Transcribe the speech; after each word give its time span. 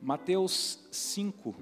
Mateus 0.00 0.88
5. 0.92 1.54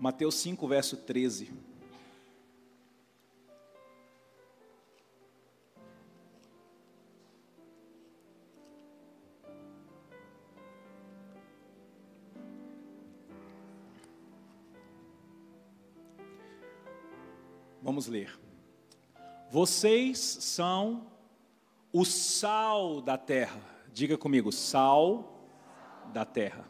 Mateus 0.00 0.40
5, 0.42 0.66
verso 0.66 0.96
13. 0.96 1.69
Vamos 18.00 18.08
ler. 18.08 18.40
Vocês 19.50 20.18
são 20.18 21.06
o 21.92 22.02
sal 22.02 23.02
da 23.02 23.18
terra. 23.18 23.60
Diga 23.92 24.16
comigo, 24.16 24.50
sal 24.50 25.46
da 26.10 26.24
terra. 26.24 26.66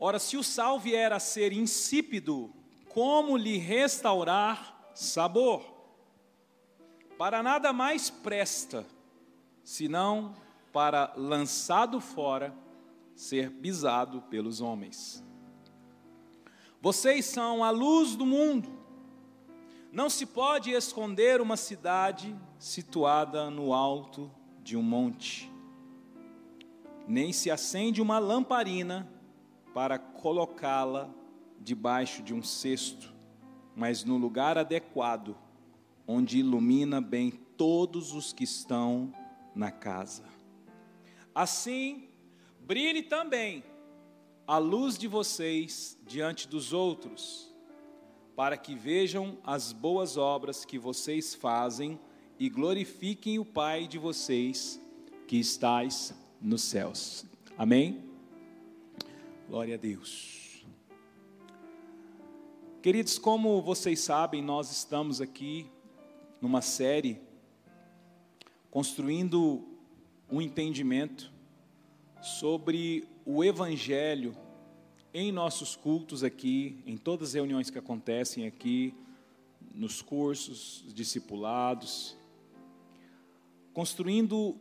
Ora, 0.00 0.18
se 0.18 0.36
o 0.36 0.42
sal 0.42 0.80
vier 0.80 1.12
a 1.12 1.20
ser 1.20 1.52
insípido, 1.52 2.52
como 2.88 3.36
lhe 3.36 3.56
restaurar 3.56 4.90
sabor? 4.96 5.62
Para 7.16 7.40
nada 7.40 7.72
mais 7.72 8.10
presta, 8.10 8.84
senão 9.62 10.34
para 10.72 11.14
lançado 11.16 12.00
fora, 12.00 12.52
ser 13.14 13.48
pisado 13.48 14.22
pelos 14.22 14.60
homens. 14.60 15.22
Vocês 16.80 17.26
são 17.26 17.62
a 17.62 17.70
luz 17.70 18.16
do 18.16 18.26
mundo. 18.26 18.82
Não 19.94 20.10
se 20.10 20.26
pode 20.26 20.72
esconder 20.72 21.40
uma 21.40 21.56
cidade 21.56 22.34
situada 22.58 23.48
no 23.48 23.72
alto 23.72 24.28
de 24.60 24.76
um 24.76 24.82
monte, 24.82 25.48
nem 27.06 27.32
se 27.32 27.48
acende 27.48 28.02
uma 28.02 28.18
lamparina 28.18 29.08
para 29.72 29.96
colocá-la 29.96 31.08
debaixo 31.60 32.24
de 32.24 32.34
um 32.34 32.42
cesto, 32.42 33.14
mas 33.76 34.02
no 34.02 34.16
lugar 34.16 34.58
adequado, 34.58 35.36
onde 36.08 36.40
ilumina 36.40 37.00
bem 37.00 37.30
todos 37.56 38.12
os 38.14 38.32
que 38.32 38.42
estão 38.42 39.14
na 39.54 39.70
casa. 39.70 40.24
Assim, 41.32 42.08
brilhe 42.58 43.04
também 43.04 43.62
a 44.44 44.58
luz 44.58 44.98
de 44.98 45.06
vocês 45.06 45.96
diante 46.04 46.48
dos 46.48 46.72
outros 46.72 47.53
para 48.36 48.56
que 48.56 48.74
vejam 48.74 49.38
as 49.44 49.72
boas 49.72 50.16
obras 50.16 50.64
que 50.64 50.78
vocês 50.78 51.34
fazem 51.34 51.98
e 52.38 52.48
glorifiquem 52.48 53.38
o 53.38 53.44
Pai 53.44 53.86
de 53.86 53.98
vocês 53.98 54.80
que 55.28 55.36
estais 55.36 56.12
nos 56.40 56.62
céus. 56.62 57.24
Amém? 57.56 58.04
Glória 59.48 59.74
a 59.74 59.78
Deus. 59.78 60.64
Queridos, 62.82 63.18
como 63.18 63.62
vocês 63.62 64.00
sabem, 64.00 64.42
nós 64.42 64.70
estamos 64.70 65.20
aqui 65.20 65.70
numa 66.40 66.60
série 66.60 67.20
construindo 68.70 69.64
um 70.28 70.42
entendimento 70.42 71.32
sobre 72.20 73.08
o 73.24 73.44
Evangelho 73.44 74.36
em 75.14 75.30
nossos 75.30 75.76
cultos 75.76 76.24
aqui, 76.24 76.82
em 76.84 76.96
todas 76.96 77.28
as 77.28 77.34
reuniões 77.34 77.70
que 77.70 77.78
acontecem 77.78 78.48
aqui, 78.48 78.92
nos 79.72 80.02
cursos, 80.02 80.84
discipulados, 80.88 82.16
construindo 83.72 84.56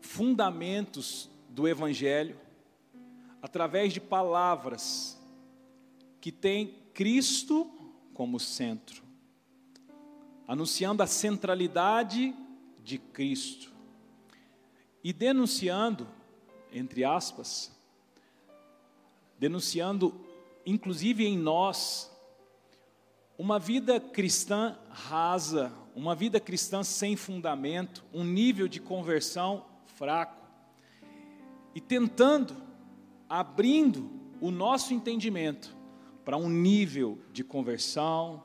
fundamentos 0.00 1.28
do 1.50 1.68
Evangelho 1.68 2.40
através 3.42 3.92
de 3.92 4.00
palavras 4.00 5.20
que 6.22 6.32
têm 6.32 6.74
Cristo 6.94 7.70
como 8.14 8.40
centro, 8.40 9.02
anunciando 10.48 11.02
a 11.02 11.06
centralidade 11.06 12.34
de 12.82 12.96
Cristo 12.96 13.74
e 15.04 15.12
denunciando, 15.12 16.08
entre 16.72 17.04
aspas, 17.04 17.75
denunciando, 19.38 20.14
inclusive 20.64 21.24
em 21.24 21.36
nós, 21.36 22.10
uma 23.38 23.58
vida 23.58 24.00
cristã 24.00 24.78
rasa, 24.88 25.72
uma 25.94 26.14
vida 26.14 26.40
cristã 26.40 26.82
sem 26.82 27.16
fundamento, 27.16 28.04
um 28.12 28.24
nível 28.24 28.66
de 28.66 28.80
conversão 28.80 29.64
fraco, 29.86 30.44
e 31.74 31.80
tentando, 31.80 32.56
abrindo 33.28 34.10
o 34.40 34.50
nosso 34.50 34.94
entendimento 34.94 35.76
para 36.24 36.36
um 36.36 36.48
nível 36.48 37.18
de 37.32 37.44
conversão, 37.44 38.42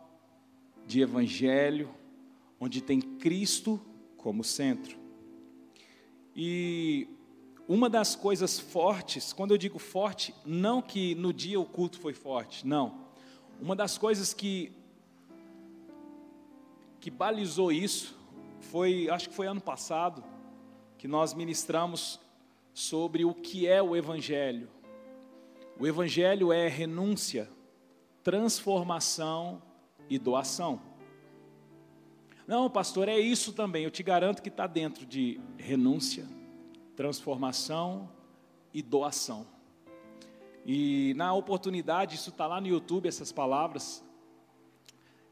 de 0.86 1.02
evangelho, 1.02 1.90
onde 2.60 2.82
tem 2.82 3.00
Cristo 3.00 3.80
como 4.18 4.44
centro. 4.44 4.98
E 6.36 7.08
uma 7.74 7.90
das 7.90 8.18
coisas 8.18 8.60
fortes, 8.60 9.32
quando 9.32 9.52
eu 9.52 9.58
digo 9.58 9.80
forte, 9.80 10.36
não 10.46 10.82
que 10.82 11.16
no 11.16 11.32
dia 11.32 11.58
o 11.58 11.64
culto 11.64 11.98
foi 12.00 12.14
forte, 12.14 12.68
não. 12.68 13.06
Uma 13.62 13.78
das 13.78 13.98
coisas 13.98 14.34
que 14.34 14.74
que 17.00 17.10
balizou 17.10 17.72
isso 17.72 18.14
foi, 18.60 19.10
acho 19.10 19.30
que 19.30 19.36
foi 19.36 19.48
ano 19.48 19.62
passado, 19.62 20.22
que 20.98 21.08
nós 21.08 21.34
ministramos 21.34 22.20
sobre 22.74 23.24
o 23.24 23.34
que 23.34 23.66
é 23.66 23.82
o 23.82 23.96
evangelho. 23.96 24.70
O 25.80 25.88
evangelho 25.88 26.52
é 26.52 26.68
renúncia, 26.68 27.50
transformação 28.22 29.62
e 30.10 30.20
doação. 30.20 30.82
Não, 32.46 32.70
pastor, 32.70 33.08
é 33.08 33.18
isso 33.18 33.54
também. 33.54 33.86
Eu 33.86 33.92
te 33.92 34.04
garanto 34.04 34.42
que 34.42 34.50
está 34.50 34.68
dentro 34.68 35.06
de 35.06 35.40
renúncia, 35.58 36.28
transformação 37.02 38.08
e 38.72 38.80
doação. 38.80 39.48
E 40.64 41.16
na 41.16 41.34
oportunidade, 41.34 42.14
isso 42.14 42.30
está 42.30 42.46
lá 42.46 42.62
no 42.62 42.68
YouTube, 42.68 43.08
essas 43.08 43.32
palavras. 43.32 44.04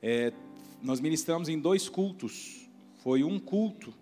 É, 0.02 0.34
nós 0.82 1.00
ministramos 1.00 1.48
em 1.48 1.60
dois 1.60 1.88
cultos. 1.88 2.68
Foi 3.04 3.24
um 3.24 3.40
culto, 3.40 3.94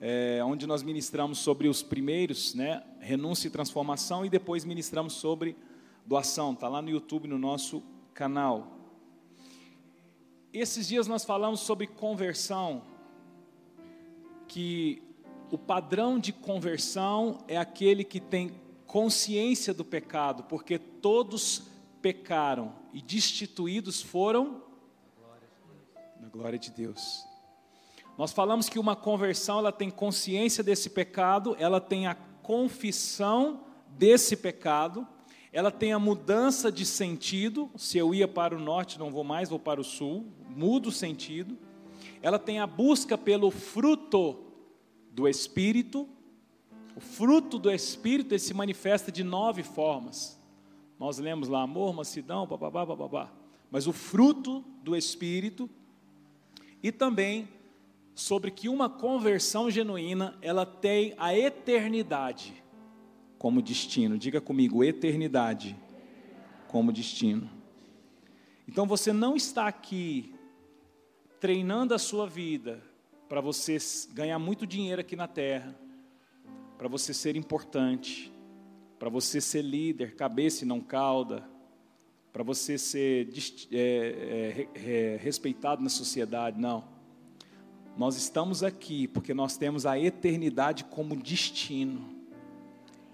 é, 0.00 0.42
onde 0.42 0.66
nós 0.66 0.82
ministramos 0.82 1.36
sobre 1.38 1.68
os 1.68 1.82
primeiros, 1.82 2.54
né, 2.54 2.82
renúncia 2.98 3.48
e 3.48 3.50
transformação, 3.50 4.24
e 4.24 4.30
depois 4.30 4.64
ministramos 4.64 5.12
sobre 5.12 5.54
doação. 6.06 6.54
Está 6.54 6.66
lá 6.66 6.80
no 6.80 6.88
YouTube, 6.88 7.28
no 7.28 7.36
nosso 7.36 7.82
canal. 8.14 8.78
Esses 10.50 10.88
dias 10.88 11.06
nós 11.06 11.26
falamos 11.26 11.60
sobre 11.60 11.86
conversão, 11.86 12.80
que 14.48 15.11
o 15.52 15.58
padrão 15.58 16.18
de 16.18 16.32
conversão 16.32 17.44
é 17.46 17.58
aquele 17.58 18.04
que 18.04 18.18
tem 18.18 18.58
consciência 18.86 19.74
do 19.74 19.84
pecado, 19.84 20.44
porque 20.44 20.78
todos 20.78 21.64
pecaram 22.00 22.72
e 22.90 23.02
destituídos 23.02 24.00
foram 24.00 24.62
na 26.18 26.30
glória 26.30 26.58
de 26.58 26.70
Deus. 26.70 27.26
Nós 28.16 28.32
falamos 28.32 28.70
que 28.70 28.78
uma 28.78 28.96
conversão 28.96 29.58
ela 29.58 29.70
tem 29.70 29.90
consciência 29.90 30.64
desse 30.64 30.88
pecado, 30.88 31.54
ela 31.58 31.82
tem 31.82 32.06
a 32.06 32.14
confissão 32.14 33.66
desse 33.90 34.34
pecado, 34.38 35.06
ela 35.52 35.70
tem 35.70 35.92
a 35.92 35.98
mudança 35.98 36.72
de 36.72 36.86
sentido. 36.86 37.70
Se 37.76 37.98
eu 37.98 38.14
ia 38.14 38.26
para 38.26 38.56
o 38.56 38.58
norte, 38.58 38.98
não 38.98 39.10
vou 39.10 39.22
mais, 39.22 39.50
vou 39.50 39.58
para 39.58 39.82
o 39.82 39.84
sul, 39.84 40.32
mudo 40.48 40.88
o 40.88 40.92
sentido. 40.92 41.58
Ela 42.22 42.38
tem 42.38 42.58
a 42.58 42.66
busca 42.66 43.18
pelo 43.18 43.50
fruto 43.50 44.51
do 45.12 45.28
Espírito, 45.28 46.08
o 46.96 47.00
fruto 47.00 47.58
do 47.58 47.70
Espírito 47.70 48.38
se 48.38 48.52
manifesta 48.54 49.12
de 49.12 49.22
nove 49.22 49.62
formas. 49.62 50.40
Nós 50.98 51.18
lemos 51.18 51.48
lá 51.48 51.62
amor, 51.62 51.94
mansidão, 51.94 52.46
bababá, 52.46 52.84
bababá. 52.84 53.32
Mas 53.70 53.86
o 53.86 53.92
fruto 53.92 54.64
do 54.82 54.96
Espírito 54.96 55.68
e 56.82 56.90
também 56.90 57.48
sobre 58.14 58.50
que 58.50 58.68
uma 58.68 58.88
conversão 58.88 59.70
genuína, 59.70 60.36
ela 60.42 60.66
tem 60.66 61.14
a 61.16 61.36
eternidade 61.36 62.62
como 63.38 63.62
destino. 63.62 64.18
Diga 64.18 64.40
comigo, 64.40 64.84
eternidade 64.84 65.76
como 66.68 66.92
destino. 66.92 67.48
Então 68.68 68.86
você 68.86 69.12
não 69.12 69.34
está 69.34 69.66
aqui 69.66 70.34
treinando 71.40 71.94
a 71.94 71.98
sua 71.98 72.26
vida 72.26 72.82
para 73.32 73.40
você 73.40 73.78
ganhar 74.12 74.38
muito 74.38 74.66
dinheiro 74.66 75.00
aqui 75.00 75.16
na 75.16 75.26
terra, 75.26 75.74
para 76.76 76.86
você 76.86 77.14
ser 77.14 77.34
importante, 77.34 78.30
para 78.98 79.08
você 79.08 79.40
ser 79.40 79.62
líder, 79.62 80.14
cabeça 80.16 80.64
e 80.64 80.68
não 80.68 80.82
cauda, 80.82 81.42
para 82.30 82.42
você 82.42 82.76
ser 82.76 83.30
é, 83.72 83.78
é, 83.78 84.68
é, 84.74 85.16
respeitado 85.16 85.82
na 85.82 85.88
sociedade, 85.88 86.60
não. 86.60 86.84
Nós 87.96 88.18
estamos 88.18 88.62
aqui 88.62 89.08
porque 89.08 89.32
nós 89.32 89.56
temos 89.56 89.86
a 89.86 89.98
eternidade 89.98 90.84
como 90.84 91.16
destino. 91.16 92.04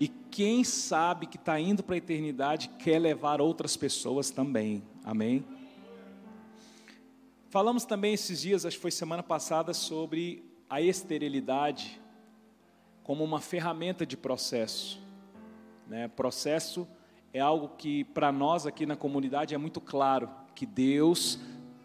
E 0.00 0.08
quem 0.08 0.64
sabe 0.64 1.28
que 1.28 1.36
está 1.36 1.60
indo 1.60 1.80
para 1.80 1.94
a 1.94 1.98
eternidade 1.98 2.70
quer 2.70 2.98
levar 2.98 3.40
outras 3.40 3.76
pessoas 3.76 4.30
também. 4.30 4.82
Amém? 5.04 5.44
Falamos 7.50 7.86
também 7.86 8.12
esses 8.12 8.42
dias, 8.42 8.66
acho 8.66 8.76
que 8.76 8.82
foi 8.82 8.90
semana 8.90 9.22
passada, 9.22 9.72
sobre 9.72 10.44
a 10.68 10.82
esterilidade 10.82 11.98
como 13.02 13.24
uma 13.24 13.40
ferramenta 13.40 14.04
de 14.04 14.18
processo. 14.18 15.00
Né? 15.86 16.08
Processo 16.08 16.86
é 17.32 17.40
algo 17.40 17.70
que 17.70 18.04
para 18.04 18.30
nós 18.30 18.66
aqui 18.66 18.84
na 18.84 18.96
comunidade 18.96 19.54
é 19.54 19.58
muito 19.58 19.80
claro, 19.80 20.28
que 20.54 20.66
Deus 20.66 21.38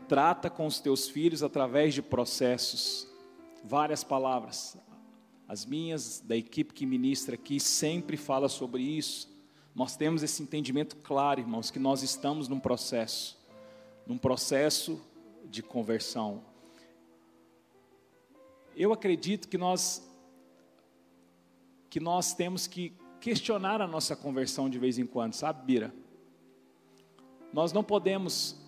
trata 0.06 0.50
com 0.50 0.66
os 0.66 0.82
teus 0.82 1.08
filhos 1.08 1.42
através 1.42 1.94
de 1.94 2.02
processos. 2.02 3.08
Várias 3.64 4.04
palavras. 4.04 4.78
As 5.48 5.66
minhas, 5.66 6.20
da 6.20 6.36
equipe 6.36 6.74
que 6.74 6.86
ministra 6.86 7.36
aqui, 7.36 7.58
sempre 7.58 8.18
fala 8.18 8.50
sobre 8.50 8.84
isso. 8.84 9.34
Nós 9.74 9.96
temos 9.96 10.24
esse 10.24 10.44
entendimento 10.44 10.98
claro, 10.98 11.40
irmãos, 11.40 11.72
que 11.72 11.80
nós 11.80 12.04
estamos 12.04 12.50
num 12.50 12.60
processo, 12.60 13.40
num 14.06 14.18
processo 14.18 15.02
de 15.46 15.62
conversão. 15.62 16.44
Eu 18.76 18.92
acredito 18.92 19.48
que 19.48 19.58
nós 19.58 20.10
que 21.90 22.00
nós 22.00 22.34
temos 22.34 22.66
que 22.66 22.92
questionar 23.22 23.80
a 23.82 23.88
nossa 23.88 24.16
conversão 24.16 24.68
de 24.68 24.80
vez 24.80 24.98
em 24.98 25.06
quando, 25.06 25.34
sabe, 25.34 25.64
Bira? 25.64 25.94
Nós 27.54 27.72
não 27.72 27.84
podemos 27.84 28.60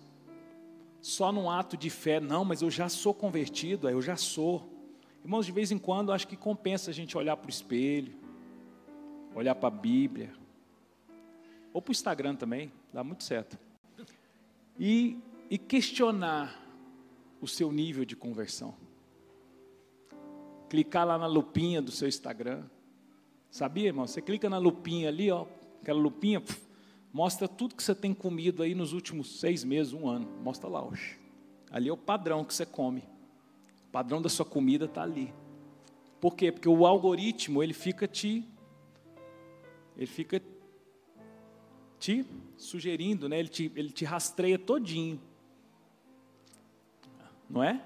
só 1.00 1.32
num 1.32 1.50
ato 1.50 1.76
de 1.76 1.90
fé, 1.90 2.20
não, 2.20 2.44
mas 2.44 2.62
eu 2.62 2.70
já 2.70 2.88
sou 2.88 3.12
convertido, 3.12 3.88
eu 3.88 4.00
já 4.00 4.16
sou. 4.16 4.72
Irmãos, 5.24 5.44
de 5.44 5.52
vez 5.52 5.72
em 5.72 5.78
quando 5.78 6.12
acho 6.12 6.28
que 6.28 6.36
compensa 6.36 6.90
a 6.90 6.94
gente 6.94 7.18
olhar 7.18 7.36
para 7.36 7.48
o 7.48 7.50
espelho, 7.50 8.14
olhar 9.34 9.54
para 9.54 9.68
a 9.68 9.70
Bíblia, 9.70 10.32
ou 11.72 11.82
para 11.82 11.90
o 11.90 11.92
Instagram 11.92 12.36
também, 12.36 12.72
dá 12.92 13.04
muito 13.04 13.24
certo. 13.24 13.58
E, 14.78 15.18
e 15.50 15.58
questionar 15.58 16.65
o 17.40 17.46
seu 17.46 17.72
nível 17.72 18.04
de 18.04 18.16
conversão. 18.16 18.74
Clicar 20.68 21.06
lá 21.06 21.16
na 21.16 21.26
lupinha 21.26 21.80
do 21.80 21.90
seu 21.90 22.08
Instagram 22.08 22.64
Sabia, 23.56 23.86
irmão? 23.86 24.06
Você 24.06 24.20
clica 24.20 24.50
na 24.50 24.58
lupinha 24.58 25.08
ali, 25.08 25.30
ó, 25.30 25.46
aquela 25.80 25.98
lupinha, 25.98 26.42
puf, 26.42 26.60
mostra 27.10 27.48
tudo 27.48 27.74
que 27.74 27.82
você 27.82 27.94
tem 27.94 28.12
comido 28.12 28.62
aí 28.62 28.74
nos 28.74 28.92
últimos 28.92 29.40
seis 29.40 29.64
meses, 29.64 29.94
um 29.94 30.06
ano. 30.06 30.28
Mostra 30.42 30.68
lá, 30.68 30.84
hoje. 30.84 31.18
Ali 31.70 31.88
é 31.88 31.92
o 31.92 31.96
padrão 31.96 32.44
que 32.44 32.52
você 32.52 32.66
come. 32.66 33.02
O 33.88 33.90
padrão 33.90 34.20
da 34.20 34.28
sua 34.28 34.44
comida 34.44 34.84
está 34.84 35.02
ali. 35.02 35.32
Por 36.20 36.36
quê? 36.36 36.52
Porque 36.52 36.68
o 36.68 36.84
algoritmo, 36.84 37.62
ele 37.62 37.72
fica 37.72 38.06
te. 38.06 38.46
Ele 39.96 40.06
fica 40.06 40.42
te 41.98 42.26
sugerindo, 42.58 43.26
né? 43.26 43.38
ele, 43.38 43.48
te, 43.48 43.72
ele 43.74 43.90
te 43.90 44.04
rastreia 44.04 44.58
todinho. 44.58 45.18
Não 47.48 47.62
é? 47.62 47.82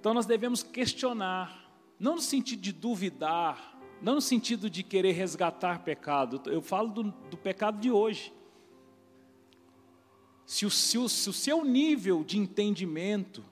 Então 0.00 0.12
nós 0.12 0.26
devemos 0.26 0.62
questionar, 0.62 1.70
não 1.98 2.16
no 2.16 2.20
sentido 2.20 2.60
de 2.60 2.72
duvidar, 2.72 3.78
não 4.02 4.16
no 4.16 4.20
sentido 4.20 4.68
de 4.68 4.82
querer 4.82 5.12
resgatar 5.12 5.84
pecado, 5.84 6.42
eu 6.46 6.60
falo 6.60 6.88
do, 6.88 7.02
do 7.30 7.36
pecado 7.36 7.78
de 7.78 7.90
hoje. 7.90 8.32
Se 10.44 10.66
o, 10.66 10.70
se, 10.70 10.98
o, 10.98 11.08
se 11.08 11.30
o 11.30 11.32
seu 11.32 11.64
nível 11.64 12.24
de 12.24 12.36
entendimento, 12.36 13.44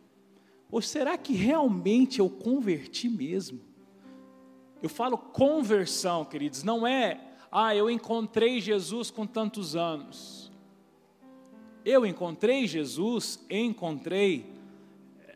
ou 0.70 0.82
será 0.82 1.16
que 1.16 1.32
realmente 1.32 2.18
eu 2.18 2.28
converti 2.28 3.08
mesmo? 3.08 3.60
Eu 4.82 4.88
falo 4.88 5.16
conversão, 5.16 6.24
queridos, 6.24 6.62
não 6.62 6.86
é, 6.86 7.20
ah, 7.52 7.74
eu 7.74 7.90
encontrei 7.90 8.60
Jesus 8.60 9.10
com 9.10 9.26
tantos 9.26 9.76
anos. 9.76 10.50
Eu 11.84 12.04
encontrei 12.04 12.66
Jesus, 12.66 13.44
encontrei 13.48 14.59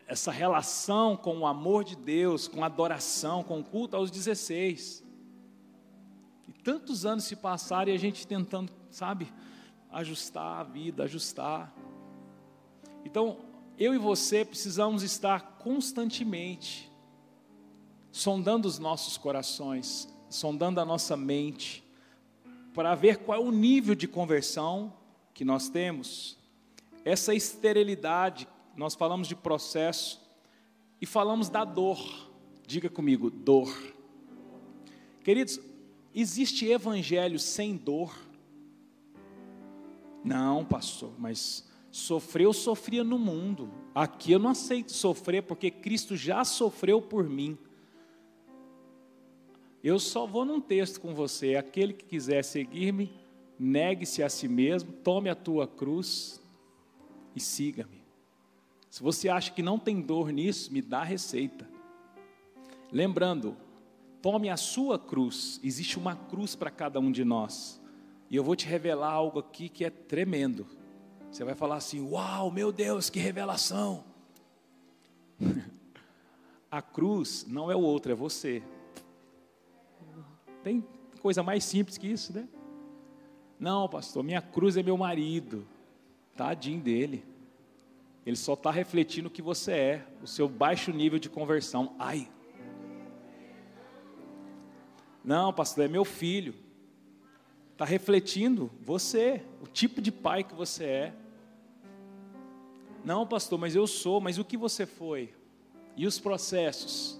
essa 0.07 0.31
relação 0.31 1.17
com 1.17 1.39
o 1.39 1.47
amor 1.47 1.83
de 1.83 1.95
Deus, 1.95 2.47
com 2.47 2.63
adoração, 2.63 3.43
com 3.43 3.63
culto 3.63 3.95
aos 3.95 4.11
16 4.11 5.05
tantos 6.65 7.05
anos 7.05 7.25
se 7.25 7.35
passaram 7.35 7.91
e 7.91 7.95
a 7.95 7.99
gente 7.99 8.25
tentando, 8.25 8.73
sabe, 8.89 9.31
ajustar 9.91 10.61
a 10.61 10.63
vida, 10.63 11.03
ajustar. 11.03 11.71
Então, 13.05 13.37
eu 13.77 13.93
e 13.93 13.99
você 13.99 14.43
precisamos 14.43 15.03
estar 15.03 15.59
constantemente 15.59 16.91
sondando 18.11 18.67
os 18.67 18.79
nossos 18.79 19.15
corações, 19.15 20.09
sondando 20.27 20.81
a 20.81 20.85
nossa 20.85 21.15
mente, 21.15 21.87
para 22.73 22.95
ver 22.95 23.17
qual 23.17 23.39
é 23.39 23.45
o 23.45 23.51
nível 23.51 23.93
de 23.93 24.07
conversão 24.07 24.91
que 25.35 25.45
nós 25.45 25.69
temos. 25.69 26.35
Essa 27.03 27.35
esterilidade, 27.35 28.47
nós 28.75 28.95
falamos 28.95 29.27
de 29.27 29.35
processo 29.35 30.21
e 31.01 31.05
falamos 31.05 31.49
da 31.49 31.63
dor. 31.63 31.99
Diga 32.67 32.89
comigo, 32.89 33.29
dor. 33.29 33.75
Queridos, 35.23 35.59
Existe 36.17 36.65
evangelho 36.65 37.37
sem 37.37 37.75
dor? 37.75 38.17
Não, 40.23 40.63
pastor, 40.63 41.11
mas 41.19 41.67
sofrer 41.91 42.45
eu 42.45 42.53
sofria 42.53 43.03
no 43.03 43.19
mundo. 43.19 43.69
Aqui 43.93 44.31
eu 44.31 44.39
não 44.39 44.51
aceito 44.51 44.93
sofrer 44.93 45.43
porque 45.43 45.69
Cristo 45.69 46.15
já 46.15 46.45
sofreu 46.45 47.01
por 47.01 47.29
mim. 47.29 47.57
Eu 49.83 49.99
só 49.99 50.25
vou 50.25 50.45
num 50.45 50.61
texto 50.61 51.01
com 51.01 51.13
você. 51.13 51.55
Aquele 51.55 51.91
que 51.91 52.05
quiser 52.05 52.45
seguir-me, 52.45 53.11
negue-se 53.59 54.23
a 54.23 54.29
si 54.29 54.47
mesmo, 54.47 54.93
tome 54.93 55.29
a 55.29 55.35
tua 55.35 55.67
cruz 55.67 56.41
e 57.35 57.41
siga-me. 57.41 58.04
Se 58.95 59.03
você 59.03 59.27
acha 59.27 59.51
que 59.51 59.61
não 59.61 59.77
tem 59.77 60.01
dor 60.01 60.31
nisso, 60.31 60.71
me 60.71 60.81
dá 60.81 61.01
a 61.01 61.03
receita. 61.03 61.69
Lembrando, 62.93 63.57
Tome 64.25 64.49
a 64.49 64.57
sua 64.57 64.97
cruz. 64.97 65.59
Existe 65.63 65.99
uma 65.99 66.15
cruz 66.15 66.55
para 66.55 66.71
cada 66.71 66.99
um 66.99 67.11
de 67.11 67.23
nós. 67.23 67.79
E 68.27 68.35
eu 68.35 68.43
vou 68.43 68.55
te 68.55 68.65
revelar 68.65 69.11
algo 69.11 69.37
aqui 69.37 69.69
que 69.69 69.85
é 69.85 69.89
tremendo. 69.91 70.65
Você 71.29 71.43
vai 71.43 71.53
falar 71.53 71.75
assim: 71.75 71.99
Uau, 71.99 72.49
meu 72.49 72.71
Deus, 72.71 73.07
que 73.07 73.19
revelação! 73.19 74.03
a 76.71 76.81
cruz 76.81 77.45
não 77.47 77.69
é 77.69 77.75
o 77.75 77.81
outro, 77.81 78.13
é 78.13 78.15
você. 78.15 78.63
Tem 80.63 80.83
coisa 81.21 81.43
mais 81.43 81.63
simples 81.63 81.95
que 81.99 82.07
isso, 82.07 82.33
né? 82.33 82.47
Não, 83.59 83.87
pastor, 83.87 84.23
minha 84.23 84.41
cruz 84.41 84.75
é 84.75 84.81
meu 84.81 84.97
marido. 84.97 85.67
Tadinho 86.35 86.81
dele. 86.81 87.34
Ele 88.25 88.35
só 88.35 88.53
está 88.53 88.71
refletindo 88.71 89.27
o 89.27 89.31
que 89.31 89.41
você 89.41 89.71
é, 89.71 90.07
o 90.21 90.27
seu 90.27 90.49
baixo 90.49 90.91
nível 90.91 91.19
de 91.19 91.29
conversão. 91.29 91.95
Ai, 91.99 92.27
não, 95.25 95.51
pastor, 95.51 95.85
é 95.85 95.87
meu 95.87 96.05
filho. 96.05 96.53
Está 97.71 97.83
refletindo 97.83 98.69
você, 98.79 99.43
o 99.59 99.65
tipo 99.65 99.99
de 99.99 100.11
pai 100.11 100.43
que 100.43 100.53
você 100.53 100.83
é. 100.85 101.13
Não, 103.03 103.25
pastor, 103.25 103.57
mas 103.57 103.75
eu 103.75 103.87
sou, 103.87 104.21
mas 104.21 104.37
o 104.37 104.45
que 104.45 104.55
você 104.55 104.85
foi? 104.85 105.33
E 105.97 106.05
os 106.05 106.19
processos? 106.19 107.19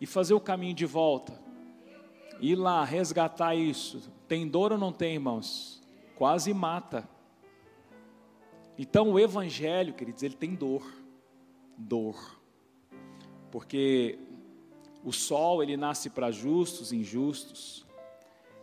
E 0.00 0.06
fazer 0.06 0.32
o 0.32 0.40
caminho 0.40 0.74
de 0.74 0.86
volta? 0.86 1.40
Ir 2.40 2.54
lá, 2.54 2.84
resgatar 2.84 3.56
isso. 3.56 4.10
Tem 4.28 4.46
dor 4.46 4.70
ou 4.70 4.78
não 4.78 4.92
tem, 4.92 5.14
irmãos? 5.14 5.82
Quase 6.14 6.54
mata. 6.54 7.06
Então 8.82 9.10
o 9.10 9.20
Evangelho, 9.20 9.92
queridos, 9.92 10.22
ele 10.22 10.34
tem 10.34 10.54
dor. 10.54 10.90
Dor. 11.76 12.40
Porque 13.50 14.18
o 15.04 15.12
sol, 15.12 15.62
ele 15.62 15.76
nasce 15.76 16.08
para 16.08 16.30
justos 16.30 16.90
e 16.90 16.96
injustos. 16.96 17.84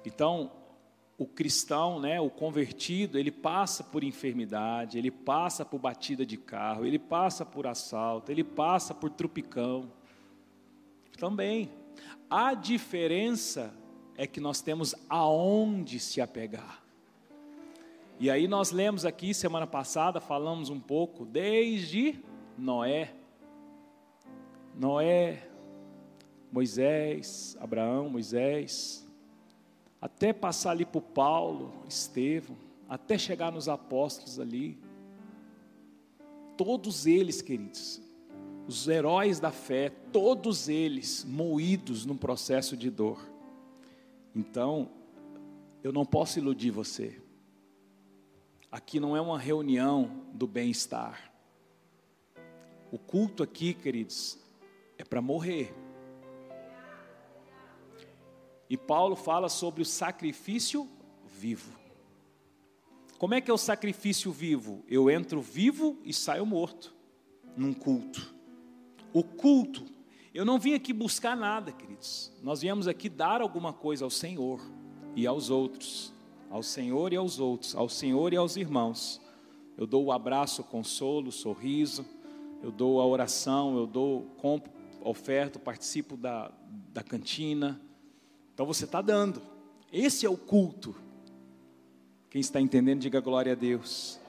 Então, 0.04 0.52
o 1.20 1.28
cristão, 1.28 2.00
né, 2.00 2.20
o 2.20 2.32
convertido, 2.32 3.20
ele 3.20 3.30
passa 3.30 3.84
por 3.84 4.04
enfermidade, 4.04 4.98
ele 4.98 5.12
passa 5.12 5.64
por 5.64 5.78
batida 5.78 6.26
de 6.26 6.36
carro, 6.36 6.84
ele 6.84 6.98
passa 6.98 7.46
por 7.46 7.68
assalto, 7.68 8.32
ele 8.32 8.44
passa 8.44 8.96
por 8.96 9.12
trupicão. 9.12 9.92
Também. 11.16 11.70
A 12.28 12.56
diferença 12.56 13.72
é 14.16 14.26
que 14.26 14.40
nós 14.40 14.62
temos 14.62 14.96
aonde 15.08 16.00
se 16.00 16.20
apegar. 16.20 16.87
E 18.20 18.32
aí 18.32 18.48
nós 18.48 18.72
lemos 18.72 19.06
aqui 19.06 19.32
semana 19.32 19.68
passada, 19.68 20.20
falamos 20.20 20.72
um 20.72 20.80
pouco 20.80 21.24
desde 21.24 22.20
Noé. 22.58 23.14
Noé 24.76 25.48
Moisés, 26.52 27.56
Abraão, 27.60 28.10
Moisés, 28.10 29.08
até 30.02 30.34
passar 30.34 30.72
ali 30.72 30.84
por 30.84 31.02
Paulo, 31.02 31.72
Estevão, 31.88 32.58
até 32.90 33.20
chegar 33.20 33.52
nos 33.52 33.70
apóstolos 33.70 34.40
ali. 34.40 34.80
Todos 36.58 37.06
eles, 37.06 37.40
queridos, 37.40 38.02
os 38.68 38.88
heróis 38.88 39.40
da 39.40 39.52
fé, 39.52 39.92
todos 40.12 40.68
eles 40.68 41.24
moídos 41.24 42.04
num 42.04 42.18
processo 42.18 42.76
de 42.76 42.90
dor. 42.90 43.22
Então, 44.36 44.90
eu 45.84 45.92
não 45.92 46.04
posso 46.04 46.40
iludir 46.40 46.72
você. 46.72 47.27
Aqui 48.72 49.00
não 49.00 49.16
é 49.16 49.22
uma 49.22 49.40
reunião 49.40 50.26
do 50.34 50.46
bem-estar. 50.46 51.32
O 52.92 52.98
culto 52.98 53.42
aqui, 53.42 53.74
queridos, 53.74 54.38
é 54.98 55.04
para 55.04 55.22
morrer. 55.22 55.74
E 58.70 58.76
Paulo 58.76 59.16
fala 59.16 59.48
sobre 59.48 59.82
o 59.82 59.86
sacrifício 59.86 60.88
vivo. 61.26 61.78
Como 63.18 63.34
é 63.34 63.42
que 63.42 63.50
é 63.50 63.54
o 63.54 63.58
sacrifício 63.58 64.32
vivo? 64.32 64.84
Eu 64.88 65.10
entro 65.10 65.42
vivo 65.42 65.98
e 66.04 66.14
saio 66.14 66.46
morto 66.46 66.94
num 67.56 67.74
culto. 67.74 68.36
O 69.14 69.24
culto, 69.24 69.86
eu 70.34 70.46
não 70.46 70.60
vim 70.60 70.74
aqui 70.74 70.92
buscar 70.94 71.36
nada, 71.36 71.72
queridos. 71.72 72.32
Nós 72.44 72.62
viemos 72.62 72.88
aqui 72.88 73.10
dar 73.10 73.42
alguma 73.42 73.74
coisa 73.74 74.04
ao 74.04 74.12
Senhor 74.12 74.62
e 75.16 75.26
aos 75.26 75.50
outros. 75.50 76.14
Ao 76.50 76.64
Senhor 76.64 77.14
e 77.14 77.16
aos 77.16 77.40
outros, 77.40 77.76
ao 77.76 77.90
Senhor 77.90 78.34
e 78.34 78.38
aos 78.38 78.56
irmãos. 78.56 79.22
Eu 79.78 79.86
dou 79.86 80.06
o 80.06 80.12
abraço, 80.12 80.62
o 80.62 80.66
consolo, 80.66 81.28
o 81.28 81.32
sorriso, 81.32 82.06
eu 82.64 82.72
dou 82.72 83.00
a 83.00 83.06
oração, 83.06 83.78
eu 83.78 83.86
dou, 83.86 84.24
compro 84.38 84.72
oferta, 85.02 85.60
participo 85.60 86.18
da, 86.18 86.52
da 86.94 87.04
cantina. 87.04 87.80
Então 88.54 88.66
você 88.66 88.86
está 88.86 89.02
dando. 89.02 89.42
Esse 89.92 90.26
é 90.26 90.30
o 90.30 90.38
culto. 90.38 90.96
Quem 92.30 92.42
está 92.42 92.60
entendendo, 92.60 93.00
diga 93.00 93.20
glória 93.22 93.54
a 93.54 93.56
Deus. 93.56 94.20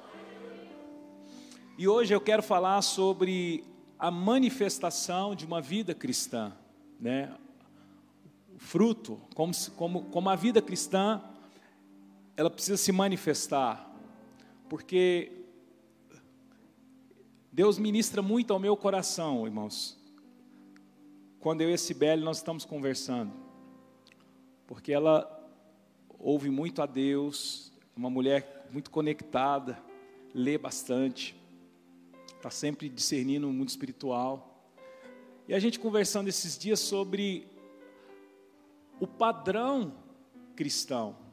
E 1.76 1.88
hoje 1.88 2.14
eu 2.14 2.20
quero 2.20 2.42
falar 2.42 2.80
sobre 2.82 3.64
a 3.98 4.10
manifestação 4.10 5.34
de 5.34 5.44
uma 5.44 5.60
vida 5.60 5.94
cristã, 5.94 6.52
né? 7.00 7.34
O 8.54 8.58
fruto, 8.58 9.20
como, 9.34 9.52
como, 9.76 10.02
como 10.04 10.28
a 10.28 10.36
vida 10.36 10.62
cristã, 10.62 11.22
ela 12.38 12.48
precisa 12.48 12.76
se 12.76 12.92
manifestar, 12.92 13.92
porque 14.68 15.32
Deus 17.50 17.80
ministra 17.80 18.22
muito 18.22 18.52
ao 18.52 18.60
meu 18.60 18.76
coração, 18.76 19.44
irmãos, 19.44 19.98
quando 21.40 21.62
eu 21.62 21.70
e 21.70 21.76
Sibeli 21.76 22.22
nós 22.22 22.36
estamos 22.36 22.64
conversando, 22.64 23.32
porque 24.68 24.92
ela 24.92 25.28
ouve 26.16 26.48
muito 26.48 26.80
a 26.80 26.86
Deus, 26.86 27.72
uma 27.96 28.08
mulher 28.08 28.68
muito 28.70 28.88
conectada, 28.88 29.76
lê 30.32 30.56
bastante, 30.56 31.34
está 32.36 32.50
sempre 32.50 32.88
discernindo 32.88 33.48
o 33.48 33.52
mundo 33.52 33.68
espiritual. 33.68 34.64
E 35.48 35.54
a 35.54 35.58
gente 35.58 35.80
conversando 35.80 36.28
esses 36.28 36.56
dias 36.56 36.78
sobre 36.78 37.48
o 39.00 39.08
padrão 39.08 39.92
cristão. 40.54 41.27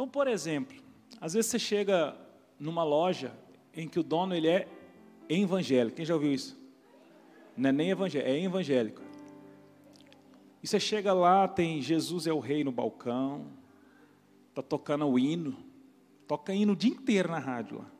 Então, 0.00 0.08
por 0.08 0.26
exemplo, 0.28 0.74
às 1.20 1.34
vezes 1.34 1.50
você 1.50 1.58
chega 1.58 2.16
numa 2.58 2.82
loja 2.82 3.34
em 3.74 3.86
que 3.86 4.00
o 4.00 4.02
dono 4.02 4.34
ele 4.34 4.48
é 4.48 4.66
evangélico. 5.28 5.94
Quem 5.94 6.06
já 6.06 6.14
ouviu 6.14 6.32
isso? 6.32 6.58
Não 7.54 7.68
é 7.68 7.72
nem 7.72 7.90
evangélico, 7.90 8.30
é 8.30 8.42
evangélico. 8.42 9.02
E 10.62 10.66
você 10.66 10.80
chega 10.80 11.12
lá, 11.12 11.46
tem 11.46 11.82
Jesus 11.82 12.26
é 12.26 12.32
o 12.32 12.38
rei 12.38 12.64
no 12.64 12.72
balcão, 12.72 13.46
está 14.48 14.62
tocando 14.62 15.06
o 15.06 15.18
hino, 15.18 15.54
toca 16.26 16.54
hino 16.54 16.72
o 16.72 16.76
dia 16.76 16.92
inteiro 16.92 17.30
na 17.30 17.38
rádio 17.38 17.80
lá. 17.80 17.90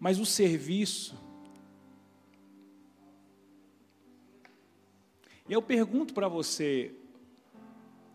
Mas 0.00 0.18
o 0.18 0.26
serviço. 0.26 1.16
E 5.48 5.52
eu 5.52 5.62
pergunto 5.62 6.12
para 6.12 6.26
você, 6.26 6.92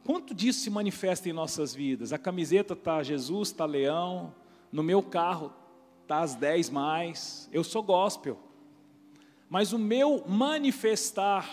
quanto 0.05 0.33
disso 0.33 0.61
se 0.61 0.69
manifesta 0.69 1.29
em 1.29 1.33
nossas 1.33 1.73
vidas? 1.73 2.13
A 2.13 2.17
camiseta 2.17 2.73
está 2.73 3.01
Jesus, 3.03 3.49
está 3.49 3.65
leão, 3.65 4.33
no 4.71 4.83
meu 4.83 5.01
carro 5.01 5.53
está 6.01 6.19
as 6.19 6.35
10 6.35 6.69
mais, 6.69 7.49
eu 7.51 7.63
sou 7.63 7.81
gospel. 7.81 8.37
Mas 9.49 9.73
o 9.73 9.79
meu 9.79 10.23
manifestar, 10.27 11.49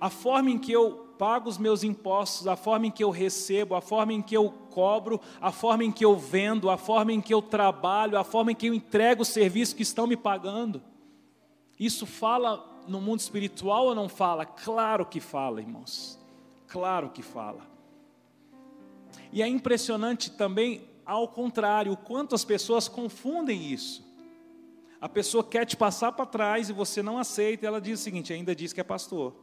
a 0.00 0.10
forma 0.10 0.50
em 0.50 0.58
que 0.58 0.72
eu 0.72 1.08
pago 1.18 1.48
os 1.48 1.58
meus 1.58 1.84
impostos, 1.84 2.46
a 2.46 2.56
forma 2.56 2.86
em 2.86 2.90
que 2.90 3.04
eu 3.04 3.10
recebo, 3.10 3.74
a 3.74 3.80
forma 3.80 4.12
em 4.12 4.20
que 4.20 4.36
eu 4.36 4.50
cobro, 4.70 5.20
a 5.40 5.52
forma 5.52 5.84
em 5.84 5.92
que 5.92 6.04
eu 6.04 6.16
vendo, 6.16 6.68
a 6.68 6.76
forma 6.76 7.12
em 7.12 7.20
que 7.20 7.32
eu 7.32 7.40
trabalho, 7.40 8.18
a 8.18 8.24
forma 8.24 8.52
em 8.52 8.54
que 8.54 8.66
eu 8.66 8.74
entrego 8.74 9.22
o 9.22 9.24
serviço 9.26 9.76
que 9.76 9.82
estão 9.82 10.06
me 10.06 10.16
pagando. 10.16 10.82
Isso 11.78 12.06
fala 12.06 12.82
no 12.88 13.00
mundo 13.00 13.20
espiritual 13.20 13.86
ou 13.86 13.94
não 13.94 14.08
fala? 14.08 14.44
Claro 14.44 15.06
que 15.06 15.20
fala, 15.20 15.60
irmãos. 15.60 16.21
Claro 16.72 17.10
que 17.10 17.22
fala. 17.22 17.64
E 19.30 19.42
é 19.42 19.46
impressionante 19.46 20.30
também, 20.30 20.88
ao 21.04 21.28
contrário, 21.28 21.92
o 21.92 21.96
quanto 21.96 22.34
as 22.34 22.44
pessoas 22.44 22.88
confundem 22.88 23.70
isso. 23.72 24.02
A 25.00 25.08
pessoa 25.08 25.44
quer 25.44 25.66
te 25.66 25.76
passar 25.76 26.12
para 26.12 26.26
trás 26.26 26.70
e 26.70 26.72
você 26.72 27.02
não 27.02 27.18
aceita, 27.18 27.64
e 27.64 27.68
ela 27.68 27.80
diz 27.80 28.00
o 28.00 28.02
seguinte: 28.02 28.32
ainda 28.32 28.54
diz 28.54 28.72
que 28.72 28.80
é 28.80 28.84
pastor 28.84 29.34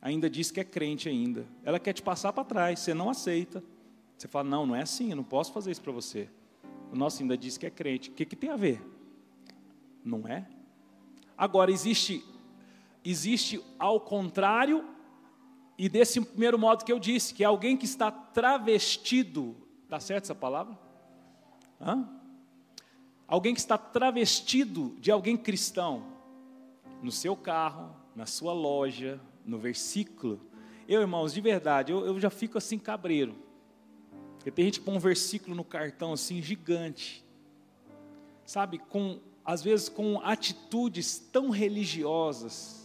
ainda 0.00 0.30
diz 0.30 0.50
que 0.50 0.60
é 0.60 0.64
crente 0.64 1.08
ainda. 1.08 1.46
Ela 1.62 1.78
quer 1.78 1.92
te 1.92 2.02
passar 2.02 2.32
para 2.32 2.44
trás, 2.44 2.80
você 2.80 2.94
não 2.94 3.10
aceita. 3.10 3.62
Você 4.16 4.26
fala, 4.28 4.48
não, 4.48 4.66
não 4.66 4.76
é 4.76 4.82
assim, 4.82 5.10
eu 5.10 5.16
não 5.16 5.24
posso 5.24 5.52
fazer 5.52 5.70
isso 5.70 5.82
para 5.82 5.92
você. 5.92 6.28
O 6.92 6.96
nosso 6.96 7.22
ainda 7.22 7.36
diz 7.36 7.56
que 7.56 7.66
é 7.66 7.70
crente. 7.70 8.10
O 8.10 8.12
que, 8.12 8.24
que 8.24 8.36
tem 8.36 8.50
a 8.50 8.56
ver? 8.56 8.82
Não 10.04 10.26
é? 10.26 10.46
Agora, 11.36 11.70
existe, 11.70 12.24
existe 13.04 13.62
ao 13.78 14.00
contrário, 14.00 14.84
e 15.82 15.88
desse 15.88 16.20
primeiro 16.20 16.58
modo 16.58 16.84
que 16.84 16.92
eu 16.92 16.98
disse, 16.98 17.32
que 17.32 17.42
é 17.42 17.46
alguém 17.46 17.74
que 17.74 17.86
está 17.86 18.10
travestido, 18.10 19.56
está 19.84 19.98
certo 19.98 20.24
essa 20.24 20.34
palavra? 20.34 20.78
Hã? 21.80 22.06
Alguém 23.26 23.54
que 23.54 23.60
está 23.60 23.78
travestido 23.78 24.94
de 25.00 25.10
alguém 25.10 25.38
cristão, 25.38 26.04
no 27.02 27.10
seu 27.10 27.34
carro, 27.34 27.96
na 28.14 28.26
sua 28.26 28.52
loja, 28.52 29.18
no 29.42 29.58
versículo. 29.58 30.38
Eu, 30.86 31.00
irmãos, 31.00 31.32
de 31.32 31.40
verdade, 31.40 31.92
eu, 31.92 32.04
eu 32.04 32.20
já 32.20 32.28
fico 32.28 32.58
assim 32.58 32.78
cabreiro. 32.78 33.34
Porque 34.34 34.50
tem 34.50 34.66
gente 34.66 34.80
que 34.80 34.84
põe 34.84 34.94
um 34.94 35.00
versículo 35.00 35.56
no 35.56 35.64
cartão 35.64 36.12
assim 36.12 36.42
gigante. 36.42 37.24
Sabe, 38.44 38.76
com 38.76 39.18
às 39.42 39.62
vezes 39.62 39.88
com 39.88 40.20
atitudes 40.22 41.18
tão 41.18 41.48
religiosas. 41.48 42.79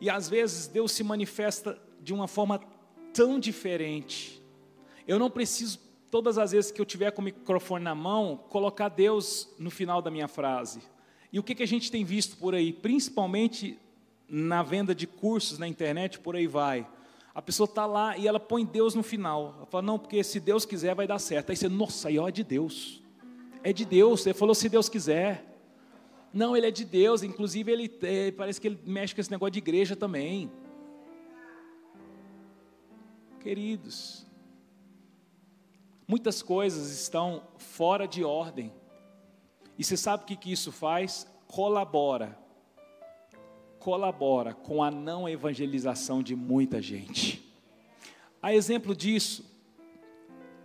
E 0.00 0.10
às 0.10 0.28
vezes 0.28 0.66
Deus 0.66 0.92
se 0.92 1.02
manifesta 1.02 1.80
de 2.00 2.12
uma 2.12 2.28
forma 2.28 2.60
tão 3.12 3.38
diferente. 3.38 4.42
Eu 5.06 5.18
não 5.18 5.30
preciso 5.30 5.80
todas 6.10 6.38
as 6.38 6.52
vezes 6.52 6.70
que 6.70 6.80
eu 6.80 6.84
tiver 6.84 7.10
com 7.10 7.22
o 7.22 7.24
microfone 7.24 7.84
na 7.84 7.94
mão, 7.94 8.44
colocar 8.48 8.88
Deus 8.88 9.48
no 9.58 9.70
final 9.70 10.00
da 10.00 10.10
minha 10.10 10.28
frase. 10.28 10.80
E 11.32 11.38
o 11.38 11.42
que, 11.42 11.54
que 11.54 11.62
a 11.62 11.66
gente 11.66 11.90
tem 11.90 12.04
visto 12.04 12.36
por 12.36 12.54
aí, 12.54 12.72
principalmente 12.72 13.78
na 14.28 14.62
venda 14.62 14.94
de 14.94 15.06
cursos 15.06 15.58
na 15.58 15.68
internet, 15.68 16.18
por 16.18 16.36
aí 16.36 16.46
vai. 16.46 16.86
A 17.34 17.42
pessoa 17.42 17.66
está 17.66 17.84
lá 17.84 18.16
e 18.16 18.26
ela 18.26 18.40
põe 18.40 18.64
Deus 18.64 18.94
no 18.94 19.02
final. 19.02 19.54
Ela 19.58 19.66
fala, 19.66 19.82
não, 19.82 19.98
porque 19.98 20.24
se 20.24 20.40
Deus 20.40 20.64
quiser 20.64 20.94
vai 20.94 21.06
dar 21.06 21.18
certo. 21.18 21.50
Aí 21.50 21.56
você, 21.56 21.68
nossa, 21.68 22.08
aí 22.08 22.18
ó, 22.18 22.28
é 22.28 22.32
de 22.32 22.42
Deus. 22.42 23.02
É 23.62 23.72
de 23.72 23.84
Deus. 23.84 24.24
Ele 24.24 24.34
falou 24.34 24.54
se 24.54 24.68
Deus 24.68 24.88
quiser. 24.88 25.55
Não, 26.36 26.54
ele 26.54 26.66
é 26.66 26.70
de 26.70 26.84
Deus. 26.84 27.22
Inclusive, 27.22 27.72
ele 27.72 27.98
é, 28.02 28.30
parece 28.30 28.60
que 28.60 28.68
ele 28.68 28.78
mexe 28.84 29.14
com 29.14 29.20
esse 29.22 29.30
negócio 29.30 29.52
de 29.52 29.58
igreja 29.58 29.96
também. 29.96 30.52
Queridos, 33.40 34.26
muitas 36.06 36.42
coisas 36.42 36.90
estão 36.90 37.42
fora 37.56 38.06
de 38.06 38.22
ordem. 38.22 38.70
E 39.78 39.84
você 39.84 39.96
sabe 39.96 40.24
o 40.24 40.26
que, 40.26 40.36
que 40.36 40.52
isso 40.52 40.70
faz? 40.70 41.26
Colabora 41.46 42.38
colabora 43.86 44.52
com 44.52 44.82
a 44.82 44.90
não 44.90 45.28
evangelização 45.28 46.20
de 46.20 46.34
muita 46.34 46.82
gente. 46.82 47.48
A 48.42 48.52
exemplo 48.52 48.96
disso, 48.96 49.48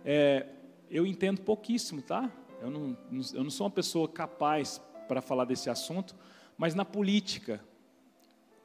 é, 0.04 0.48
eu 0.90 1.06
entendo 1.06 1.40
pouquíssimo, 1.40 2.02
tá? 2.02 2.28
Eu 2.60 2.68
não, 2.68 2.98
eu 3.32 3.44
não 3.44 3.50
sou 3.50 3.66
uma 3.66 3.70
pessoa 3.70 4.08
capaz 4.08 4.82
para 5.12 5.20
falar 5.20 5.44
desse 5.44 5.68
assunto, 5.68 6.16
mas 6.56 6.74
na 6.74 6.86
política, 6.86 7.62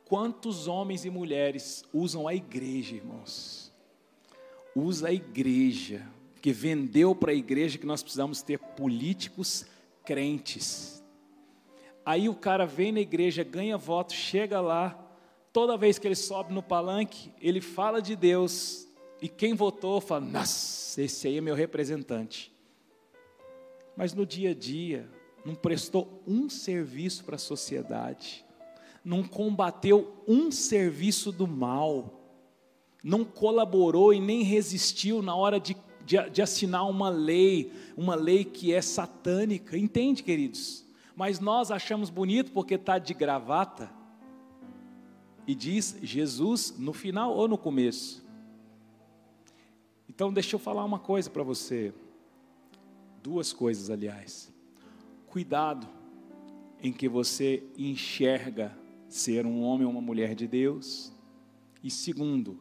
quantos 0.05 0.65
homens 0.65 1.03
e 1.03 1.09
mulheres 1.09 1.83
usam 1.93 2.25
a 2.25 2.33
igreja, 2.33 2.95
irmãos? 2.95 3.69
Usa 4.73 5.09
a 5.09 5.13
igreja, 5.13 6.07
que 6.41 6.53
vendeu 6.53 7.13
para 7.13 7.33
a 7.33 7.35
igreja 7.35 7.77
que 7.77 7.85
nós 7.85 8.01
precisamos 8.01 8.41
ter 8.41 8.59
políticos 8.59 9.65
crentes. 10.05 11.03
Aí 12.05 12.29
o 12.29 12.35
cara 12.35 12.65
vem 12.65 12.93
na 12.93 13.01
igreja, 13.01 13.43
ganha 13.43 13.77
voto, 13.77 14.13
chega 14.13 14.61
lá, 14.61 14.97
toda 15.51 15.75
vez 15.75 15.99
que 15.99 16.07
ele 16.07 16.15
sobe 16.15 16.53
no 16.53 16.63
palanque, 16.63 17.29
ele 17.41 17.59
fala 17.59 18.01
de 18.01 18.15
Deus, 18.15 18.87
e 19.21 19.27
quem 19.27 19.53
votou 19.53 19.99
fala: 19.99 20.21
Nossa, 20.21 21.01
esse 21.01 21.27
aí 21.27 21.39
é 21.39 21.41
meu 21.41 21.55
representante. 21.55 22.55
Mas 23.97 24.13
no 24.13 24.25
dia 24.25 24.51
a 24.51 24.53
dia, 24.53 25.09
não 25.47 25.55
prestou 25.55 26.21
um 26.27 26.49
serviço 26.49 27.23
para 27.23 27.37
a 27.37 27.39
sociedade, 27.39 28.45
não 29.01 29.23
combateu 29.23 30.21
um 30.27 30.51
serviço 30.51 31.31
do 31.31 31.47
mal, 31.47 32.21
não 33.01 33.23
colaborou 33.23 34.13
e 34.13 34.19
nem 34.19 34.43
resistiu 34.43 35.21
na 35.21 35.33
hora 35.33 35.57
de, 35.57 35.77
de, 36.05 36.29
de 36.29 36.41
assinar 36.41 36.85
uma 36.89 37.07
lei, 37.07 37.71
uma 37.95 38.13
lei 38.13 38.43
que 38.43 38.73
é 38.73 38.81
satânica. 38.81 39.77
Entende, 39.77 40.21
queridos? 40.21 40.85
Mas 41.15 41.39
nós 41.39 41.71
achamos 41.71 42.09
bonito 42.09 42.51
porque 42.51 42.73
está 42.73 42.99
de 42.99 43.13
gravata 43.13 43.89
e 45.47 45.55
diz 45.55 45.97
Jesus 46.03 46.75
no 46.77 46.91
final 46.91 47.33
ou 47.33 47.47
no 47.47 47.57
começo. 47.57 48.21
Então, 50.09 50.33
deixa 50.33 50.57
eu 50.57 50.59
falar 50.59 50.83
uma 50.83 50.99
coisa 50.99 51.29
para 51.29 51.43
você. 51.43 51.93
Duas 53.23 53.53
coisas, 53.53 53.89
aliás. 53.89 54.56
Cuidado 55.27 55.87
em 56.81 56.91
que 56.91 57.07
você 57.07 57.63
enxerga 57.77 58.77
ser 59.07 59.45
um 59.45 59.61
homem 59.61 59.85
ou 59.85 59.91
uma 59.91 60.01
mulher 60.01 60.33
de 60.33 60.47
Deus. 60.47 61.13
E 61.83 61.91
segundo, 61.91 62.59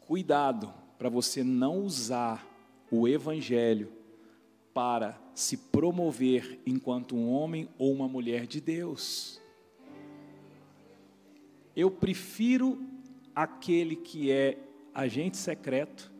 cuidado 0.00 0.72
para 0.98 1.08
você 1.08 1.44
não 1.44 1.80
usar 1.80 2.46
o 2.90 3.06
Evangelho 3.06 3.92
para 4.72 5.20
se 5.34 5.56
promover 5.56 6.60
enquanto 6.66 7.16
um 7.16 7.30
homem 7.30 7.68
ou 7.78 7.92
uma 7.92 8.08
mulher 8.08 8.46
de 8.46 8.60
Deus. 8.60 9.40
Eu 11.74 11.90
prefiro 11.90 12.82
aquele 13.34 13.96
que 13.96 14.30
é 14.30 14.58
agente 14.94 15.36
secreto 15.36 16.10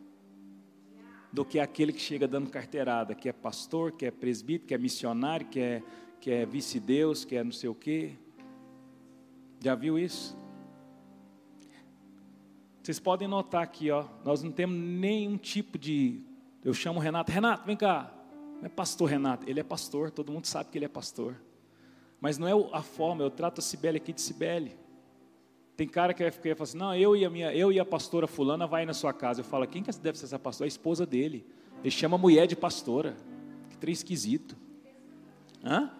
do 1.36 1.44
que 1.44 1.60
aquele 1.60 1.92
que 1.92 2.00
chega 2.00 2.26
dando 2.26 2.48
carteirada, 2.48 3.14
que 3.14 3.28
é 3.28 3.32
pastor, 3.32 3.92
que 3.92 4.06
é 4.06 4.10
presbítero, 4.10 4.68
que 4.68 4.72
é 4.72 4.78
missionário, 4.78 5.46
que 5.46 5.60
é, 5.60 5.82
que 6.18 6.30
é 6.30 6.46
vice-deus, 6.46 7.26
que 7.26 7.36
é 7.36 7.44
não 7.44 7.52
sei 7.52 7.68
o 7.68 7.74
quê. 7.74 8.16
Já 9.62 9.74
viu 9.74 9.98
isso? 9.98 10.34
Vocês 12.82 12.98
podem 12.98 13.28
notar 13.28 13.62
aqui, 13.62 13.90
ó, 13.90 14.06
nós 14.24 14.42
não 14.42 14.50
temos 14.50 14.78
nenhum 14.78 15.36
tipo 15.36 15.76
de. 15.76 16.22
Eu 16.64 16.72
chamo 16.72 17.00
o 17.00 17.02
Renato, 17.02 17.30
Renato, 17.30 17.66
vem 17.66 17.76
cá. 17.76 18.10
Não 18.56 18.64
é 18.64 18.70
pastor 18.70 19.10
Renato, 19.10 19.46
ele 19.46 19.60
é 19.60 19.62
pastor, 19.62 20.10
todo 20.10 20.32
mundo 20.32 20.46
sabe 20.46 20.70
que 20.70 20.78
ele 20.78 20.86
é 20.86 20.88
pastor. 20.88 21.36
Mas 22.18 22.38
não 22.38 22.48
é 22.48 22.52
a 22.72 22.80
forma, 22.80 23.22
eu 23.22 23.30
trato 23.30 23.58
a 23.58 23.62
Cibele 23.62 23.98
aqui 23.98 24.14
de 24.14 24.22
Cibele. 24.22 24.74
Tem 25.76 25.86
cara 25.86 26.14
que 26.14 26.22
vai 26.22 26.32
falar 26.32 26.62
assim, 26.62 26.78
não, 26.78 26.94
eu 26.94 27.14
e 27.14 27.24
a 27.24 27.28
minha, 27.28 27.54
eu 27.54 27.70
e 27.70 27.78
a 27.78 27.84
pastora 27.84 28.26
fulana 28.26 28.66
vai 28.66 28.86
na 28.86 28.94
sua 28.94 29.12
casa. 29.12 29.40
Eu 29.40 29.44
falo, 29.44 29.66
quem 29.66 29.82
que 29.82 29.92
deve 29.98 30.18
ser 30.18 30.24
essa 30.24 30.38
pastora? 30.38 30.66
A 30.66 30.68
esposa 30.68 31.04
dele. 31.04 31.46
Ele 31.82 31.90
chama 31.90 32.16
a 32.16 32.18
mulher 32.18 32.46
de 32.46 32.56
pastora. 32.56 33.14
Que 33.68 33.76
trem 33.76 33.92
esquisito. 33.92 34.56
Hã? 35.62 35.90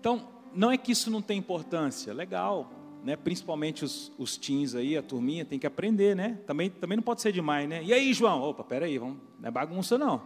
Então, 0.00 0.28
não 0.52 0.72
é 0.72 0.76
que 0.76 0.90
isso 0.90 1.12
não 1.12 1.22
tem 1.22 1.38
importância, 1.38 2.12
legal, 2.12 2.68
né? 3.04 3.14
Principalmente 3.14 3.84
os, 3.84 4.10
os 4.18 4.36
teens 4.36 4.74
aí, 4.74 4.96
a 4.96 5.02
turminha 5.02 5.44
tem 5.44 5.60
que 5.60 5.66
aprender, 5.66 6.16
né? 6.16 6.40
Também, 6.44 6.70
também 6.70 6.96
não 6.96 7.04
pode 7.04 7.22
ser 7.22 7.30
demais, 7.30 7.68
né? 7.68 7.84
E 7.84 7.92
aí, 7.92 8.12
João? 8.12 8.42
Opa, 8.42 8.64
peraí, 8.64 8.98
vamos, 8.98 9.18
não 9.38 9.48
é 9.48 9.50
bagunça 9.50 9.96
não. 9.96 10.22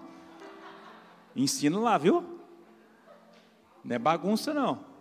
Ensina 1.34 1.78
lá, 1.78 1.98
viu? 1.98 2.24
Não 3.84 3.94
é 3.94 3.98
bagunça 3.98 4.54
não. 4.54 4.95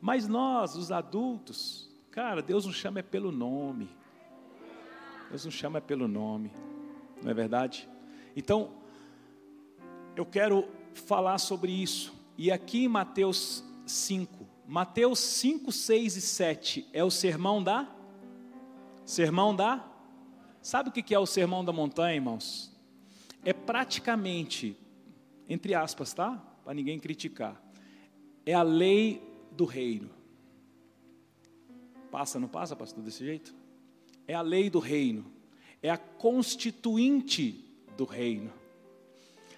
Mas 0.00 0.28
nós, 0.28 0.76
os 0.76 0.92
adultos, 0.92 1.90
cara, 2.10 2.40
Deus 2.40 2.66
nos 2.66 2.76
chama 2.76 3.00
é 3.00 3.02
pelo 3.02 3.32
nome. 3.32 3.88
Deus 5.28 5.44
nos 5.44 5.54
chama 5.54 5.78
é 5.78 5.80
pelo 5.80 6.06
nome. 6.06 6.52
Não 7.22 7.30
é 7.30 7.34
verdade? 7.34 7.88
Então, 8.36 8.72
eu 10.14 10.24
quero 10.24 10.68
falar 10.94 11.38
sobre 11.38 11.72
isso. 11.72 12.14
E 12.36 12.50
aqui 12.50 12.84
em 12.84 12.88
Mateus 12.88 13.64
5, 13.86 14.46
Mateus 14.66 15.18
5, 15.18 15.72
6 15.72 16.16
e 16.16 16.20
7 16.20 16.88
é 16.92 17.02
o 17.02 17.10
sermão 17.10 17.62
da? 17.62 17.88
Sermão 19.04 19.56
da? 19.56 19.84
Sabe 20.60 20.90
o 20.90 20.92
que 20.92 21.14
é 21.14 21.18
o 21.18 21.24
sermão 21.24 21.64
da 21.64 21.72
montanha, 21.72 22.14
irmãos? 22.14 22.70
É 23.44 23.52
praticamente, 23.52 24.76
entre 25.48 25.74
aspas, 25.74 26.12
tá? 26.12 26.36
Para 26.64 26.74
ninguém 26.74 26.98
criticar. 26.98 27.60
É 28.44 28.52
a 28.52 28.62
lei 28.62 29.22
do 29.58 29.64
reino. 29.64 30.08
Passa, 32.12 32.38
não 32.38 32.46
passa, 32.46 32.76
pastor, 32.76 33.02
desse 33.02 33.24
jeito? 33.24 33.52
É 34.26 34.34
a 34.34 34.40
lei 34.40 34.70
do 34.70 34.78
reino. 34.78 35.26
É 35.82 35.90
a 35.90 35.98
constituinte 35.98 37.64
do 37.96 38.04
reino. 38.04 38.52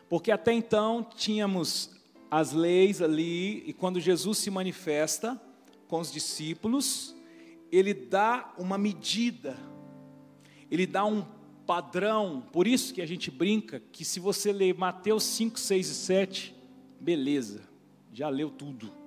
Porque 0.09 0.33
até 0.33 0.55
então 0.55 1.05
tínhamos 1.05 1.91
as 2.31 2.53
leis 2.53 3.03
ali, 3.03 3.63
e 3.69 3.75
quando 3.75 4.01
Jesus 4.01 4.39
se 4.39 4.51
manifesta 4.51 5.41
com 5.87 6.01
os 6.01 6.11
discípulos, 6.11 7.15
ele 7.71 7.93
dá 7.93 8.55
uma 8.57 8.79
medida, 8.79 9.59
ele 10.71 10.87
dá 10.87 11.05
um 11.05 11.27
padrão, 11.67 12.43
por 12.53 12.67
isso 12.67 12.95
que 12.95 13.03
a 13.03 13.07
gente 13.07 13.31
brinca 13.31 13.83
que 13.93 14.05
se 14.05 14.19
você 14.19 14.53
ler 14.53 14.75
Mateus 14.77 15.25
5, 15.25 15.59
6 15.59 15.89
e 15.89 15.95
7, 15.95 16.55
beleza, 17.01 17.63
já 18.13 18.29
leu 18.29 18.51
tudo, 18.51 19.00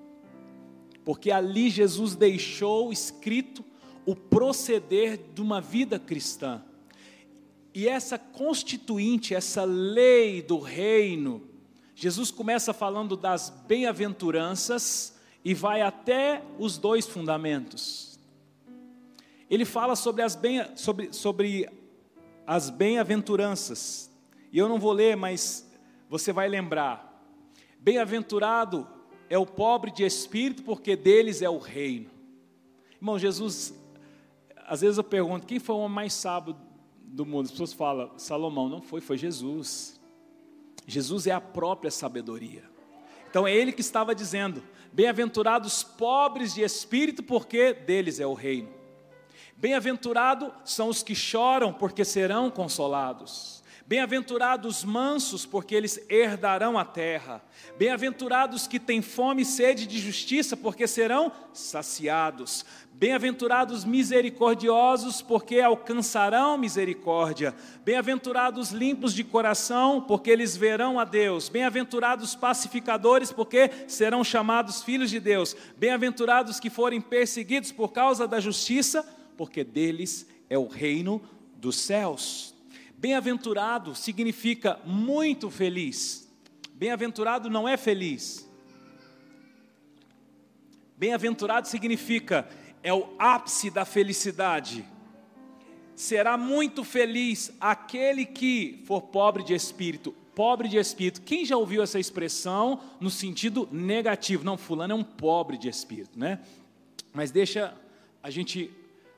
porque 1.04 1.32
ali 1.32 1.70
Jesus 1.70 2.16
deixou 2.16 2.92
escrito 2.92 3.64
o 4.06 4.16
proceder 4.16 5.20
de 5.34 5.42
uma 5.42 5.62
vida 5.62 5.98
cristã, 5.98 6.62
e 7.74 7.88
essa 7.88 8.20
constituinte, 8.20 9.34
essa 9.34 9.64
lei 9.64 10.42
do 10.44 10.60
reino, 10.60 11.42
Jesus 11.96 12.30
começa 12.30 12.72
falando 12.72 13.18
das 13.18 13.50
bem-aventuranças 13.68 15.16
e 15.44 15.54
vai 15.54 15.82
até 15.82 16.44
os 16.60 16.78
dois 16.78 17.08
fundamentos. 17.08 18.20
Ele 19.50 19.66
fala 19.66 19.96
sobre 19.96 20.22
as 20.22 20.36
bem, 20.36 20.64
sobre, 20.76 21.12
sobre 21.12 21.68
as 22.46 22.70
bem-aventuranças. 22.70 24.12
E 24.52 24.58
eu 24.58 24.70
não 24.70 24.80
vou 24.80 24.92
ler, 24.92 25.16
mas 25.16 25.68
você 26.08 26.32
vai 26.32 26.48
lembrar. 26.48 27.24
Bem-aventurado 27.80 28.88
é 29.34 29.38
o 29.38 29.48
pobre 29.48 29.90
de 29.90 30.04
espírito, 30.04 30.62
porque 30.62 30.96
deles 30.96 31.42
é 31.42 31.50
o 31.50 31.58
reino. 31.58 32.08
Irmão, 32.98 33.18
Jesus, 33.18 33.74
às 34.68 34.82
vezes 34.82 35.00
eu 35.00 35.04
pergunto, 35.04 35.48
quem 35.48 35.58
foi 35.58 35.74
o 35.74 35.80
homem 35.80 35.96
mais 35.96 36.14
sábio 36.14 36.56
do 37.02 37.26
mundo? 37.26 37.46
As 37.46 37.52
pessoas 37.52 37.74
falam, 37.74 38.12
Salomão, 38.16 38.70
não 38.70 38.80
foi, 38.80 39.02
foi 39.02 39.18
Jesus. 39.18 40.00
Jesus 40.86 41.26
é 41.26 41.32
a 41.32 41.42
própria 41.42 41.90
sabedoria. 41.90 42.64
Então 43.28 43.48
é 43.48 43.56
ele 43.56 43.72
que 43.72 43.82
estava 43.82 44.14
dizendo: 44.14 44.62
Bem-aventurados 44.92 45.82
pobres 45.82 46.54
de 46.54 46.62
espírito, 46.62 47.24
porque 47.24 47.74
deles 47.74 48.20
é 48.20 48.28
o 48.28 48.36
reino. 48.36 48.70
Bem-aventurados 49.58 50.52
são 50.64 50.90
os 50.90 51.02
que 51.02 51.16
choram, 51.16 51.74
porque 51.74 52.06
serão 52.06 52.52
consolados. 52.52 53.63
Bem-aventurados 53.86 54.86
mansos, 54.86 55.46
porque 55.46 55.76
eles 55.76 56.00
herdarão 56.10 56.80
a 56.80 56.86
terra. 56.86 57.44
Bem-aventurados 57.78 58.66
que 58.66 58.80
têm 58.80 59.02
fome 59.02 59.42
e 59.42 59.46
sede 59.46 59.86
de 59.86 60.00
justiça, 60.00 60.56
porque 60.56 60.88
serão 60.88 61.34
saciados. 61.52 62.66
Bem-aventurados 62.94 63.84
misericordiosos, 63.84 65.22
porque 65.22 65.60
alcançarão 65.60 66.58
misericórdia. 66.58 67.54
Bem-aventurados 67.84 68.72
limpos 68.72 69.14
de 69.14 69.22
coração, 69.22 70.00
porque 70.00 70.32
eles 70.32 70.56
verão 70.56 70.98
a 70.98 71.04
Deus. 71.04 71.50
Bem-aventurados 71.50 72.36
pacificadores, 72.36 73.34
porque 73.34 73.70
serão 73.86 74.24
chamados 74.24 74.82
filhos 74.82 75.10
de 75.10 75.20
Deus. 75.20 75.58
Bem-aventurados 75.76 76.58
que 76.58 76.70
forem 76.70 77.02
perseguidos 77.02 77.74
por 77.74 77.92
causa 77.92 78.26
da 78.26 78.40
justiça, 78.40 79.06
porque 79.36 79.62
deles 79.62 80.26
é 80.50 80.58
o 80.58 80.68
reino 80.68 81.22
dos 81.58 81.76
céus. 81.76 82.53
Bem-aventurado 83.04 83.94
significa 83.94 84.80
muito 84.86 85.50
feliz. 85.50 86.26
Bem-aventurado 86.74 87.50
não 87.50 87.68
é 87.68 87.76
feliz. 87.76 88.50
Bem-aventurado 90.96 91.68
significa 91.68 92.48
é 92.82 92.94
o 92.94 93.14
ápice 93.20 93.70
da 93.70 93.84
felicidade. 93.84 94.86
Será 95.94 96.38
muito 96.38 96.86
feliz 96.86 97.52
aquele 97.60 98.26
que 98.26 98.82
for 98.86 99.02
pobre 99.02 99.44
de 99.44 99.54
espírito. 99.54 100.14
Pobre 100.34 100.70
de 100.70 100.78
espírito. 100.78 101.24
Quem 101.24 101.44
já 101.44 101.58
ouviu 101.58 101.84
essa 101.84 102.00
expressão 102.00 102.80
no 103.02 103.10
sentido 103.10 103.68
negativo? 103.70 104.46
Não, 104.46 104.58
fulano 104.58 104.94
é 104.94 104.96
um 104.96 105.04
pobre 105.04 105.58
de 105.58 105.68
espírito, 105.68 106.18
né? 106.18 106.40
Mas 107.12 107.32
deixa 107.32 107.76
a 108.24 108.30
gente 108.30 108.72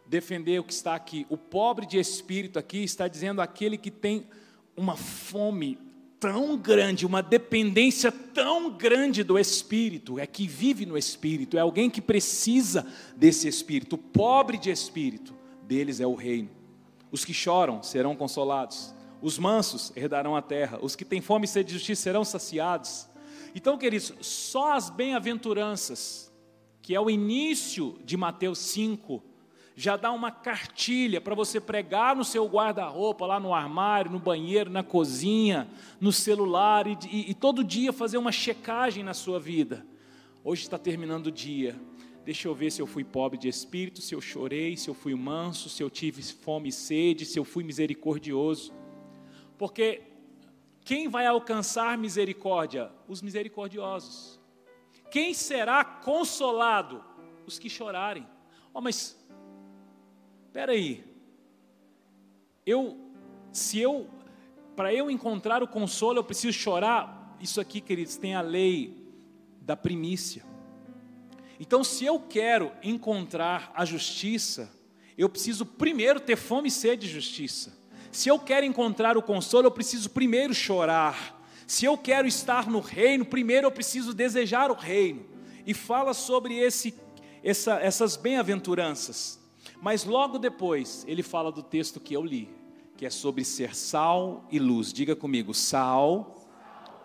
defender 0.07 0.59
o 0.59 0.63
que 0.63 0.73
está 0.73 0.95
aqui. 0.95 1.25
O 1.29 1.37
pobre 1.37 1.85
de 1.85 1.97
espírito 1.97 2.59
aqui 2.59 2.83
está 2.83 3.07
dizendo 3.07 3.41
aquele 3.41 3.77
que 3.77 3.91
tem 3.91 4.27
uma 4.75 4.95
fome 4.95 5.77
tão 6.19 6.57
grande, 6.57 7.05
uma 7.05 7.21
dependência 7.21 8.11
tão 8.11 8.71
grande 8.71 9.23
do 9.23 9.37
Espírito, 9.37 10.17
é 10.17 10.25
que 10.25 10.47
vive 10.47 10.85
no 10.85 10.97
Espírito, 10.97 11.57
é 11.57 11.59
alguém 11.59 11.89
que 11.89 12.01
precisa 12.01 12.85
desse 13.15 13.47
Espírito, 13.47 13.97
pobre 13.97 14.57
de 14.57 14.71
Espírito, 14.71 15.35
deles 15.63 15.99
é 15.99 16.07
o 16.07 16.15
reino. 16.15 16.49
Os 17.11 17.23
que 17.23 17.33
choram 17.33 17.83
serão 17.83 18.15
consolados, 18.15 18.93
os 19.21 19.37
mansos 19.37 19.91
herdarão 19.95 20.35
a 20.35 20.41
terra, 20.41 20.79
os 20.81 20.95
que 20.95 21.05
têm 21.05 21.21
fome 21.21 21.45
e 21.45 21.47
sede 21.47 21.67
de 21.67 21.73
justiça 21.75 22.03
serão 22.03 22.25
saciados. 22.25 23.07
Então, 23.53 23.77
queridos, 23.77 24.13
só 24.21 24.73
as 24.73 24.89
bem-aventuranças, 24.89 26.31
que 26.81 26.95
é 26.95 26.99
o 26.99 27.09
início 27.09 27.99
de 28.03 28.17
Mateus 28.17 28.59
5, 28.59 29.23
já 29.75 29.97
dá 29.97 30.11
uma 30.11 30.31
cartilha 30.31 31.19
para 31.19 31.35
você 31.35 31.59
pregar 31.59 32.15
no 32.15 32.23
seu 32.23 32.45
guarda-roupa, 32.47 33.25
lá 33.25 33.39
no 33.39 33.53
armário, 33.53 34.09
no 34.09 34.19
banheiro, 34.19 34.69
na 34.69 34.83
cozinha, 34.83 35.67
no 35.99 36.13
celular, 36.13 36.87
e, 36.87 36.97
e, 37.11 37.31
e 37.31 37.33
todo 37.33 37.63
dia 37.63 37.91
fazer 37.91 38.17
uma 38.17 38.31
checagem 38.31 39.03
na 39.03 39.13
sua 39.13 39.37
vida. 39.37 39.85
Hoje 40.43 40.61
está 40.61 40.77
terminando 40.77 41.27
o 41.27 41.31
dia. 41.31 41.75
Deixa 42.23 42.47
eu 42.47 42.55
ver 42.55 42.71
se 42.71 42.81
eu 42.81 42.87
fui 42.87 43.03
pobre 43.03 43.37
de 43.37 43.49
espírito, 43.49 44.01
se 44.01 44.15
eu 44.15 44.21
chorei, 44.21 44.77
se 44.77 44.89
eu 44.89 44.93
fui 44.93 45.13
manso, 45.13 45.69
se 45.69 45.83
eu 45.83 45.89
tive 45.89 46.23
fome 46.23 46.69
e 46.69 46.71
sede, 46.71 47.25
se 47.25 47.37
eu 47.37 47.43
fui 47.43 47.63
misericordioso. 47.63 48.73
Porque 49.57 50.01
quem 50.85 51.09
vai 51.09 51.25
alcançar 51.25 51.97
misericórdia? 51.97 52.91
Os 53.07 53.21
misericordiosos. 53.21 54.39
Quem 55.11 55.33
será 55.33 55.83
consolado? 55.83 57.03
Os 57.45 57.59
que 57.59 57.69
chorarem. 57.69 58.25
Oh, 58.73 58.81
mas 58.81 59.17
espera 60.55 60.71
aí, 60.71 61.03
eu, 62.65 62.97
se 63.51 63.77
eu, 63.77 64.07
para 64.73 64.93
eu 64.93 65.11
encontrar 65.11 65.61
o 65.61 65.67
consolo, 65.67 66.19
eu 66.19 66.23
preciso 66.23 66.57
chorar. 66.57 67.35
Isso 67.41 67.59
aqui, 67.59 67.81
queridos, 67.81 68.15
tem 68.15 68.35
a 68.35 68.39
lei 68.41 69.05
da 69.59 69.75
primícia. 69.75 70.45
Então, 71.59 71.83
se 71.83 72.05
eu 72.05 72.21
quero 72.21 72.71
encontrar 72.81 73.69
a 73.75 73.83
justiça, 73.83 74.71
eu 75.17 75.27
preciso 75.27 75.65
primeiro 75.65 76.21
ter 76.21 76.37
fome 76.37 76.69
e 76.69 76.71
sede 76.71 77.05
de 77.05 77.13
justiça. 77.13 77.77
Se 78.09 78.29
eu 78.29 78.39
quero 78.39 78.65
encontrar 78.65 79.17
o 79.17 79.21
consolo, 79.21 79.67
eu 79.67 79.71
preciso 79.71 80.09
primeiro 80.11 80.53
chorar. 80.53 81.45
Se 81.67 81.83
eu 81.83 81.97
quero 81.97 82.29
estar 82.29 82.69
no 82.69 82.79
reino, 82.79 83.25
primeiro 83.25 83.67
eu 83.67 83.71
preciso 83.73 84.13
desejar 84.13 84.71
o 84.71 84.73
reino. 84.73 85.25
E 85.67 85.73
fala 85.73 86.13
sobre 86.13 86.57
esse, 86.57 86.95
essa, 87.43 87.73
essas 87.81 88.15
bem-aventuranças. 88.15 89.43
Mas 89.85 90.03
logo 90.03 90.39
depois, 90.39 91.05
ele 91.07 91.21
fala 91.21 91.51
do 91.51 91.61
texto 91.61 91.99
que 91.99 92.15
eu 92.15 92.25
li, 92.25 92.49
que 92.97 93.05
é 93.05 93.09
sobre 93.11 93.45
ser 93.45 93.75
sal 93.75 94.43
e 94.51 94.57
luz. 94.57 94.91
Diga 94.91 95.15
comigo, 95.15 95.53
sal 95.53 96.43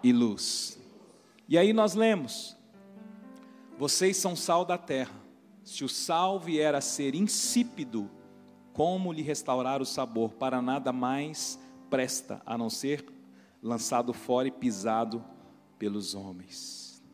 e 0.02 0.14
luz. 0.14 0.80
E 1.46 1.58
aí 1.58 1.74
nós 1.74 1.92
lemos: 1.92 2.56
Vocês 3.76 4.16
são 4.16 4.34
sal 4.34 4.64
da 4.64 4.78
terra. 4.78 5.12
Se 5.62 5.84
o 5.84 5.90
sal 5.90 6.40
vier 6.40 6.74
a 6.74 6.80
ser 6.80 7.14
insípido, 7.14 8.10
como 8.72 9.12
lhe 9.12 9.20
restaurar 9.20 9.82
o 9.82 9.84
sabor? 9.84 10.30
Para 10.32 10.62
nada 10.62 10.90
mais 10.90 11.60
presta 11.90 12.40
a 12.46 12.56
não 12.56 12.70
ser 12.70 13.04
lançado 13.62 14.14
fora 14.14 14.48
e 14.48 14.50
pisado 14.50 15.22
pelos 15.78 16.14
homens. 16.14 17.04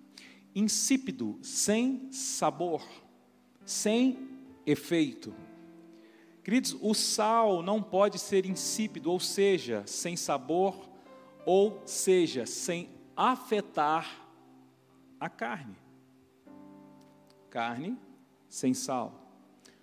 Insípido, 0.55 1.41
sem 1.43 2.07
sabor, 2.13 2.85
sem 3.65 4.17
efeito. 4.65 5.35
Queridos, 6.47 6.77
o 6.81 6.95
sal 6.95 7.61
não 7.61 7.83
pode 7.83 8.21
ser 8.21 8.47
insípido, 8.47 9.11
ou 9.11 9.19
seja, 9.19 9.83
sem 9.85 10.17
sabor, 10.17 10.89
ou 11.45 11.83
seja, 11.85 12.47
sem 12.47 12.89
afetar 13.17 14.25
a 15.19 15.29
carne. 15.29 15.77
Carne 17.51 17.99
sem 18.49 18.73
sal, 18.75 19.13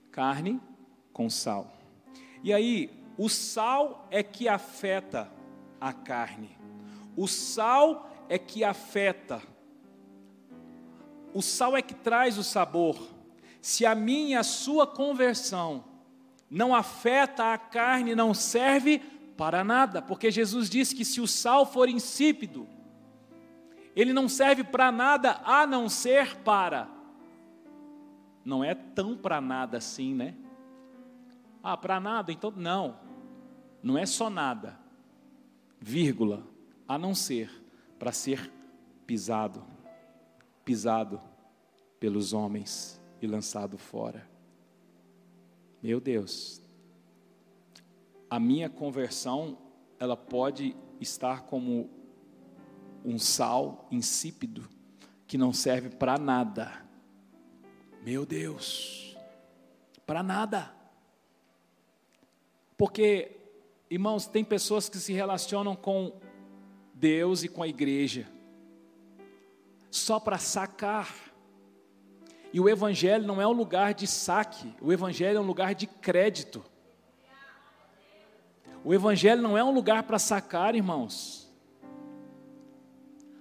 carne 0.10 0.62
com 1.12 1.30
sal. 1.30 1.70
E 2.42 2.54
aí, 2.54 2.90
o 3.18 3.28
sal 3.28 4.08
é 4.10 4.24
que 4.24 4.48
afeta 4.48 5.30
a 5.82 5.92
carne, 5.92 6.58
o 7.18 7.28
sal 7.28 8.10
é 8.30 8.40
que 8.40 8.64
afeta, 8.64 9.42
o 11.34 11.42
sal 11.42 11.76
é 11.76 11.82
que 11.82 11.94
traz 11.94 12.38
o 12.38 12.44
sabor. 12.44 13.06
Se 13.62 13.86
a 13.86 13.94
minha 13.94 14.38
e 14.38 14.40
a 14.40 14.44
sua 14.44 14.88
conversão 14.88 15.92
não 16.54 16.76
afeta 16.76 17.52
a 17.52 17.58
carne, 17.58 18.14
não 18.14 18.32
serve 18.32 19.00
para 19.36 19.64
nada, 19.64 20.04
porque 20.04 20.30
Jesus 20.30 20.70
disse 20.70 20.96
que 20.96 21.04
se 21.04 21.20
o 21.20 21.28
sal 21.28 21.66
for 21.66 21.90
insípido, 21.90 22.68
ele 23.96 24.14
não 24.14 24.30
serve 24.30 24.64
para 24.64 24.92
nada 24.92 25.42
a 25.44 25.66
não 25.66 25.90
ser 25.90 26.36
para. 26.38 26.88
Não 28.46 28.64
é 28.64 28.76
tão 28.76 29.18
para 29.18 29.42
nada 29.42 29.78
assim, 29.78 30.14
né? 30.14 30.36
Ah, 31.64 31.76
para 31.76 32.00
nada, 32.00 32.32
então 32.32 32.54
não. 32.56 32.98
Não 33.82 33.98
é 33.98 34.06
só 34.06 34.30
nada, 34.30 34.78
vírgula, 35.80 36.46
a 36.88 37.00
não 37.00 37.16
ser 37.16 37.50
para 37.98 38.12
ser 38.12 38.52
pisado, 39.08 39.64
pisado 40.64 41.20
pelos 42.00 42.32
homens 42.32 43.02
e 43.20 43.26
lançado 43.26 43.76
fora. 43.76 44.33
Meu 45.84 46.00
Deus, 46.00 46.62
a 48.30 48.40
minha 48.40 48.70
conversão, 48.70 49.58
ela 50.00 50.16
pode 50.16 50.78
estar 51.02 51.42
como 51.42 51.90
um 53.04 53.20
sal 53.20 53.86
insípido 53.92 54.66
que 55.28 55.38
não 55.38 55.52
serve 55.52 55.90
para 55.90 56.18
nada. 56.18 56.72
Meu 58.02 58.26
Deus, 58.26 59.18
para 60.06 60.24
nada. 60.24 60.74
Porque, 62.78 63.36
irmãos, 63.90 64.26
tem 64.26 64.46
pessoas 64.46 64.88
que 64.88 64.98
se 64.98 65.12
relacionam 65.12 65.76
com 65.76 66.18
Deus 66.94 67.44
e 67.44 67.50
com 67.50 67.62
a 67.62 67.68
igreja 67.68 68.26
só 69.92 70.18
para 70.18 70.38
sacar 70.38 71.14
e 72.54 72.60
o 72.60 72.70
Evangelho 72.70 73.26
não 73.26 73.42
é 73.42 73.48
um 73.48 73.52
lugar 73.52 73.96
de 73.96 74.06
saque, 74.06 74.72
o 74.80 74.94
Evangelho 74.94 75.38
é 75.38 75.42
um 75.42 75.46
lugar 75.46 75.74
de 75.74 75.88
crédito. 75.88 76.64
O 78.86 78.94
Evangelho 78.94 79.42
não 79.42 79.58
é 79.58 79.64
um 79.64 79.74
lugar 79.74 80.04
para 80.04 80.20
sacar, 80.20 80.76
irmãos. 80.76 81.52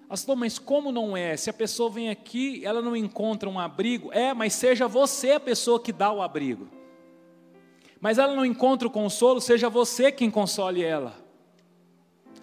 Pastor, 0.09 0.35
mas 0.35 0.59
como 0.59 0.91
não 0.91 1.15
é? 1.15 1.37
Se 1.37 1.51
a 1.51 1.53
pessoa 1.53 1.91
vem 1.91 2.09
aqui, 2.09 2.65
ela 2.65 2.81
não 2.81 2.97
encontra 2.97 3.51
um 3.51 3.61
abrigo, 3.61 4.11
é, 4.13 4.33
mas 4.33 4.55
seja 4.55 4.89
você 4.89 5.33
a 5.33 5.41
pessoa 5.41 5.79
que 5.79 5.93
dá 5.93 6.11
o 6.11 6.23
abrigo. 6.23 6.69
Mas 8.01 8.17
ela 8.17 8.35
não 8.35 8.47
encontra 8.47 8.89
o 8.89 8.91
consolo, 8.91 9.43
seja 9.43 9.69
você 9.69 10.11
quem 10.11 10.31
console 10.31 10.83
ela. 10.83 11.15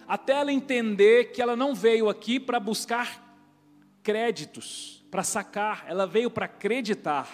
Até 0.06 0.34
ela 0.34 0.52
entender 0.52 1.32
que 1.32 1.42
ela 1.42 1.56
não 1.56 1.74
veio 1.74 2.08
aqui 2.08 2.38
para 2.38 2.60
buscar 2.60 3.36
créditos 4.02 4.99
para 5.10 5.22
sacar, 5.22 5.84
ela 5.86 6.06
veio 6.06 6.30
para 6.30 6.46
acreditar. 6.46 7.28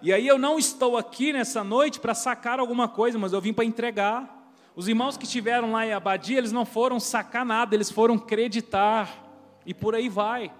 E 0.00 0.12
aí 0.12 0.26
eu 0.26 0.38
não 0.38 0.58
estou 0.58 0.96
aqui 0.96 1.32
nessa 1.32 1.62
noite 1.64 2.00
para 2.00 2.14
sacar 2.14 2.60
alguma 2.60 2.88
coisa, 2.88 3.18
mas 3.18 3.32
eu 3.32 3.40
vim 3.40 3.52
para 3.52 3.64
entregar. 3.64 4.52
Os 4.74 4.86
irmãos 4.86 5.16
que 5.16 5.24
estiveram 5.24 5.72
lá 5.72 5.84
em 5.84 5.92
Abadia, 5.92 6.38
eles 6.38 6.52
não 6.52 6.64
foram 6.64 7.00
sacar 7.00 7.44
nada, 7.44 7.74
eles 7.74 7.90
foram 7.90 8.14
acreditar. 8.14 9.26
E 9.66 9.74
por 9.74 9.94
aí 9.94 10.08
vai. 10.08 10.52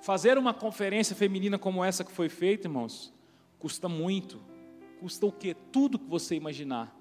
Fazer 0.00 0.38
uma 0.38 0.54
conferência 0.54 1.14
feminina 1.14 1.58
como 1.58 1.84
essa 1.84 2.02
que 2.02 2.10
foi 2.10 2.30
feita, 2.30 2.66
irmãos, 2.66 3.12
custa 3.58 3.88
muito. 3.88 4.40
Custa 5.00 5.26
o 5.26 5.32
quê? 5.32 5.54
Tudo 5.70 5.98
que 5.98 6.08
você 6.08 6.34
imaginar. 6.34 6.96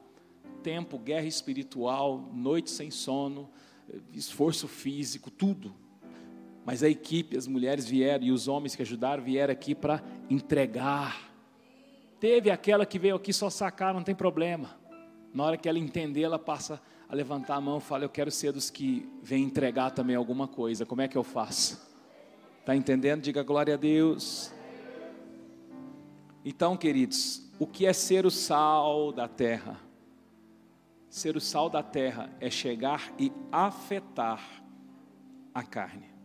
Tempo, 0.62 0.99
guerra 0.99 1.25
espiritual, 1.25 2.30
noite 2.34 2.69
sem 2.69 2.91
sono, 2.91 3.49
esforço 4.13 4.67
físico, 4.67 5.32
tudo. 5.32 5.73
Mas 6.67 6.84
a 6.84 6.89
equipe, 6.89 7.38
as 7.38 7.47
mulheres 7.47 7.88
vieram 7.88 8.25
e 8.25 8.32
os 8.32 8.49
homens 8.49 8.75
que 8.75 8.82
ajudaram 8.82 9.23
vieram 9.23 9.53
aqui 9.53 9.73
para 9.73 10.03
entregar. 10.30 11.32
Teve 12.19 12.51
aquela 12.51 12.86
que 12.86 12.99
veio 12.99 13.15
aqui 13.15 13.32
só 13.32 13.49
sacar, 13.49 13.93
não 13.93 14.03
tem 14.03 14.13
problema. 14.13 14.77
Na 15.34 15.45
hora 15.45 15.56
que 15.56 15.69
ela 15.69 15.80
entender, 15.80 16.23
ela 16.23 16.38
passa 16.38 16.82
a 17.08 17.15
levantar 17.15 17.56
a 17.56 17.62
mão 17.62 17.77
e 17.77 17.82
fala: 17.82 18.03
Eu 18.03 18.10
quero 18.10 18.30
ser 18.30 18.51
dos 18.51 18.69
que 18.69 19.10
vêm 19.23 19.45
entregar 19.45 19.91
também 19.91 20.17
alguma 20.17 20.45
coisa. 20.45 20.86
Como 20.86 21.01
é 21.01 21.08
que 21.08 21.17
eu 21.17 21.23
faço? 21.23 21.82
Está 22.60 22.75
entendendo? 22.75 23.21
Diga 23.21 23.43
glória 23.43 23.75
a 23.75 23.77
Deus. 23.77 24.51
Então, 26.43 26.75
queridos, 26.75 27.49
o 27.58 27.65
que 27.65 27.86
é 27.86 27.93
ser 27.93 28.25
o 28.25 28.32
sal 28.32 29.13
da 29.13 29.30
terra? 29.30 29.80
Ser 31.10 31.38
o 31.38 31.39
sal 31.39 31.69
da 31.69 31.82
terra 31.82 32.30
é 32.41 32.49
chegar 32.49 33.13
e 33.17 33.32
afetar 33.53 34.41
a 35.53 35.63
carne. 35.63 36.16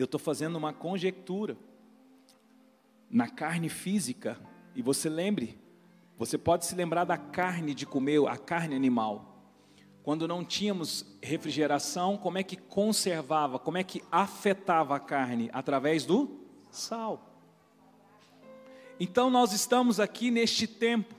Eu 0.00 0.06
estou 0.06 0.18
fazendo 0.18 0.56
uma 0.56 0.72
conjectura 0.72 1.56
na 3.10 3.28
carne 3.28 3.68
física. 3.68 4.38
E 4.74 4.82
você 4.82 5.08
lembre, 5.08 5.58
Você 6.20 6.36
pode 6.36 6.66
se 6.66 6.74
lembrar 6.74 7.04
da 7.04 7.16
carne 7.16 7.72
de 7.72 7.86
comer, 7.86 8.22
a 8.28 8.36
carne 8.36 8.76
animal. 8.76 9.42
Quando 10.02 10.28
não 10.28 10.44
tínhamos 10.44 11.06
refrigeração, 11.22 12.18
como 12.18 12.36
é 12.36 12.42
que 12.42 12.58
conservava, 12.58 13.58
como 13.58 13.78
é 13.78 13.82
que 13.82 14.02
afetava 14.12 14.94
a 14.94 15.00
carne? 15.00 15.48
Através 15.50 16.04
do 16.04 16.38
sal. 16.70 17.40
Então 19.00 19.30
nós 19.30 19.54
estamos 19.54 19.98
aqui 19.98 20.30
neste 20.30 20.66
tempo. 20.66 21.14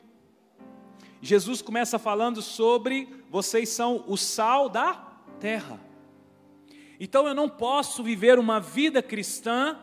Jesus 1.19 1.63
começa 1.63 1.97
falando 1.97 2.39
sobre 2.39 3.25
vocês 3.27 3.69
são 3.69 4.03
o 4.07 4.15
sal 4.15 4.69
da 4.69 4.93
terra. 5.39 5.79
Então 7.03 7.27
eu 7.27 7.33
não 7.33 7.49
posso 7.49 8.03
viver 8.03 8.37
uma 8.37 8.59
vida 8.59 9.01
cristã 9.01 9.75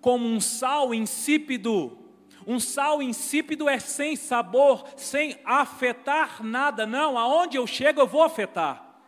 como 0.00 0.26
um 0.26 0.40
sal 0.40 0.92
insípido. 0.92 1.96
Um 2.44 2.58
sal 2.58 3.00
insípido 3.00 3.68
é 3.68 3.78
sem 3.78 4.16
sabor, 4.16 4.84
sem 4.96 5.38
afetar 5.44 6.42
nada. 6.42 6.84
Não, 6.84 7.16
aonde 7.16 7.56
eu 7.56 7.64
chego 7.64 8.00
eu 8.00 8.08
vou 8.08 8.24
afetar. 8.24 8.98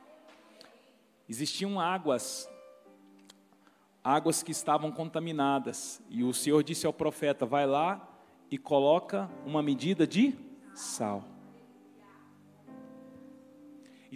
Existiam 1.29 1.81
águas, 1.81 2.49
águas 4.03 4.45
que 4.45 4.53
estavam 4.53 4.93
contaminadas. 4.93 6.01
E 6.09 6.23
o 6.23 6.33
Senhor 6.33 6.63
disse 6.63 6.87
ao 6.87 6.93
profeta: 6.93 7.45
vai 7.45 7.67
lá 7.67 8.01
e 8.49 8.57
coloca 8.57 9.29
uma 9.45 9.61
medida 9.61 10.07
de 10.07 10.39
sal. 10.73 11.25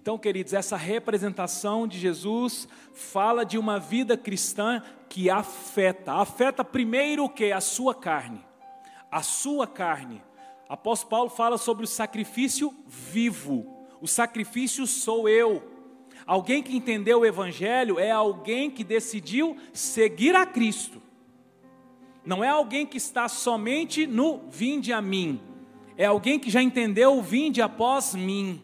Então, 0.00 0.16
queridos, 0.16 0.54
essa 0.54 0.78
representação 0.78 1.86
de 1.86 1.98
Jesus 1.98 2.66
fala 2.94 3.44
de 3.44 3.58
uma 3.58 3.78
vida 3.78 4.16
cristã 4.16 4.82
que 5.10 5.28
afeta. 5.28 6.14
Afeta 6.14 6.64
primeiro 6.64 7.24
o 7.24 7.28
que? 7.28 7.52
A 7.52 7.60
sua 7.60 7.94
carne. 7.94 8.42
A 9.12 9.22
sua 9.22 9.66
carne. 9.66 10.22
Apóstolo 10.66 11.10
Paulo 11.10 11.28
fala 11.28 11.58
sobre 11.58 11.84
o 11.84 11.86
sacrifício 11.86 12.74
vivo. 12.86 13.66
O 14.00 14.08
sacrifício 14.08 14.86
sou 14.86 15.28
eu. 15.28 15.62
Alguém 16.26 16.62
que 16.62 16.74
entendeu 16.74 17.20
o 17.20 17.26
Evangelho 17.26 17.98
é 17.98 18.10
alguém 18.10 18.70
que 18.70 18.82
decidiu 18.82 19.54
seguir 19.70 20.34
a 20.34 20.46
Cristo. 20.46 21.02
Não 22.24 22.42
é 22.42 22.48
alguém 22.48 22.86
que 22.86 22.96
está 22.96 23.28
somente 23.28 24.06
no 24.06 24.48
vinde 24.48 24.94
a 24.94 25.02
mim. 25.02 25.38
É 25.94 26.06
alguém 26.06 26.38
que 26.38 26.48
já 26.48 26.62
entendeu 26.62 27.18
o 27.18 27.22
vinde 27.22 27.60
após 27.60 28.14
mim. 28.14 28.62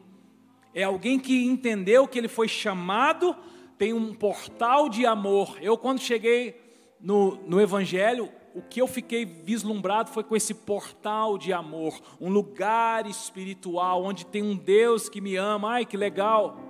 É 0.76 0.82
alguém 0.82 1.18
que 1.18 1.46
entendeu 1.46 2.06
que 2.06 2.18
ele 2.18 2.28
foi 2.28 2.46
chamado, 2.46 3.34
tem 3.78 3.94
um 3.94 4.12
portal 4.12 4.90
de 4.90 5.06
amor. 5.06 5.56
Eu, 5.62 5.78
quando 5.78 6.00
cheguei 6.00 6.54
no, 7.00 7.36
no 7.46 7.58
Evangelho, 7.58 8.28
o 8.54 8.60
que 8.60 8.82
eu 8.82 8.86
fiquei 8.86 9.24
vislumbrado 9.24 10.10
foi 10.10 10.22
com 10.22 10.36
esse 10.36 10.52
portal 10.52 11.38
de 11.38 11.50
amor, 11.50 11.98
um 12.20 12.28
lugar 12.28 13.06
espiritual 13.06 14.04
onde 14.04 14.26
tem 14.26 14.42
um 14.42 14.54
Deus 14.54 15.08
que 15.08 15.18
me 15.18 15.34
ama. 15.34 15.70
Ai, 15.70 15.86
que 15.86 15.96
legal! 15.96 16.60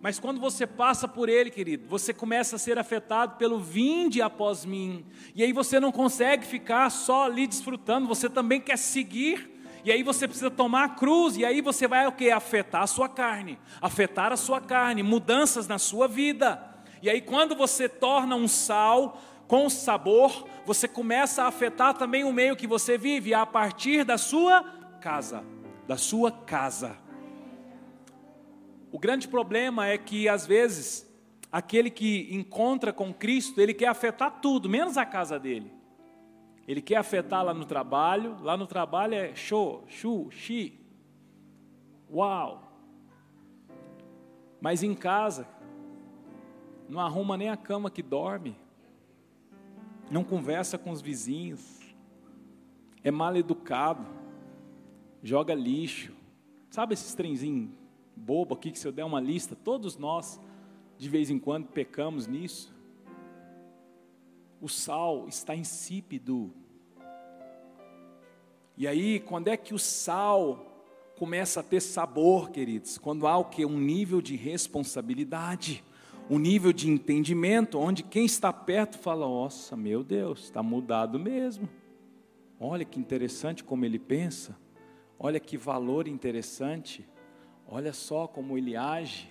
Mas 0.00 0.20
quando 0.20 0.40
você 0.40 0.64
passa 0.64 1.08
por 1.08 1.28
ele, 1.28 1.50
querido, 1.50 1.88
você 1.88 2.14
começa 2.14 2.54
a 2.54 2.58
ser 2.58 2.78
afetado 2.78 3.36
pelo 3.36 3.58
vinde 3.58 4.22
após 4.22 4.64
mim. 4.64 5.04
E 5.34 5.42
aí 5.42 5.52
você 5.52 5.80
não 5.80 5.90
consegue 5.90 6.46
ficar 6.46 6.88
só 6.88 7.24
ali 7.24 7.48
desfrutando, 7.48 8.06
você 8.06 8.30
também 8.30 8.60
quer 8.60 8.78
seguir 8.78 9.53
e 9.84 9.92
aí 9.92 10.02
você 10.02 10.26
precisa 10.26 10.50
tomar 10.50 10.84
a 10.84 10.88
cruz, 10.88 11.36
e 11.36 11.44
aí 11.44 11.60
você 11.60 11.86
vai 11.86 12.06
o 12.06 12.12
que? 12.12 12.30
Afetar 12.30 12.82
a 12.82 12.86
sua 12.86 13.08
carne, 13.08 13.58
afetar 13.82 14.32
a 14.32 14.36
sua 14.36 14.60
carne, 14.60 15.02
mudanças 15.02 15.68
na 15.68 15.78
sua 15.78 16.08
vida. 16.08 16.74
E 17.02 17.10
aí 17.10 17.20
quando 17.20 17.54
você 17.54 17.86
torna 17.86 18.34
um 18.34 18.48
sal 18.48 19.20
com 19.46 19.68
sabor, 19.68 20.48
você 20.64 20.88
começa 20.88 21.42
a 21.42 21.48
afetar 21.48 21.92
também 21.92 22.24
o 22.24 22.32
meio 22.32 22.56
que 22.56 22.66
você 22.66 22.96
vive, 22.96 23.34
a 23.34 23.44
partir 23.44 24.04
da 24.04 24.16
sua 24.16 24.62
casa, 25.02 25.44
da 25.86 25.98
sua 25.98 26.32
casa. 26.32 26.96
O 28.90 28.98
grande 28.98 29.28
problema 29.28 29.86
é 29.86 29.98
que 29.98 30.28
às 30.30 30.46
vezes 30.46 31.06
aquele 31.52 31.90
que 31.90 32.28
encontra 32.30 32.90
com 32.90 33.12
Cristo, 33.12 33.60
ele 33.60 33.74
quer 33.74 33.88
afetar 33.88 34.40
tudo, 34.40 34.66
menos 34.66 34.96
a 34.96 35.04
casa 35.04 35.38
dele. 35.38 35.73
Ele 36.66 36.80
quer 36.80 36.96
afetar 36.96 37.44
lá 37.44 37.52
no 37.52 37.64
trabalho, 37.64 38.36
lá 38.42 38.56
no 38.56 38.66
trabalho 38.66 39.14
é 39.14 39.34
show, 39.34 39.84
chu, 39.86 40.28
chi, 40.30 40.80
uau. 42.10 42.72
Mas 44.60 44.82
em 44.82 44.94
casa, 44.94 45.46
não 46.88 47.00
arruma 47.00 47.36
nem 47.36 47.50
a 47.50 47.56
cama 47.56 47.90
que 47.90 48.02
dorme, 48.02 48.56
não 50.10 50.24
conversa 50.24 50.78
com 50.78 50.90
os 50.90 51.02
vizinhos, 51.02 51.80
é 53.02 53.10
mal 53.10 53.36
educado, 53.36 54.06
joga 55.22 55.54
lixo. 55.54 56.14
Sabe 56.70 56.94
esses 56.94 57.14
trenzinhos 57.14 57.70
bobo 58.16 58.54
aqui 58.54 58.70
que 58.70 58.78
se 58.78 58.86
eu 58.86 58.92
der 58.92 59.04
uma 59.04 59.20
lista, 59.20 59.56
todos 59.56 59.96
nós 59.96 60.40
de 60.96 61.08
vez 61.08 61.30
em 61.30 61.38
quando 61.38 61.66
pecamos 61.66 62.26
nisso 62.26 62.73
o 64.60 64.68
sal 64.68 65.26
está 65.28 65.54
insípido. 65.54 66.54
E 68.76 68.88
aí, 68.88 69.20
quando 69.20 69.48
é 69.48 69.56
que 69.56 69.74
o 69.74 69.78
sal 69.78 70.74
começa 71.16 71.60
a 71.60 71.62
ter 71.62 71.80
sabor, 71.80 72.50
queridos? 72.50 72.98
Quando 72.98 73.26
há 73.26 73.36
o 73.36 73.44
que? 73.44 73.64
Um 73.64 73.78
nível 73.78 74.20
de 74.20 74.36
responsabilidade, 74.36 75.84
um 76.28 76.38
nível 76.38 76.72
de 76.72 76.90
entendimento, 76.90 77.78
onde 77.78 78.02
quem 78.02 78.24
está 78.24 78.52
perto 78.52 78.98
fala: 78.98 79.26
Nossa, 79.26 79.76
meu 79.76 80.02
Deus, 80.02 80.44
está 80.44 80.62
mudado 80.62 81.18
mesmo. 81.18 81.68
Olha 82.58 82.84
que 82.84 82.98
interessante 82.98 83.62
como 83.62 83.84
ele 83.84 83.98
pensa, 83.98 84.56
olha 85.18 85.38
que 85.38 85.56
valor 85.56 86.08
interessante, 86.08 87.06
olha 87.66 87.92
só 87.92 88.26
como 88.26 88.56
ele 88.56 88.76
age. 88.76 89.30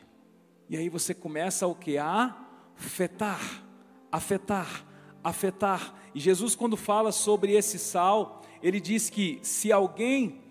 E 0.70 0.78
aí 0.78 0.90
você 0.90 1.14
começa 1.14 1.66
o 1.66 1.74
que? 1.74 1.98
A 1.98 2.36
afetar, 2.78 3.64
afetar 4.12 4.86
afetar. 5.24 5.94
E 6.14 6.20
Jesus, 6.20 6.56
quando 6.56 6.76
fala 6.76 7.12
sobre 7.12 7.54
esse 7.54 7.80
sal, 7.80 8.42
ele 8.62 8.80
diz 8.80 9.10
que 9.10 9.40
se 9.42 9.72
alguém 9.72 10.42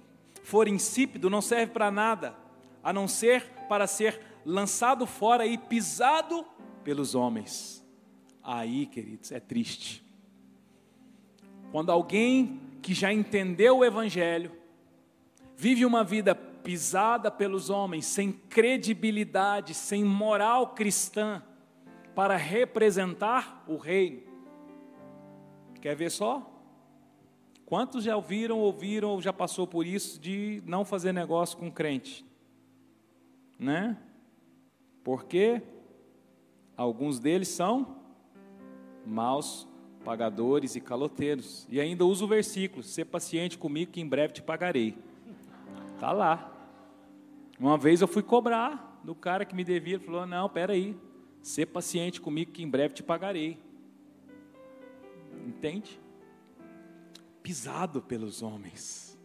for 0.43 0.67
insípido, 0.67 1.31
não 1.31 1.41
serve 1.41 1.73
para 1.73 1.91
nada, 1.91 2.37
a 2.83 2.93
não 2.93 3.07
ser 3.07 3.45
para 3.69 3.87
ser 3.87 4.21
lançado 4.45 5.07
fora 5.07 5.47
e 5.47 5.57
pisado 5.57 6.45
pelos 6.83 7.15
homens. 7.15 7.85
Aí, 8.43 8.87
queridos, 8.87 9.31
é 9.31 9.39
triste. 9.39 10.05
Quando 11.71 11.93
alguém 11.93 12.61
que 12.83 12.93
já 12.93 13.13
entendeu 13.13 13.79
o 13.79 13.85
Evangelho, 13.85 14.51
vive 15.57 15.87
uma 15.87 16.03
vida 16.03 16.35
pisada 16.35 17.31
pelos 17.31 17.71
homens, 17.71 18.05
sem 18.05 18.33
credibilidade, 18.33 19.75
sem 19.75 20.05
moral 20.05 20.75
cristã, 20.75 21.43
para 22.15 22.37
representar 22.37 23.65
o 23.67 23.77
reino, 23.77 24.23
Quer 25.83 25.97
ver 25.97 26.13
só? 26.13 26.49
Quantos 27.67 28.05
já 28.05 28.15
ouviram, 28.15 28.61
ouviram 28.61 29.09
ou 29.09 29.21
já 29.21 29.33
passou 29.33 29.67
por 29.67 29.85
isso 29.85 30.21
de 30.21 30.63
não 30.65 30.85
fazer 30.85 31.13
negócio 31.13 31.59
com 31.59 31.73
crente? 31.73 32.25
Né? 33.59 33.99
Porque 35.03 35.61
alguns 36.77 37.19
deles 37.19 37.49
são 37.49 37.97
maus 39.05 39.67
pagadores 40.05 40.77
e 40.77 40.81
caloteiros. 40.81 41.67
E 41.69 41.81
ainda 41.81 42.07
usa 42.07 42.25
o 42.25 42.29
versículo: 42.29 42.85
ser 42.85 43.07
paciente 43.07 43.59
comigo 43.59 43.91
que 43.91 44.01
em 44.01 44.09
breve 44.09 44.35
te 44.35 44.43
pagarei. 44.43 44.97
Tá 45.99 46.13
lá. 46.13 46.49
Uma 47.59 47.77
vez 47.77 48.01
eu 48.01 48.07
fui 48.07 48.23
cobrar 48.23 49.01
do 49.03 49.17
cara 49.17 49.45
que 49.45 49.55
me 49.55 49.65
devia, 49.65 49.95
ele 49.95 50.05
falou: 50.05 50.25
"Não, 50.27 50.47
espera 50.47 50.75
aí. 50.75 50.97
Ser 51.43 51.67
paciente 51.67 52.21
comigo 52.21 52.53
que 52.53 52.63
em 52.63 52.71
breve 52.71 52.95
te 52.95 53.03
pagarei." 53.03 53.72
Entende? 55.47 56.01
Pisado 57.43 58.01
pelos 58.01 58.43
homens, 58.43 59.19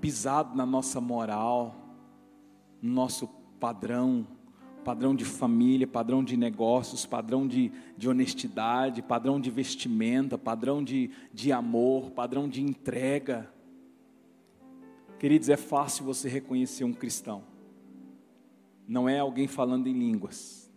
pisado 0.00 0.56
na 0.56 0.66
nossa 0.66 1.00
moral, 1.00 1.76
no 2.82 2.92
nosso 2.92 3.28
padrão, 3.60 4.26
padrão 4.84 5.14
de 5.14 5.24
família, 5.24 5.86
padrão 5.86 6.24
de 6.24 6.36
negócios, 6.36 7.06
padrão 7.06 7.46
de, 7.46 7.70
de 7.96 8.08
honestidade, 8.08 9.02
padrão 9.02 9.40
de 9.40 9.50
vestimenta, 9.50 10.36
padrão 10.36 10.82
de, 10.82 11.10
de 11.32 11.52
amor, 11.52 12.10
padrão 12.10 12.48
de 12.48 12.62
entrega. 12.62 13.52
Queridos, 15.18 15.48
é 15.48 15.56
fácil 15.56 16.04
você 16.04 16.28
reconhecer 16.28 16.82
um 16.82 16.92
cristão. 16.92 17.44
Não 18.88 19.08
é 19.08 19.20
alguém 19.20 19.46
falando 19.46 19.86
em 19.86 19.92
línguas, 19.92 20.68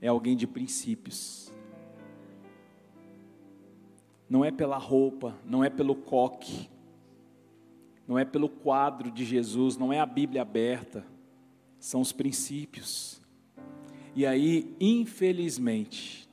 é 0.00 0.06
alguém 0.06 0.36
de 0.36 0.46
princípios 0.46 1.52
não 4.28 4.44
é 4.44 4.50
pela 4.50 4.76
roupa, 4.76 5.36
não 5.44 5.64
é 5.64 5.70
pelo 5.70 5.94
coque, 5.94 6.68
não 8.06 8.18
é 8.18 8.24
pelo 8.24 8.48
quadro 8.48 9.10
de 9.10 9.24
Jesus, 9.24 9.76
não 9.76 9.92
é 9.92 10.00
a 10.00 10.06
Bíblia 10.06 10.42
aberta, 10.42 11.04
são 11.78 12.00
os 12.00 12.12
princípios. 12.12 13.20
E 14.14 14.26
aí, 14.26 14.74
infelizmente, 14.80 16.28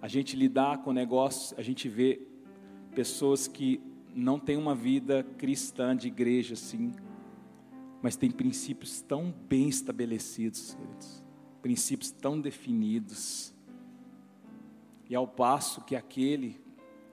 a 0.00 0.08
gente 0.08 0.36
lidar 0.36 0.78
com 0.78 0.92
negócios, 0.92 1.58
a 1.58 1.62
gente 1.62 1.88
vê 1.88 2.20
pessoas 2.94 3.48
que 3.48 3.80
não 4.14 4.38
tem 4.38 4.56
uma 4.56 4.74
vida 4.74 5.24
cristã 5.36 5.96
de 5.96 6.08
igreja 6.08 6.54
assim, 6.54 6.92
mas 8.00 8.16
tem 8.16 8.30
princípios 8.30 9.00
tão 9.00 9.34
bem 9.48 9.68
estabelecidos, 9.68 10.76
princípios 11.60 12.10
tão 12.10 12.40
definidos. 12.40 13.55
E 15.08 15.14
ao 15.14 15.26
passo 15.26 15.82
que 15.82 15.94
aquele, 15.94 16.60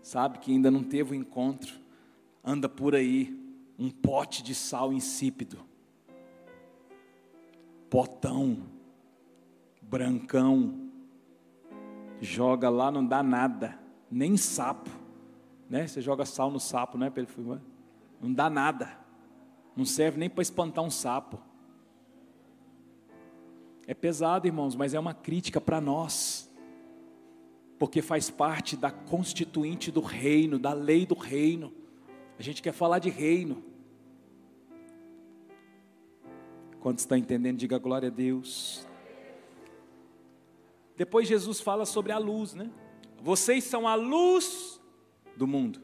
sabe, 0.02 0.40
que 0.40 0.52
ainda 0.52 0.72
não 0.72 0.84
teve 0.84 1.12
o 1.12 1.14
um 1.18 1.22
encontro, 1.22 1.76
anda 2.44 2.68
por 2.68 2.96
aí 2.96 3.40
um 3.78 3.90
pote 3.90 4.42
de 4.44 4.56
sal 4.56 4.92
insípido, 4.92 5.60
potão, 7.90 8.64
brancão, 9.82 10.90
joga 12.20 12.70
lá, 12.70 12.92
não 12.92 13.06
dá 13.06 13.22
nada, 13.22 13.78
nem 14.10 14.38
sapo, 14.38 14.90
né? 15.70 15.88
Você 15.88 16.02
joga 16.02 16.26
sal 16.26 16.50
no 16.50 16.60
sapo, 16.60 16.98
né? 16.98 17.12
Não 18.22 18.34
dá 18.34 18.50
nada, 18.50 18.98
não 19.76 19.86
serve 19.86 20.18
nem 20.18 20.30
para 20.30 20.42
espantar 20.42 20.84
um 20.84 20.90
sapo. 20.90 21.40
É 23.86 23.94
pesado, 23.94 24.48
irmãos, 24.48 24.76
mas 24.76 24.94
é 24.94 25.00
uma 25.00 25.14
crítica 25.14 25.60
para 25.60 25.82
nós, 25.82 26.50
porque 27.78 28.02
faz 28.02 28.30
parte 28.30 28.78
da 28.78 28.92
constituinte 28.92 29.92
do 29.92 30.02
reino, 30.02 30.58
da 30.58 30.74
lei 30.74 31.06
do 31.06 31.16
reino. 31.16 31.74
A 32.38 32.42
gente 32.42 32.62
quer 32.62 32.72
falar 32.74 33.00
de 33.00 33.10
reino. 33.10 33.64
Quando 36.80 37.00
está 37.00 37.18
entendendo, 37.18 37.58
diga 37.58 37.78
glória 37.78 38.10
a 38.10 38.12
Deus. 38.12 38.88
Depois 40.96 41.28
Jesus 41.28 41.60
fala 41.60 41.86
sobre 41.86 42.12
a 42.12 42.18
luz, 42.18 42.54
né? 42.54 42.70
Vocês 43.22 43.64
são 43.64 43.88
a 43.88 43.96
luz 43.96 44.82
do 45.36 45.48
mundo. 45.48 45.82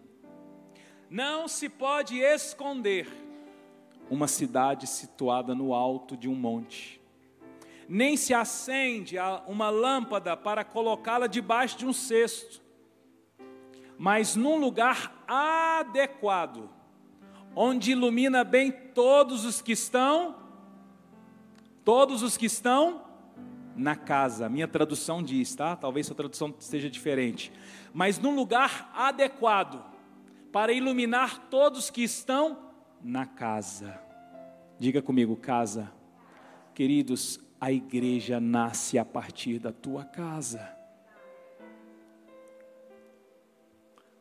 Não 1.09 1.47
se 1.47 1.69
pode 1.69 2.19
esconder 2.19 3.07
uma 4.09 4.27
cidade 4.27 4.87
situada 4.87 5.55
no 5.55 5.73
alto 5.73 6.17
de 6.17 6.27
um 6.27 6.35
monte. 6.35 6.98
Nem 7.89 8.15
se 8.15 8.35
acende 8.35 9.17
uma 9.47 9.71
lâmpada 9.71 10.37
para 10.37 10.63
colocá-la 10.63 11.25
debaixo 11.25 11.75
de 11.75 11.87
um 11.87 11.91
cesto, 11.91 12.61
mas 13.97 14.35
num 14.35 14.59
lugar 14.59 15.25
adequado, 15.27 16.69
onde 17.55 17.93
ilumina 17.93 18.43
bem 18.43 18.71
todos 18.71 19.43
os 19.43 19.59
que 19.59 19.71
estão, 19.71 20.35
todos 21.83 22.21
os 22.21 22.37
que 22.37 22.45
estão 22.45 23.03
na 23.75 23.95
casa. 23.95 24.47
Minha 24.47 24.67
tradução 24.67 25.23
diz, 25.23 25.55
tá? 25.55 25.75
Talvez 25.75 26.05
sua 26.05 26.15
tradução 26.15 26.53
esteja 26.59 26.91
diferente. 26.91 27.51
Mas 27.91 28.19
num 28.19 28.35
lugar 28.35 28.91
adequado 28.93 29.83
para 30.51 30.71
iluminar 30.71 31.47
todos 31.49 31.89
que 31.89 32.03
estão 32.03 32.69
na 33.01 33.25
casa. 33.25 33.99
Diga 34.77 35.01
comigo, 35.01 35.35
casa. 35.35 35.91
Queridos, 36.75 37.39
a 37.59 37.71
igreja 37.71 38.39
nasce 38.39 38.97
a 38.97 39.03
partir 39.03 39.59
da 39.59 39.71
tua 39.71 40.05
casa. 40.05 40.77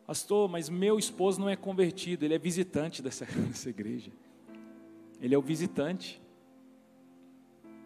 Pastor, 0.06 0.48
mas 0.48 0.68
meu 0.68 0.98
esposo 0.98 1.38
não 1.38 1.48
é 1.48 1.54
convertido, 1.54 2.24
ele 2.24 2.34
é 2.34 2.38
visitante 2.38 3.02
dessa, 3.02 3.26
dessa 3.46 3.68
igreja. 3.68 4.10
Ele 5.20 5.34
é 5.34 5.38
o 5.38 5.42
visitante. 5.42 6.20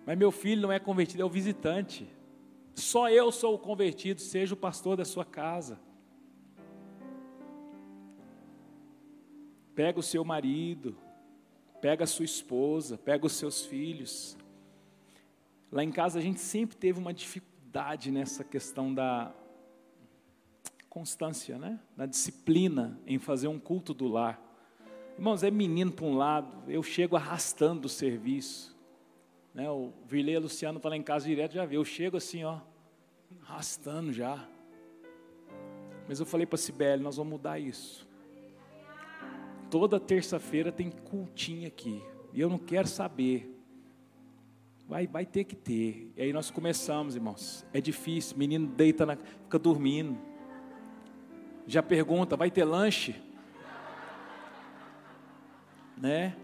Mas 0.07 0.17
meu 0.17 0.31
filho 0.31 0.63
não 0.63 0.73
é 0.73 0.79
convertido, 0.79 1.23
é 1.23 1.25
o 1.25 1.29
visitante. 1.29 2.09
Só 2.75 3.11
eu 3.11 3.31
sou 3.31 3.55
o 3.55 3.59
convertido, 3.59 4.21
seja 4.21 4.55
o 4.55 4.57
pastor 4.57 4.97
da 4.97 5.05
sua 5.05 5.25
casa. 5.25 5.79
Pega 9.75 9.99
o 9.99 10.03
seu 10.03 10.25
marido, 10.25 10.97
pega 11.81 12.05
a 12.05 12.07
sua 12.07 12.25
esposa, 12.25 12.97
pega 12.97 13.27
os 13.27 13.33
seus 13.33 13.65
filhos. 13.65 14.37
Lá 15.73 15.83
em 15.83 15.91
casa 15.91 16.19
a 16.19 16.23
gente 16.23 16.39
sempre 16.39 16.77
teve 16.77 16.99
uma 16.99 17.15
dificuldade 17.15 18.11
nessa 18.11 18.45
questão 18.45 18.93
da 18.93 19.33
constância, 20.91 21.59
né? 21.59 21.81
Da 21.97 22.05
disciplina 22.05 23.01
em 23.07 23.19
fazer 23.19 23.49
um 23.49 23.59
culto 23.59 23.95
do 23.95 24.07
lar. 24.07 24.39
Irmãos, 25.17 25.43
é 25.43 25.51
menino 25.51 25.91
para 25.91 26.05
um 26.05 26.15
lado, 26.15 26.71
eu 26.71 26.83
chego 26.83 27.17
arrastando 27.17 27.87
o 27.87 27.89
serviço. 27.89 28.77
Né, 29.55 29.71
o 29.71 29.93
Virley 30.07 30.39
Luciano 30.39 30.79
está 30.79 30.89
lá 30.89 30.97
em 30.97 31.03
casa 31.03 31.27
direto, 31.27 31.53
já 31.53 31.65
viu. 31.65 31.81
Eu 31.81 31.85
chego 31.85 32.19
assim, 32.19 32.45
ó, 32.45 32.61
arrastando 33.43 34.13
já. 34.13 34.47
Mas 36.07 36.21
eu 36.21 36.27
falei 36.27 36.47
para 36.47 36.57
a 36.57 36.59
Sibeli, 36.59 37.03
nós 37.03 37.17
vamos 37.17 37.33
mudar 37.33 37.59
isso. 37.59 38.07
Toda 39.71 39.99
terça-feira 39.99 40.71
tem 40.71 40.91
cultinho 40.91 41.67
aqui. 41.67 42.03
E 42.33 42.41
eu 42.41 42.51
não 42.51 42.59
quero 42.59 42.89
saber. 42.89 43.52
Vai, 44.93 45.07
vai 45.07 45.25
ter 45.25 45.45
que 45.45 45.57
ter. 45.57 46.13
E 46.15 46.21
aí 46.21 46.35
nós 46.35 46.51
começamos, 46.51 47.17
irmãos. 47.17 47.65
É 47.73 47.81
difícil. 47.81 48.37
Menino 48.37 48.67
deita, 48.67 49.07
na, 49.07 49.17
fica 49.17 49.59
dormindo. 49.59 50.19
Já 51.67 51.83
pergunta, 51.83 52.37
vai 52.37 52.51
ter 52.51 52.63
lanche? 52.65 53.15
Né? 55.97 56.37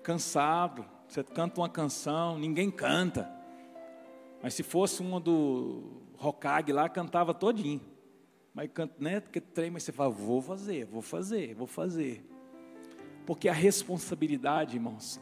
Cansado. 0.00 0.84
Você 1.08 1.24
canta 1.24 1.60
uma 1.60 1.68
canção, 1.68 2.38
ninguém 2.38 2.70
canta. 2.70 3.28
Mas 4.40 4.54
se 4.54 4.62
fosse 4.62 5.02
uma 5.02 5.18
do 5.18 6.04
Rocag 6.16 6.72
lá, 6.72 6.88
cantava 6.88 7.34
todinho. 7.34 7.80
Mas 8.54 8.70
canta, 8.72 8.94
né? 9.00 9.18
Porque 9.18 9.40
trem, 9.40 9.72
mas 9.72 9.82
você 9.82 9.90
fala, 9.90 10.10
vou 10.10 10.40
fazer, 10.40 10.84
vou 10.84 11.02
fazer, 11.02 11.52
vou 11.56 11.66
fazer. 11.66 12.24
Porque 13.26 13.48
a 13.48 13.52
responsabilidade, 13.52 14.76
irmãos, 14.76 15.20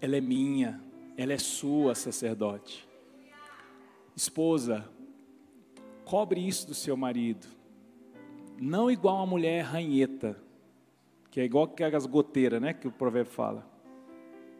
ela 0.00 0.16
é 0.16 0.20
minha, 0.22 0.82
ela 1.22 1.34
é 1.34 1.38
sua, 1.38 1.94
sacerdote. 1.94 2.88
Esposa, 4.16 4.88
cobre 6.02 6.40
isso 6.40 6.66
do 6.66 6.72
seu 6.72 6.96
marido. 6.96 7.46
Não 8.58 8.90
igual 8.90 9.16
uma 9.16 9.26
mulher 9.26 9.62
ranheta, 9.62 10.34
que 11.30 11.38
é 11.38 11.44
igual 11.44 11.68
que 11.68 11.84
as 11.84 12.06
goteiras, 12.06 12.58
né? 12.58 12.72
Que 12.72 12.88
o 12.88 12.90
provérbio 12.90 13.30
fala. 13.30 13.68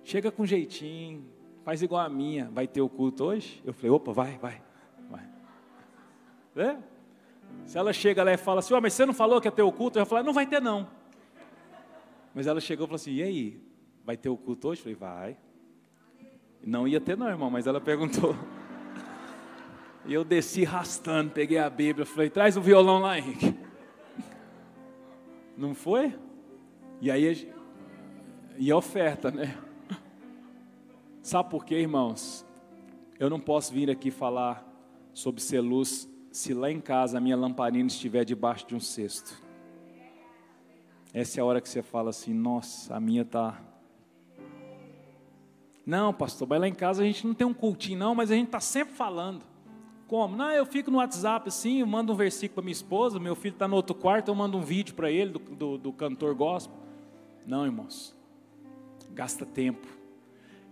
Chega 0.04 0.30
com 0.30 0.44
jeitinho, 0.44 1.24
faz 1.64 1.80
igual 1.80 2.04
a 2.04 2.10
minha. 2.10 2.50
Vai 2.50 2.68
ter 2.68 2.82
o 2.82 2.90
culto 2.90 3.24
hoje? 3.24 3.62
Eu 3.64 3.72
falei, 3.72 3.92
opa, 3.92 4.12
vai, 4.12 4.36
vai, 4.36 4.62
vai. 5.08 5.26
É? 6.56 6.76
Se 7.64 7.78
ela 7.78 7.94
chega 7.94 8.22
lá 8.22 8.34
e 8.34 8.36
fala 8.36 8.58
assim, 8.58 8.74
oh, 8.74 8.82
mas 8.82 8.92
você 8.92 9.06
não 9.06 9.14
falou 9.14 9.40
que 9.40 9.48
ia 9.48 9.52
ter 9.52 9.62
o 9.62 9.72
culto? 9.72 9.98
Eu 9.98 10.04
falei, 10.04 10.24
não 10.24 10.34
vai 10.34 10.46
ter 10.46 10.60
não. 10.60 10.86
Mas 12.34 12.46
ela 12.46 12.60
chegou 12.60 12.84
e 12.84 12.86
falou 12.86 12.96
assim, 12.96 13.12
e 13.12 13.22
aí, 13.22 13.62
vai 14.04 14.18
ter 14.18 14.28
o 14.28 14.36
culto 14.36 14.68
hoje? 14.68 14.80
Eu 14.80 14.82
falei, 14.82 14.96
vai. 14.96 15.49
Não 16.62 16.86
ia 16.86 17.00
ter 17.00 17.16
não, 17.16 17.28
irmão, 17.28 17.50
mas 17.50 17.66
ela 17.66 17.80
perguntou. 17.80 18.36
E 20.04 20.14
eu 20.14 20.24
desci 20.24 20.64
arrastando, 20.64 21.30
peguei 21.30 21.58
a 21.58 21.68
Bíblia, 21.68 22.06
falei, 22.06 22.30
traz 22.30 22.56
o 22.56 22.60
violão 22.60 23.00
lá, 23.00 23.18
Henrique. 23.18 23.54
Não 25.56 25.74
foi? 25.74 26.18
E 27.00 27.10
aí, 27.10 27.52
e 28.56 28.70
a 28.70 28.76
oferta, 28.76 29.30
né? 29.30 29.56
Sabe 31.22 31.50
por 31.50 31.64
quê, 31.64 31.76
irmãos? 31.76 32.46
Eu 33.18 33.28
não 33.28 33.38
posso 33.38 33.72
vir 33.72 33.90
aqui 33.90 34.10
falar 34.10 34.66
sobre 35.12 35.40
ser 35.40 35.60
luz 35.60 36.08
se 36.32 36.54
lá 36.54 36.70
em 36.70 36.80
casa 36.80 37.18
a 37.18 37.20
minha 37.20 37.36
lamparina 37.36 37.88
estiver 37.88 38.24
debaixo 38.24 38.66
de 38.66 38.74
um 38.74 38.80
cesto. 38.80 39.42
Essa 41.12 41.40
é 41.40 41.42
a 41.42 41.44
hora 41.44 41.60
que 41.60 41.68
você 41.68 41.82
fala 41.82 42.10
assim: 42.10 42.32
nossa, 42.32 42.94
a 42.94 43.00
minha 43.00 43.22
está. 43.22 43.60
Não, 45.90 46.14
pastor, 46.14 46.46
mas 46.46 46.60
lá 46.60 46.68
em 46.68 46.74
casa 46.74 47.02
a 47.02 47.04
gente 47.04 47.26
não 47.26 47.34
tem 47.34 47.44
um 47.44 47.52
cultinho, 47.52 47.98
não, 47.98 48.14
mas 48.14 48.30
a 48.30 48.36
gente 48.36 48.46
está 48.46 48.60
sempre 48.60 48.94
falando. 48.94 49.44
Como? 50.06 50.36
Não, 50.36 50.52
eu 50.52 50.64
fico 50.64 50.88
no 50.88 50.98
WhatsApp 50.98 51.48
assim, 51.48 51.80
eu 51.80 51.86
mando 51.86 52.12
um 52.12 52.16
versículo 52.16 52.54
para 52.54 52.62
minha 52.62 52.72
esposa, 52.72 53.18
meu 53.18 53.34
filho 53.34 53.54
está 53.54 53.66
no 53.66 53.74
outro 53.74 53.94
quarto, 53.94 54.28
eu 54.28 54.34
mando 54.36 54.56
um 54.56 54.60
vídeo 54.60 54.94
para 54.94 55.10
ele 55.10 55.32
do, 55.32 55.38
do, 55.40 55.78
do 55.78 55.92
cantor 55.92 56.32
gospel. 56.36 56.76
Não, 57.44 57.66
irmãos, 57.66 58.16
gasta 59.12 59.44
tempo 59.44 60.00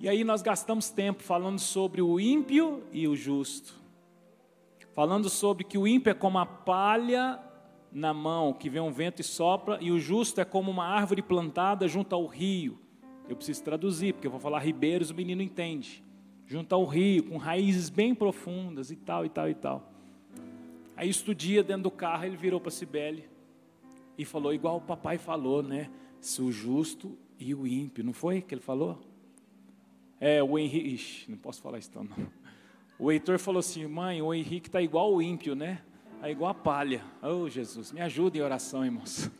e 0.00 0.08
aí 0.08 0.22
nós 0.22 0.40
gastamos 0.40 0.88
tempo 0.90 1.24
falando 1.24 1.58
sobre 1.58 2.00
o 2.00 2.20
ímpio 2.20 2.84
e 2.92 3.08
o 3.08 3.16
justo. 3.16 3.74
Falando 4.94 5.28
sobre 5.28 5.64
que 5.64 5.76
o 5.76 5.88
ímpio 5.88 6.12
é 6.12 6.14
como 6.14 6.38
a 6.38 6.46
palha 6.46 7.40
na 7.90 8.14
mão, 8.14 8.52
que 8.52 8.70
vem 8.70 8.80
um 8.80 8.92
vento 8.92 9.20
e 9.20 9.24
sopra, 9.24 9.78
e 9.80 9.90
o 9.90 9.98
justo 9.98 10.40
é 10.40 10.44
como 10.44 10.70
uma 10.70 10.86
árvore 10.86 11.22
plantada 11.22 11.88
junto 11.88 12.14
ao 12.14 12.26
rio. 12.26 12.78
Eu 13.28 13.36
preciso 13.36 13.62
traduzir, 13.62 14.14
porque 14.14 14.26
eu 14.26 14.30
vou 14.30 14.40
falar 14.40 14.60
ribeiros, 14.60 15.10
o 15.10 15.14
menino 15.14 15.42
entende. 15.42 16.02
Junto 16.46 16.74
ao 16.74 16.84
rio, 16.84 17.24
com 17.24 17.36
raízes 17.36 17.90
bem 17.90 18.14
profundas 18.14 18.90
e 18.90 18.96
tal, 18.96 19.26
e 19.26 19.28
tal, 19.28 19.48
e 19.48 19.54
tal. 19.54 19.92
Aí, 20.96 21.08
estudia 21.08 21.62
dentro 21.62 21.84
do 21.84 21.90
carro, 21.90 22.24
ele 22.24 22.36
virou 22.36 22.60
para 22.60 22.70
Cibele 22.70 23.28
e 24.16 24.24
falou, 24.24 24.52
igual 24.52 24.78
o 24.78 24.80
papai 24.80 25.18
falou, 25.18 25.62
né? 25.62 25.90
Se 26.20 26.42
o 26.42 26.50
justo 26.50 27.16
e 27.38 27.54
o 27.54 27.66
ímpio, 27.66 28.02
não 28.02 28.12
foi 28.12 28.42
que 28.42 28.54
ele 28.54 28.62
falou? 28.62 28.98
É, 30.20 30.42
o 30.42 30.58
Henrique. 30.58 30.94
Ixi, 30.94 31.30
não 31.30 31.38
posso 31.38 31.62
falar 31.62 31.78
isso 31.78 31.90
então, 31.90 32.04
não. 32.04 32.26
O 32.98 33.12
Heitor 33.12 33.38
falou 33.38 33.60
assim: 33.60 33.86
mãe, 33.86 34.20
o 34.20 34.34
Henrique 34.34 34.68
está 34.68 34.82
igual 34.82 35.14
o 35.14 35.22
ímpio, 35.22 35.54
né? 35.54 35.82
Está 36.16 36.28
igual 36.28 36.50
a 36.50 36.54
palha. 36.54 37.04
Oh, 37.22 37.48
Jesus, 37.48 37.92
me 37.92 38.00
ajuda 38.00 38.36
em 38.36 38.40
oração, 38.40 38.84
irmãos. 38.84 39.30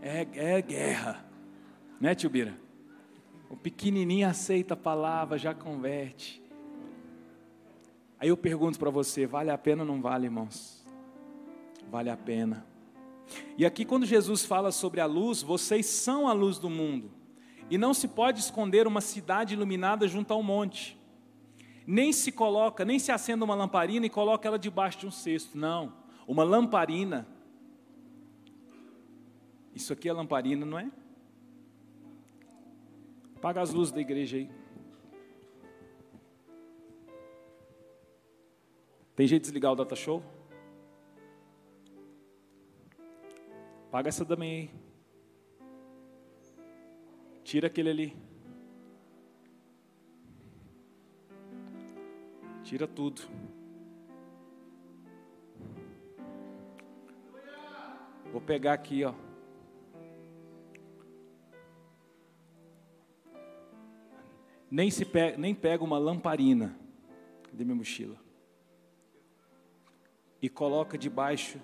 é, 0.00 0.26
é 0.34 0.62
guerra. 0.62 1.31
Né, 2.02 2.16
tio 2.16 2.28
Bira? 2.28 2.58
O 3.48 3.56
pequenininho 3.56 4.28
aceita 4.28 4.74
a 4.74 4.76
palavra, 4.76 5.38
já 5.38 5.54
converte. 5.54 6.42
Aí 8.18 8.28
eu 8.28 8.36
pergunto 8.36 8.76
para 8.76 8.90
você: 8.90 9.24
vale 9.24 9.50
a 9.52 9.56
pena 9.56 9.82
ou 9.82 9.86
não 9.86 10.02
vale, 10.02 10.26
irmãos? 10.26 10.84
Vale 11.88 12.10
a 12.10 12.16
pena. 12.16 12.66
E 13.56 13.64
aqui, 13.64 13.84
quando 13.84 14.04
Jesus 14.04 14.44
fala 14.44 14.72
sobre 14.72 15.00
a 15.00 15.06
luz, 15.06 15.42
vocês 15.42 15.86
são 15.86 16.26
a 16.26 16.32
luz 16.32 16.58
do 16.58 16.68
mundo. 16.68 17.08
E 17.70 17.78
não 17.78 17.94
se 17.94 18.08
pode 18.08 18.40
esconder 18.40 18.84
uma 18.88 19.00
cidade 19.00 19.54
iluminada 19.54 20.08
junto 20.08 20.32
a 20.32 20.36
um 20.36 20.42
monte. 20.42 20.98
Nem 21.86 22.12
se 22.12 22.32
coloca, 22.32 22.84
nem 22.84 22.98
se 22.98 23.12
acenda 23.12 23.44
uma 23.44 23.54
lamparina 23.54 24.06
e 24.06 24.10
coloca 24.10 24.48
ela 24.48 24.58
debaixo 24.58 24.98
de 24.98 25.06
um 25.06 25.12
cesto. 25.12 25.56
Não. 25.56 25.92
Uma 26.26 26.42
lamparina. 26.42 27.28
Isso 29.72 29.92
aqui 29.92 30.08
é 30.08 30.12
lamparina, 30.12 30.66
não 30.66 30.80
é? 30.80 30.90
Apaga 33.42 33.60
as 33.60 33.72
luzes 33.72 33.92
da 33.92 34.00
igreja 34.00 34.36
aí. 34.36 34.48
Tem 39.16 39.26
jeito 39.26 39.42
de 39.42 39.48
desligar 39.48 39.72
o 39.72 39.74
data 39.74 39.96
show? 39.96 40.22
Paga 43.90 44.10
essa 44.10 44.24
também 44.24 44.70
aí. 44.70 44.70
Tira 47.42 47.66
aquele 47.66 47.90
ali. 47.90 48.16
Tira 52.62 52.86
tudo. 52.86 53.22
Vou 58.30 58.40
pegar 58.40 58.74
aqui, 58.74 59.02
ó. 59.02 59.31
Nem, 64.72 64.90
se 64.90 65.04
pega, 65.04 65.36
nem 65.36 65.54
pega 65.54 65.84
uma 65.84 65.98
lamparina. 65.98 66.74
Cadê 67.42 67.62
minha 67.62 67.76
mochila? 67.76 68.16
E 70.40 70.48
coloca 70.48 70.96
debaixo 70.96 71.60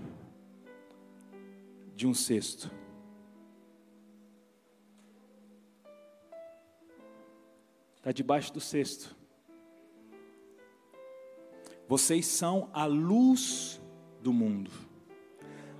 de 1.96 2.06
um 2.06 2.12
cesto. 2.12 2.70
Está 7.96 8.12
debaixo 8.12 8.52
do 8.52 8.61
cesto. 8.61 9.16
Vocês 11.88 12.26
são 12.26 12.68
a 12.74 12.84
luz 12.84 13.80
do 14.22 14.34
mundo. 14.34 14.70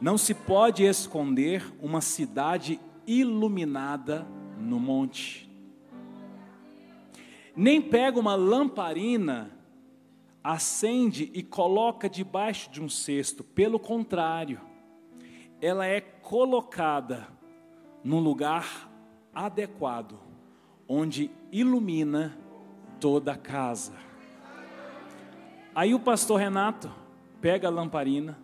Não 0.01 0.17
se 0.17 0.33
pode 0.33 0.83
esconder 0.83 1.63
uma 1.79 2.01
cidade 2.01 2.81
iluminada 3.07 4.27
no 4.57 4.81
monte. 4.81 5.48
Nem 7.59 7.83
pega 7.83 8.21
uma 8.21 8.37
lamparina, 8.37 9.51
acende 10.45 11.29
e 11.35 11.43
coloca 11.43 12.09
debaixo 12.09 12.71
de 12.71 12.81
um 12.81 12.89
cesto. 12.89 13.43
Pelo 13.43 13.81
contrário, 13.81 14.61
ela 15.61 15.85
é 15.85 16.01
colocada 16.01 17.27
num 18.05 18.21
lugar 18.21 18.89
adequado, 19.35 20.21
onde 20.87 21.33
ilumina 21.51 22.39
toda 23.01 23.33
a 23.33 23.37
casa. 23.37 23.95
Aí 25.75 25.93
o 25.93 25.99
pastor 25.99 26.39
Renato 26.39 26.89
pega 27.41 27.67
a 27.67 27.73
lamparina, 27.73 28.39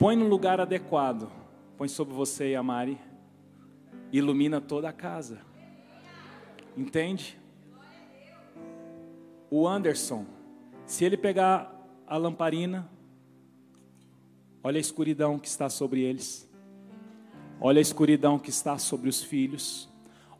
põe 0.00 0.16
no 0.16 0.26
lugar 0.26 0.60
adequado, 0.60 1.30
põe 1.78 1.86
sobre 1.86 2.12
você 2.12 2.50
e 2.50 2.56
a 2.56 2.62
Mari, 2.62 2.98
ilumina 4.12 4.60
toda 4.60 4.88
a 4.88 4.92
casa. 4.92 5.42
Entende? 6.76 7.39
O 9.50 9.66
Anderson, 9.66 10.24
se 10.86 11.04
ele 11.04 11.16
pegar 11.16 11.74
a 12.06 12.16
lamparina, 12.16 12.88
olha 14.62 14.78
a 14.78 14.80
escuridão 14.80 15.40
que 15.40 15.48
está 15.48 15.68
sobre 15.68 16.02
eles. 16.02 16.48
Olha 17.60 17.80
a 17.80 17.82
escuridão 17.82 18.38
que 18.38 18.50
está 18.50 18.78
sobre 18.78 19.08
os 19.08 19.20
filhos. 19.20 19.88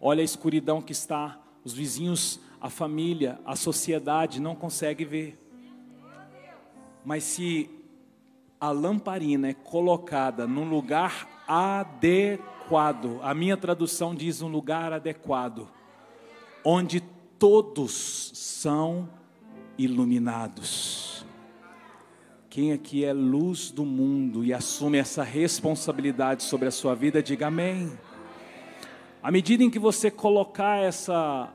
Olha 0.00 0.20
a 0.20 0.24
escuridão 0.24 0.80
que 0.80 0.92
está 0.92 1.40
os 1.64 1.72
vizinhos, 1.72 2.38
a 2.61 2.70
família, 2.70 3.40
a 3.44 3.56
sociedade 3.56 4.40
não 4.40 4.54
consegue 4.54 5.04
ver. 5.04 5.36
Mas 7.04 7.24
se 7.24 7.68
a 8.61 8.70
lamparina 8.70 9.48
é 9.48 9.54
colocada 9.54 10.46
num 10.46 10.68
lugar 10.68 11.44
adequado, 11.48 13.18
a 13.22 13.34
minha 13.34 13.56
tradução 13.56 14.14
diz 14.14 14.40
um 14.40 14.48
lugar 14.48 14.92
adequado, 14.92 15.68
onde 16.64 17.02
todos 17.41 18.30
são 18.34 19.09
iluminados. 19.78 21.24
Quem 22.51 22.72
aqui 22.72 23.03
é 23.03 23.14
luz 23.14 23.70
do 23.70 23.82
mundo 23.82 24.45
e 24.45 24.53
assume 24.53 24.99
essa 24.99 25.22
responsabilidade 25.22 26.43
sobre 26.43 26.68
a 26.68 26.70
sua 26.70 26.95
vida, 26.95 27.22
diga 27.22 27.47
amém. 27.47 27.91
À 29.22 29.30
medida 29.30 29.64
em 29.64 29.70
que 29.70 29.78
você 29.78 30.11
colocar 30.11 30.76
essa 30.82 31.51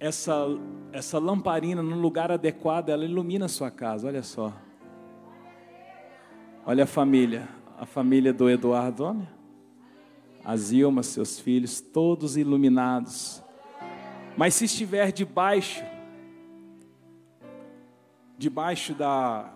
essa 0.00 0.46
essa 0.92 1.18
lamparina 1.20 1.80
no 1.80 1.96
lugar 1.96 2.32
adequado, 2.32 2.88
ela 2.88 3.04
ilumina 3.04 3.44
a 3.44 3.48
sua 3.48 3.70
casa, 3.70 4.08
olha 4.08 4.22
só. 4.22 4.52
Olha 6.66 6.84
a 6.84 6.88
família, 6.88 7.48
a 7.78 7.86
família 7.86 8.32
do 8.32 8.50
Eduardo, 8.50 9.04
olha. 9.04 9.28
A 10.44 10.56
Zilma, 10.56 11.04
seus 11.04 11.38
filhos, 11.38 11.80
todos 11.80 12.36
iluminados. 12.36 13.43
Mas 14.36 14.54
se 14.54 14.64
estiver 14.64 15.12
debaixo, 15.12 15.84
debaixo 18.36 18.94
da, 18.94 19.52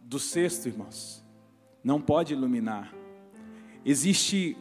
do 0.00 0.18
cesto, 0.18 0.68
irmãos, 0.68 1.24
não 1.82 2.00
pode 2.00 2.32
iluminar. 2.32 2.94
Existe 3.84 4.56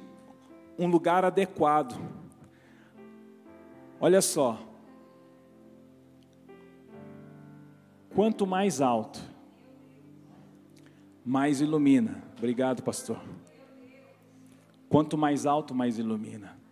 um 0.77 0.87
lugar 0.87 1.23
adequado. 1.23 1.95
Olha 3.99 4.21
só. 4.21 4.59
Quanto 8.13 8.45
mais 8.45 8.81
alto, 8.81 9.19
mais 11.25 11.61
ilumina. 11.61 12.23
Obrigado, 12.37 12.83
pastor. 12.83 13.19
Quanto 14.89 15.17
mais 15.17 15.45
alto, 15.45 15.73
mais 15.73 15.97
ilumina. 15.97 16.62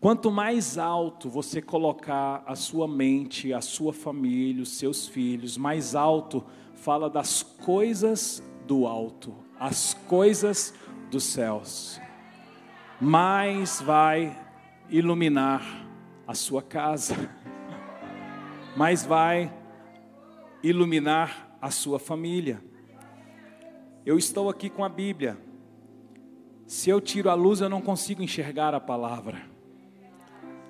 Quanto 0.00 0.30
mais 0.30 0.78
alto 0.78 1.28
você 1.28 1.60
colocar 1.60 2.44
a 2.46 2.54
sua 2.54 2.86
mente, 2.86 3.52
a 3.52 3.60
sua 3.60 3.92
família, 3.92 4.62
os 4.62 4.78
seus 4.78 5.08
filhos, 5.08 5.56
mais 5.56 5.96
alto 5.96 6.44
fala 6.74 7.10
das 7.10 7.42
coisas 7.42 8.40
do 8.64 8.86
alto, 8.86 9.34
as 9.58 9.94
coisas 10.06 10.72
dos 11.10 11.24
céus. 11.24 12.00
Mais 13.00 13.80
vai 13.80 14.40
iluminar 14.88 15.62
a 16.28 16.34
sua 16.34 16.62
casa, 16.62 17.16
mais 18.76 19.04
vai 19.04 19.52
iluminar 20.62 21.58
a 21.60 21.72
sua 21.72 21.98
família. 21.98 22.62
Eu 24.06 24.16
estou 24.16 24.48
aqui 24.48 24.70
com 24.70 24.84
a 24.84 24.88
Bíblia. 24.88 25.36
Se 26.68 26.88
eu 26.88 27.00
tiro 27.00 27.28
a 27.28 27.34
luz, 27.34 27.60
eu 27.60 27.68
não 27.68 27.82
consigo 27.82 28.22
enxergar 28.22 28.74
a 28.74 28.80
palavra. 28.80 29.47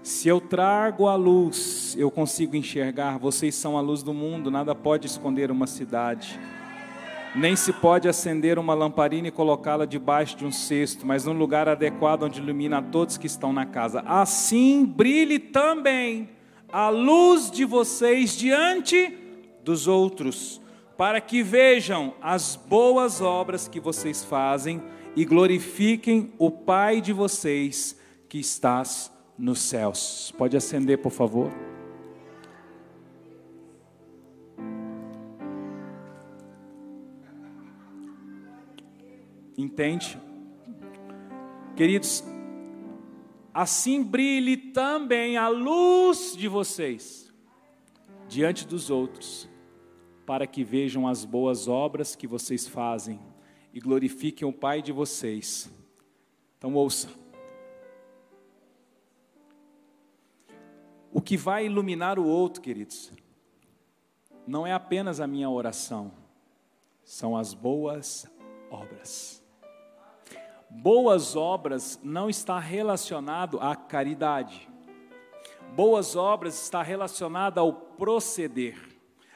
Se 0.08 0.26
eu 0.26 0.40
trago 0.40 1.06
a 1.06 1.14
luz, 1.16 1.94
eu 1.98 2.10
consigo 2.10 2.56
enxergar. 2.56 3.18
Vocês 3.18 3.54
são 3.54 3.76
a 3.76 3.82
luz 3.82 4.02
do 4.02 4.14
mundo, 4.14 4.50
nada 4.50 4.74
pode 4.74 5.06
esconder 5.06 5.50
uma 5.50 5.66
cidade. 5.66 6.40
Nem 7.36 7.54
se 7.54 7.74
pode 7.74 8.08
acender 8.08 8.58
uma 8.58 8.72
lamparina 8.72 9.28
e 9.28 9.30
colocá-la 9.30 9.84
debaixo 9.84 10.34
de 10.34 10.46
um 10.46 10.50
cesto, 10.50 11.06
mas 11.06 11.26
num 11.26 11.34
lugar 11.34 11.68
adequado 11.68 12.22
onde 12.22 12.40
ilumina 12.40 12.78
a 12.78 12.82
todos 12.82 13.18
que 13.18 13.26
estão 13.26 13.52
na 13.52 13.66
casa. 13.66 14.00
Assim 14.06 14.82
brilhe 14.86 15.38
também 15.38 16.30
a 16.72 16.88
luz 16.88 17.50
de 17.50 17.66
vocês 17.66 18.34
diante 18.34 19.14
dos 19.62 19.86
outros 19.86 20.58
para 20.96 21.20
que 21.20 21.42
vejam 21.42 22.14
as 22.22 22.56
boas 22.56 23.20
obras 23.20 23.68
que 23.68 23.78
vocês 23.78 24.24
fazem 24.24 24.82
e 25.14 25.22
glorifiquem 25.26 26.32
o 26.38 26.50
Pai 26.50 27.02
de 27.02 27.12
vocês 27.12 27.94
que 28.26 28.38
estás 28.38 29.17
nos 29.38 29.60
céus. 29.60 30.32
Pode 30.36 30.56
acender, 30.56 30.98
por 30.98 31.12
favor. 31.12 31.50
Entende? 39.56 40.18
Queridos, 41.76 42.24
assim 43.54 44.02
brilhe 44.02 44.56
também 44.56 45.36
a 45.36 45.48
luz 45.48 46.36
de 46.36 46.48
vocês 46.48 47.32
diante 48.28 48.66
dos 48.66 48.90
outros 48.90 49.48
para 50.26 50.46
que 50.46 50.62
vejam 50.62 51.08
as 51.08 51.24
boas 51.24 51.66
obras 51.66 52.14
que 52.14 52.26
vocês 52.26 52.68
fazem 52.68 53.18
e 53.72 53.80
glorifiquem 53.80 54.46
o 54.46 54.52
Pai 54.52 54.82
de 54.82 54.92
vocês 54.92 55.70
Então 56.56 56.74
ouça. 56.74 57.08
O 61.12 61.20
que 61.20 61.36
vai 61.36 61.66
iluminar 61.66 62.18
o 62.18 62.26
outro, 62.26 62.62
queridos, 62.62 63.12
não 64.46 64.66
é 64.66 64.72
apenas 64.72 65.20
a 65.20 65.26
minha 65.26 65.48
oração, 65.48 66.12
são 67.02 67.36
as 67.36 67.54
boas 67.54 68.26
obras. 68.70 69.42
Boas 70.70 71.34
obras 71.34 71.98
não 72.02 72.28
está 72.28 72.58
relacionado 72.58 73.58
à 73.60 73.74
caridade. 73.74 74.68
Boas 75.74 76.14
obras 76.14 76.62
está 76.62 76.82
relacionado 76.82 77.58
ao 77.58 77.72
proceder. 77.72 78.76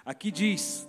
Aqui 0.05 0.31
diz: 0.31 0.89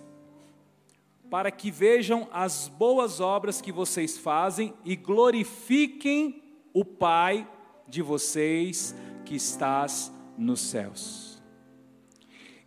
para 1.30 1.50
que 1.50 1.70
vejam 1.70 2.28
as 2.30 2.68
boas 2.68 3.20
obras 3.20 3.60
que 3.60 3.72
vocês 3.72 4.18
fazem 4.18 4.74
e 4.84 4.94
glorifiquem 4.94 6.42
o 6.72 6.84
Pai 6.84 7.48
de 7.88 8.02
vocês 8.02 8.94
que 9.24 9.34
estás 9.34 10.12
nos 10.36 10.60
céus. 10.60 11.42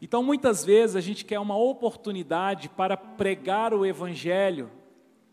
Então, 0.02 0.22
muitas 0.22 0.64
vezes 0.64 0.96
a 0.96 1.02
gente 1.02 1.26
quer 1.26 1.40
uma 1.40 1.58
oportunidade 1.58 2.70
para 2.70 2.96
pregar 2.96 3.74
o 3.74 3.86
Evangelho 3.86 4.70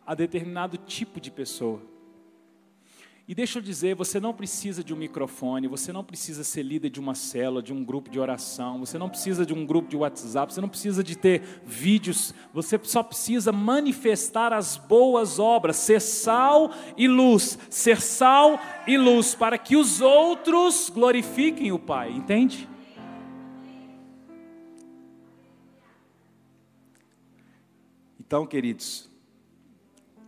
a 0.06 0.14
determinado 0.14 0.76
tipo 0.76 1.20
de 1.20 1.30
pessoa. 1.30 1.93
E 3.26 3.34
deixa 3.34 3.58
eu 3.58 3.62
dizer, 3.62 3.94
você 3.94 4.20
não 4.20 4.34
precisa 4.34 4.84
de 4.84 4.92
um 4.92 4.98
microfone, 4.98 5.66
você 5.66 5.90
não 5.90 6.04
precisa 6.04 6.44
ser 6.44 6.62
líder 6.62 6.90
de 6.90 7.00
uma 7.00 7.14
célula, 7.14 7.62
de 7.62 7.72
um 7.72 7.82
grupo 7.82 8.10
de 8.10 8.20
oração, 8.20 8.80
você 8.80 8.98
não 8.98 9.08
precisa 9.08 9.46
de 9.46 9.54
um 9.54 9.64
grupo 9.64 9.88
de 9.88 9.96
WhatsApp, 9.96 10.52
você 10.52 10.60
não 10.60 10.68
precisa 10.68 11.02
de 11.02 11.16
ter 11.16 11.40
vídeos, 11.64 12.34
você 12.52 12.78
só 12.82 13.02
precisa 13.02 13.50
manifestar 13.50 14.52
as 14.52 14.76
boas 14.76 15.38
obras, 15.38 15.76
ser 15.76 16.02
sal 16.02 16.70
e 16.98 17.08
luz, 17.08 17.58
ser 17.70 17.98
sal 17.98 18.60
e 18.86 18.98
luz, 18.98 19.34
para 19.34 19.56
que 19.56 19.74
os 19.74 20.02
outros 20.02 20.90
glorifiquem 20.90 21.72
o 21.72 21.78
Pai, 21.78 22.12
entende? 22.12 22.68
Então, 28.20 28.46
queridos, 28.46 29.10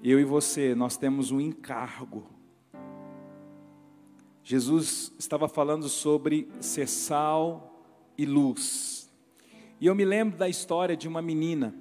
eu 0.03 0.19
e 0.19 0.25
você, 0.25 0.75
nós 0.75 0.97
temos 0.97 1.31
um 1.31 1.39
encargo 1.39 2.36
Jesus 4.49 5.13
estava 5.19 5.49
falando 5.49 5.89
sobre 5.89 6.49
ser 6.61 6.87
sal 6.87 7.83
e 8.17 8.25
luz. 8.25 9.13
E 9.81 9.87
eu 9.87 9.93
me 9.93 10.05
lembro 10.05 10.39
da 10.39 10.49
história 10.49 10.97
de 10.97 11.09
uma 11.09 11.21
menina 11.21 11.75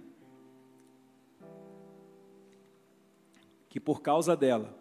que 3.70 3.80
por 3.80 4.02
causa 4.02 4.36
dela 4.36 4.76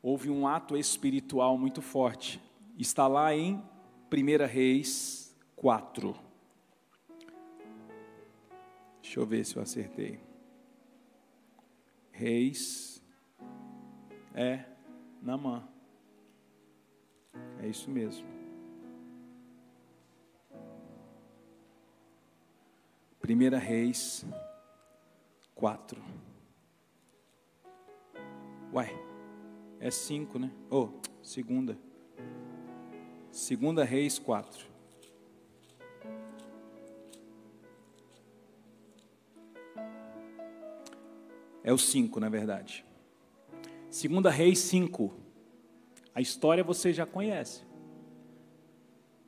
houve 0.00 0.30
um 0.30 0.46
ato 0.46 0.76
espiritual 0.76 1.58
muito 1.58 1.82
forte. 1.82 2.40
Está 2.78 3.08
lá 3.08 3.34
em 3.34 3.56
1 4.12 4.46
Reis 4.46 5.36
4. 5.56 6.14
Deixa 9.02 9.18
eu 9.18 9.26
ver 9.26 9.44
se 9.44 9.56
eu 9.56 9.62
acertei. 9.62 10.20
Reis 12.12 13.02
é 14.32 14.66
Namã. 15.20 15.69
É 17.62 17.66
isso 17.66 17.90
mesmo. 17.90 18.26
Primeira 23.20 23.58
Reis 23.58 24.24
4. 25.54 26.02
Uai, 28.72 28.88
é 29.78 29.90
5, 29.90 30.38
né? 30.38 30.50
Oh, 30.70 30.88
segunda. 31.22 31.78
Segunda 33.30 33.84
Reis 33.84 34.18
4. 34.18 34.66
É 41.62 41.72
o 41.72 41.78
5, 41.78 42.18
na 42.18 42.28
verdade. 42.28 42.84
Segunda 43.90 44.30
Reis 44.30 44.58
5. 44.60 45.29
A 46.20 46.22
história 46.22 46.62
você 46.62 46.92
já 46.92 47.06
conhece. 47.06 47.62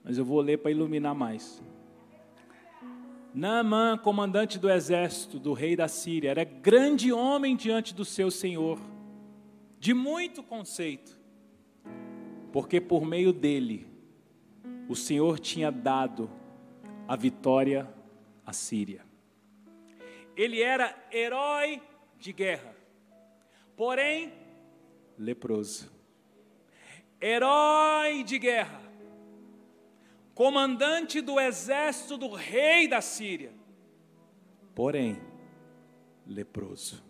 Mas 0.04 0.18
eu 0.18 0.26
vou 0.26 0.42
ler 0.42 0.58
para 0.58 0.70
iluminar 0.70 1.14
mais. 1.14 1.62
Naamã, 3.32 3.96
comandante 3.96 4.58
do 4.58 4.68
exército 4.68 5.38
do 5.38 5.54
rei 5.54 5.74
da 5.74 5.88
Síria, 5.88 6.28
era 6.28 6.44
grande 6.44 7.10
homem 7.10 7.56
diante 7.56 7.94
do 7.94 8.04
seu 8.04 8.30
senhor, 8.30 8.78
de 9.80 9.94
muito 9.94 10.42
conceito, 10.42 11.18
porque 12.52 12.78
por 12.78 13.06
meio 13.06 13.32
dele 13.32 13.86
o 14.86 14.94
Senhor 14.94 15.38
tinha 15.38 15.72
dado 15.72 16.30
a 17.08 17.16
vitória 17.16 17.88
à 18.44 18.52
Síria. 18.52 19.02
Ele 20.36 20.60
era 20.60 20.94
herói 21.10 21.80
de 22.18 22.34
guerra, 22.34 22.76
porém 23.78 24.30
leproso 25.16 25.91
herói 27.22 28.24
de 28.24 28.36
guerra, 28.36 28.82
comandante 30.34 31.20
do 31.20 31.38
exército 31.38 32.18
do 32.18 32.34
rei 32.34 32.88
da 32.88 33.00
Síria, 33.00 33.52
porém 34.74 35.22
leproso. 36.26 37.00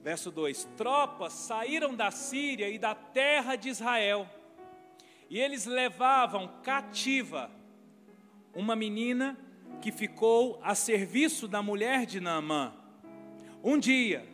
Verso 0.00 0.30
2: 0.30 0.68
Tropas 0.76 1.32
saíram 1.32 1.92
da 1.92 2.12
Síria 2.12 2.68
e 2.70 2.78
da 2.78 2.94
terra 2.94 3.56
de 3.56 3.68
Israel, 3.68 4.30
e 5.28 5.40
eles 5.40 5.66
levavam 5.66 6.60
cativa 6.62 7.50
uma 8.54 8.76
menina 8.76 9.36
que 9.80 9.90
ficou 9.90 10.60
a 10.62 10.76
serviço 10.76 11.48
da 11.48 11.60
mulher 11.60 12.06
de 12.06 12.20
Naamã. 12.20 12.72
Um 13.62 13.76
dia, 13.76 14.24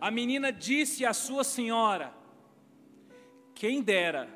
a 0.00 0.10
menina 0.10 0.50
disse 0.50 1.04
à 1.04 1.12
sua 1.12 1.44
senhora: 1.44 2.19
quem 3.60 3.82
dera 3.82 4.26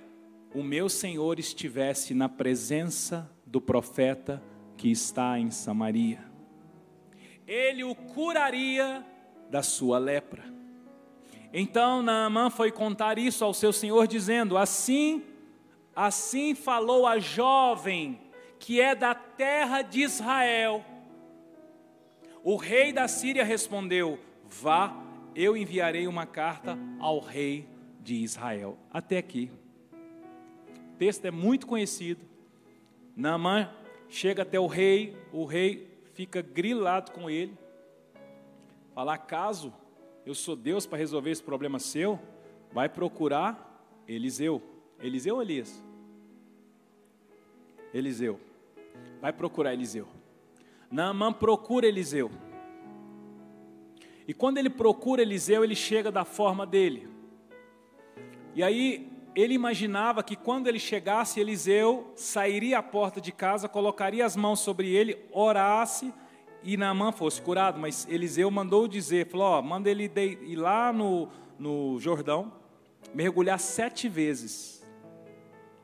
o 0.55 0.63
meu 0.63 0.87
Senhor 0.87 1.39
estivesse 1.39 2.13
na 2.13 2.29
presença 2.29 3.27
do 3.47 3.59
profeta 3.59 4.43
que 4.77 4.91
está 4.91 5.39
em 5.39 5.51
Samaria. 5.51 6.23
Ele 7.47 7.85
o 7.85 7.95
curaria 7.95 9.03
da 9.49 9.63
sua 9.63 9.97
lepra. 9.97 10.45
Então 11.55 12.03
Naamã 12.03 12.51
foi 12.51 12.71
contar 12.71 13.17
isso 13.19 13.43
ao 13.47 13.55
seu 13.55 13.73
senhor, 13.73 14.07
dizendo: 14.07 14.59
Assim, 14.59 15.25
assim 15.97 16.55
falou 16.55 17.07
a 17.07 17.19
jovem 17.19 18.21
que 18.59 18.79
é 18.79 18.95
da 18.95 19.15
terra 19.15 19.81
de 19.81 20.03
Israel. 20.03 20.85
O 22.43 22.57
rei 22.57 22.93
da 22.93 23.09
Síria 23.09 23.43
respondeu: 23.43 24.21
Vá, 24.45 24.95
eu 25.35 25.57
enviarei 25.57 26.07
uma 26.07 26.27
carta 26.27 26.79
ao 27.01 27.21
rei 27.21 27.73
de 28.05 28.17
Israel. 28.17 28.79
Até 28.93 29.17
aqui. 29.19 29.51
O 30.93 30.97
texto 30.97 31.25
é 31.25 31.31
muito 31.31 31.67
conhecido. 31.67 32.25
Naamã 33.17 33.71
chega 34.09 34.43
até 34.43 34.61
o 34.61 34.67
rei, 34.67 35.17
o 35.33 35.45
rei 35.45 35.91
fica 36.13 36.43
grilado 36.43 37.11
com 37.11 37.31
ele. 37.31 37.57
Fala: 38.95 39.15
acaso 39.15 39.73
eu 40.27 40.35
sou 40.35 40.55
Deus 40.55 40.87
para 40.87 40.99
resolver 40.99 41.31
esse 41.31 41.43
problema 41.43 41.79
seu? 41.79 42.21
Vai 42.73 42.89
procurar 42.89 43.83
Eliseu. 44.07 44.63
Eliseu 45.01 45.37
ou 45.37 45.43
Elias? 45.43 45.83
Eliseu. 47.93 48.39
Vai 49.21 49.33
procurar 49.33 49.73
Eliseu. 49.73 50.07
Naamã 50.91 51.33
procura 51.33 51.87
Eliseu. 51.87 52.31
E 54.27 54.35
quando 54.35 54.59
ele 54.59 54.71
procura 54.71 55.23
Eliseu, 55.23 55.65
ele 55.65 55.75
chega 55.75 56.11
da 56.11 56.25
forma 56.25 56.67
dele. 56.67 57.14
E 58.55 58.63
aí 58.63 59.11
ele 59.35 59.55
imaginava 59.55 60.23
que 60.23 60.37
quando 60.37 60.69
ele 60.69 60.79
chegasse, 60.79 61.41
Eliseu 61.41 62.13
sairia 62.15 62.79
à 62.79 62.83
porta 62.83 63.21
de 63.21 63.33
casa, 63.33 63.69
colocaria 63.69 64.25
as 64.25 64.37
mãos 64.37 64.61
sobre 64.61 64.89
ele, 64.95 65.19
orasse 65.33 66.13
e 66.63 66.77
Naamã 66.77 67.11
fosse 67.11 67.43
curado. 67.43 67.79
Mas 67.79 68.07
Eliseu 68.09 68.51
mandou 68.51 68.87
dizer, 68.87 69.27
falou, 69.27 69.47
ó, 69.47 69.63
manda 69.63 69.91
ele 69.91 70.11
ir 70.43 70.57
lá 70.57 70.93
no, 70.93 71.29
no 71.59 71.99
Jordão, 71.99 72.53
mergulhar 73.13 73.59
sete 73.59 74.09
vezes. 74.09 74.87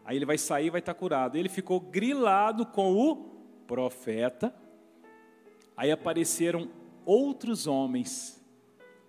Aí 0.04 0.16
ele 0.16 0.24
vai 0.24 0.38
sair 0.38 0.66
e 0.66 0.70
vai 0.70 0.78
estar 0.80 0.94
curado. 0.94 1.36
Ele 1.36 1.48
ficou 1.48 1.80
grilado 1.80 2.64
com 2.64 2.94
o 2.94 3.16
profeta. 3.66 4.54
Aí 5.76 5.90
apareceram 5.90 6.68
outros 7.04 7.66
homens. 7.66 8.40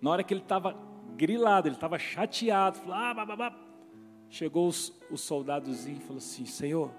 Na 0.01 0.09
hora 0.09 0.23
que 0.23 0.33
ele 0.33 0.41
estava 0.41 0.75
grilado, 1.15 1.67
ele 1.67 1.75
estava 1.75 1.97
chateado. 1.97 2.77
Falou, 2.79 2.95
ah, 2.95 3.13
babá. 3.13 3.55
Chegou 4.29 4.67
os, 4.67 4.93
os 5.09 5.21
soldadozinho 5.21 5.97
e 5.97 6.01
falou 6.01 6.17
assim: 6.17 6.45
Senhor, 6.45 6.91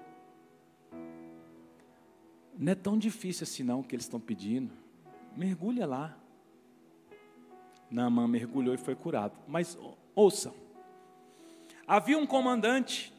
não 2.57 2.71
é 2.71 2.75
tão 2.75 2.97
difícil 2.97 3.43
assim 3.43 3.63
não 3.63 3.79
o 3.79 3.83
que 3.83 3.95
eles 3.95 4.05
estão 4.05 4.19
pedindo. 4.19 4.71
Mergulha 5.35 5.85
lá. 5.85 6.17
Naamã 7.89 8.27
mergulhou 8.27 8.73
e 8.73 8.77
foi 8.77 8.95
curado. 8.95 9.37
Mas 9.47 9.77
ouçam, 10.15 10.53
havia 11.87 12.17
um 12.17 12.25
comandante 12.25 13.13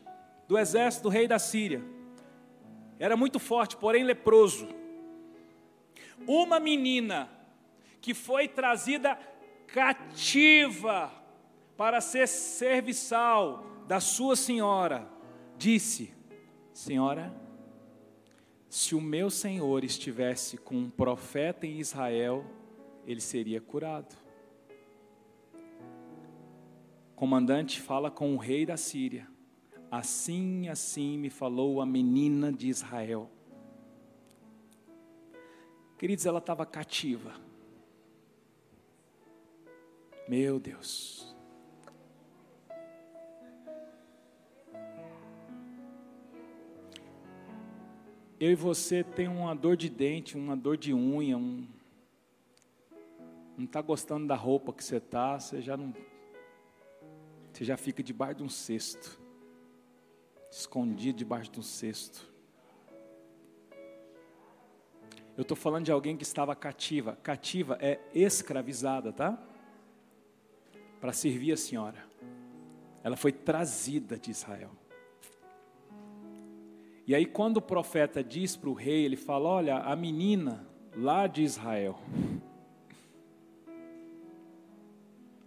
do 0.48 0.58
exército 0.58 1.04
do 1.04 1.08
rei 1.08 1.26
da 1.26 1.38
Síria, 1.38 1.82
era 2.98 3.16
muito 3.16 3.38
forte, 3.38 3.76
porém 3.76 4.04
leproso. 4.04 4.68
Uma 6.26 6.60
menina 6.60 7.28
que 8.00 8.14
foi 8.14 8.46
trazida 8.46 9.18
cativa 9.74 11.10
para 11.76 12.00
ser 12.00 12.28
serviçal 12.28 13.66
da 13.88 13.98
sua 13.98 14.36
senhora, 14.36 15.10
disse: 15.58 16.14
Senhora, 16.72 17.34
se 18.68 18.94
o 18.94 19.00
meu 19.00 19.28
senhor 19.28 19.82
estivesse 19.82 20.56
com 20.56 20.76
um 20.76 20.88
profeta 20.88 21.66
em 21.66 21.80
Israel, 21.80 22.44
ele 23.04 23.20
seria 23.20 23.60
curado. 23.60 24.16
Comandante 27.16 27.80
fala 27.80 28.12
com 28.12 28.32
o 28.32 28.38
rei 28.38 28.64
da 28.64 28.76
Síria. 28.76 29.26
Assim, 29.90 30.68
assim 30.68 31.18
me 31.18 31.30
falou 31.30 31.80
a 31.80 31.86
menina 31.86 32.52
de 32.52 32.68
Israel. 32.68 33.28
Queridos, 35.98 36.26
ela 36.26 36.38
estava 36.38 36.64
cativa. 36.64 37.32
Meu 40.28 40.58
Deus. 40.58 41.34
eu 48.44 48.52
e 48.52 48.54
você 48.54 49.02
tem 49.02 49.26
uma 49.26 49.54
dor 49.54 49.74
de 49.74 49.88
dente, 49.88 50.36
uma 50.36 50.54
dor 50.54 50.76
de 50.76 50.92
unha, 50.92 51.36
um, 51.36 51.66
não 53.56 53.64
está 53.64 53.80
gostando 53.80 54.26
da 54.26 54.34
roupa 54.34 54.72
que 54.72 54.84
você 54.84 54.96
está, 54.96 55.38
você 55.38 55.62
já 55.62 55.78
não, 55.78 55.94
você 57.50 57.64
já 57.64 57.76
fica 57.76 58.02
debaixo 58.02 58.36
de 58.36 58.42
um 58.42 58.48
cesto, 58.48 59.18
escondido 60.50 61.16
debaixo 61.16 61.50
de 61.50 61.58
um 61.58 61.62
cesto. 61.62 62.34
Eu 65.36 65.42
estou 65.42 65.56
falando 65.56 65.86
de 65.86 65.90
alguém 65.90 66.16
que 66.16 66.22
estava 66.22 66.54
cativa. 66.54 67.16
Cativa 67.16 67.76
é 67.80 67.98
escravizada, 68.14 69.12
tá? 69.12 69.42
Para 71.04 71.12
servir 71.12 71.52
a 71.52 71.56
senhora. 71.58 72.02
Ela 73.02 73.14
foi 73.14 73.30
trazida 73.30 74.18
de 74.18 74.30
Israel. 74.30 74.70
E 77.06 77.14
aí, 77.14 77.26
quando 77.26 77.58
o 77.58 77.60
profeta 77.60 78.24
diz 78.24 78.56
para 78.56 78.70
o 78.70 78.72
rei, 78.72 79.04
ele 79.04 79.14
fala: 79.14 79.50
Olha, 79.50 79.76
a 79.80 79.94
menina 79.94 80.66
lá 80.96 81.26
de 81.26 81.42
Israel, 81.42 81.98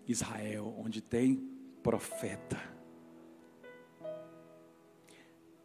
Israel, 0.07 0.75
onde 0.77 1.01
tem 1.01 1.49
profeta. 1.81 2.61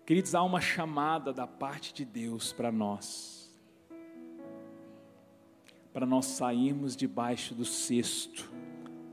Queridos, 0.06 0.34
há 0.34 0.42
uma 0.42 0.62
chamada 0.62 1.34
da 1.34 1.46
parte 1.46 1.92
de 1.92 2.06
Deus 2.06 2.50
para 2.50 2.72
nós, 2.72 3.54
para 5.92 6.06
nós 6.06 6.24
sairmos 6.24 6.96
debaixo 6.96 7.54
do 7.54 7.66
cesto 7.66 8.50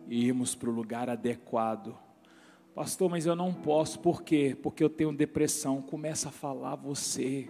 e 0.10 0.26
irmos 0.26 0.56
para 0.56 0.70
o 0.70 0.74
lugar 0.74 1.10
adequado 1.10 1.98
Pastor, 2.80 3.10
mas 3.10 3.26
eu 3.26 3.36
não 3.36 3.54
posso, 3.54 4.00
por 4.00 4.24
quê? 4.24 4.58
Porque 4.64 4.82
eu 4.82 4.90
tenho 4.90 5.12
depressão. 5.12 5.82
Começa 5.82 6.30
a 6.30 6.32
falar 6.32 6.76
você. 6.76 7.50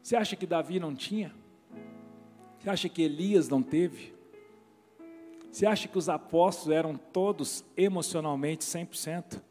Você 0.00 0.14
acha 0.14 0.36
que 0.36 0.46
Davi 0.46 0.78
não 0.78 0.94
tinha? 0.94 1.34
Você 2.56 2.70
acha 2.70 2.88
que 2.88 3.02
Elias 3.02 3.48
não 3.48 3.62
teve? 3.64 4.14
Você 5.50 5.66
acha 5.66 5.88
que 5.88 5.98
os 5.98 6.08
apóstolos 6.08 6.76
eram 6.76 6.96
todos 6.96 7.64
emocionalmente 7.76 8.64
100%? 8.64 9.42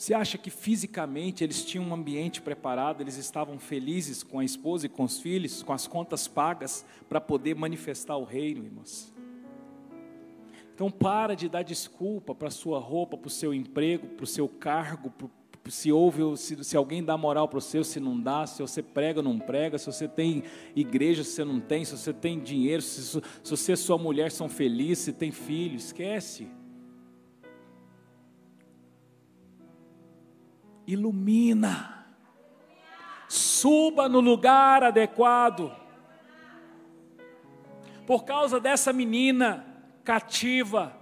Você 0.00 0.14
acha 0.14 0.38
que 0.38 0.48
fisicamente 0.48 1.44
eles 1.44 1.62
tinham 1.62 1.84
um 1.84 1.92
ambiente 1.92 2.40
preparado, 2.40 3.02
eles 3.02 3.18
estavam 3.18 3.58
felizes 3.58 4.22
com 4.22 4.38
a 4.38 4.44
esposa 4.46 4.86
e 4.86 4.88
com 4.88 5.04
os 5.04 5.20
filhos, 5.20 5.62
com 5.62 5.74
as 5.74 5.86
contas 5.86 6.26
pagas 6.26 6.86
para 7.06 7.20
poder 7.20 7.54
manifestar 7.54 8.16
o 8.16 8.24
reino, 8.24 8.64
irmãos? 8.64 9.12
Então 10.74 10.90
para 10.90 11.34
de 11.34 11.50
dar 11.50 11.62
desculpa 11.62 12.34
para 12.34 12.48
a 12.48 12.50
sua 12.50 12.78
roupa, 12.78 13.18
para 13.18 13.28
o 13.28 13.30
seu 13.30 13.52
emprego, 13.52 14.06
para 14.06 14.24
o 14.24 14.26
seu 14.26 14.48
cargo, 14.48 15.10
pro, 15.10 15.30
se 15.68 15.92
houve, 15.92 16.34
se, 16.38 16.64
se 16.64 16.78
alguém 16.78 17.04
dá 17.04 17.18
moral 17.18 17.46
para 17.46 17.60
seu, 17.60 17.84
se 17.84 18.00
não 18.00 18.18
dá, 18.18 18.46
se 18.46 18.62
você 18.62 18.82
prega 18.82 19.18
ou 19.18 19.24
não 19.24 19.38
prega, 19.38 19.76
se 19.76 19.84
você 19.84 20.08
tem 20.08 20.44
igreja, 20.74 21.22
se 21.22 21.32
você 21.32 21.44
não 21.44 21.60
tem, 21.60 21.84
se 21.84 21.94
você 21.94 22.14
tem 22.14 22.40
dinheiro, 22.40 22.80
se, 22.80 23.02
se 23.02 23.50
você 23.50 23.74
e 23.74 23.76
sua 23.76 23.98
mulher 23.98 24.32
são 24.32 24.48
felizes, 24.48 25.04
se 25.04 25.12
tem 25.12 25.30
filho, 25.30 25.76
esquece. 25.76 26.48
Ilumina. 30.92 32.04
Suba 33.28 34.08
no 34.08 34.18
lugar 34.18 34.82
adequado. 34.82 35.70
Por 38.06 38.24
causa 38.24 38.58
dessa 38.58 38.92
menina, 38.92 39.64
cativa. 40.02 40.96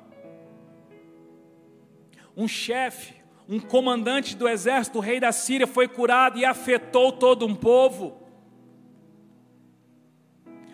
Um 2.37 2.47
chefe, 2.47 3.15
um 3.49 3.59
comandante 3.59 4.37
do 4.37 4.47
exército, 4.47 4.99
o 4.99 5.01
rei 5.01 5.19
da 5.19 5.33
Síria, 5.33 5.67
foi 5.67 5.89
curado 5.89 6.39
e 6.39 6.45
afetou 6.45 7.11
todo 7.11 7.47
um 7.47 7.55
povo. 7.55 8.29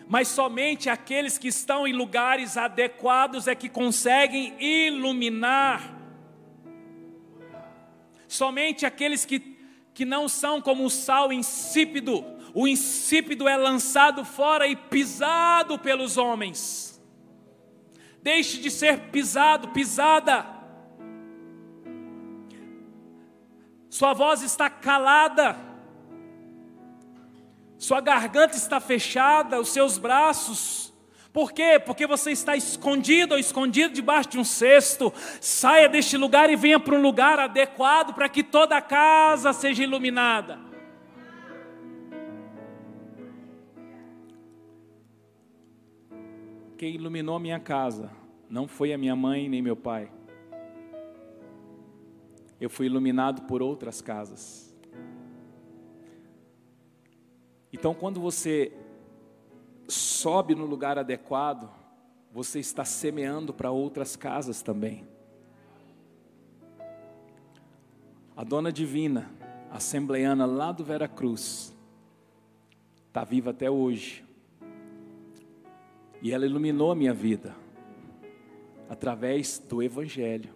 Mas 0.08 0.26
somente 0.26 0.90
aqueles 0.90 1.38
que 1.38 1.48
estão 1.48 1.86
em 1.86 1.92
lugares 1.92 2.56
adequados 2.56 3.46
é 3.46 3.54
que 3.54 3.68
conseguem 3.68 4.54
iluminar. 4.60 5.93
Somente 8.26 8.86
aqueles 8.86 9.24
que, 9.24 9.40
que 9.92 10.04
não 10.04 10.28
são 10.28 10.60
como 10.60 10.84
o 10.84 10.90
sal 10.90 11.32
insípido, 11.32 12.24
o 12.54 12.68
insípido 12.68 13.48
é 13.48 13.56
lançado 13.56 14.24
fora 14.24 14.66
e 14.66 14.76
pisado 14.76 15.78
pelos 15.78 16.16
homens. 16.16 17.02
Deixe 18.22 18.58
de 18.58 18.70
ser 18.70 19.10
pisado, 19.10 19.68
pisada. 19.68 20.46
Sua 23.90 24.12
voz 24.12 24.42
está 24.42 24.68
calada. 24.68 25.56
Sua 27.78 28.00
garganta 28.00 28.56
está 28.56 28.80
fechada, 28.80 29.60
os 29.60 29.68
seus 29.68 29.98
braços. 29.98 30.83
Por 31.34 31.52
quê? 31.52 31.78
Porque 31.84 32.06
você 32.06 32.30
está 32.30 32.56
escondido 32.56 33.34
ou 33.34 33.38
escondido 33.38 33.92
debaixo 33.92 34.30
de 34.30 34.38
um 34.38 34.44
cesto. 34.44 35.12
Saia 35.38 35.86
deste 35.86 36.16
lugar 36.16 36.48
e 36.48 36.56
venha 36.56 36.80
para 36.80 36.94
um 36.94 37.02
lugar 37.02 37.38
adequado 37.38 38.14
para 38.14 38.30
que 38.30 38.42
toda 38.42 38.76
a 38.78 38.80
casa 38.80 39.52
seja 39.52 39.82
iluminada. 39.82 40.72
quem 46.84 46.96
iluminou 46.96 47.38
minha 47.38 47.58
casa 47.58 48.10
não 48.50 48.68
foi 48.68 48.92
a 48.92 48.98
minha 48.98 49.16
mãe 49.16 49.48
nem 49.48 49.62
meu 49.62 49.74
pai. 49.74 50.12
Eu 52.60 52.68
fui 52.68 52.84
iluminado 52.84 53.46
por 53.46 53.62
outras 53.62 54.02
casas. 54.02 54.76
Então, 57.72 57.94
quando 57.94 58.20
você 58.20 58.70
sobe 59.88 60.54
no 60.54 60.64
lugar 60.64 60.98
adequado, 60.98 61.70
você 62.32 62.58
está 62.58 62.84
semeando 62.84 63.52
para 63.54 63.70
outras 63.70 64.16
casas 64.16 64.62
também. 64.62 65.06
A 68.36 68.42
dona 68.42 68.72
divina, 68.72 69.30
assembleiana 69.70 70.44
lá 70.44 70.72
do 70.72 70.82
Vera 70.82 71.06
Cruz, 71.06 71.72
está 73.06 73.22
viva 73.22 73.50
até 73.50 73.70
hoje. 73.70 74.24
E 76.20 76.32
ela 76.32 76.44
iluminou 76.44 76.90
a 76.90 76.96
minha 76.96 77.14
vida 77.14 77.54
através 78.88 79.58
do 79.58 79.82
Evangelho, 79.82 80.52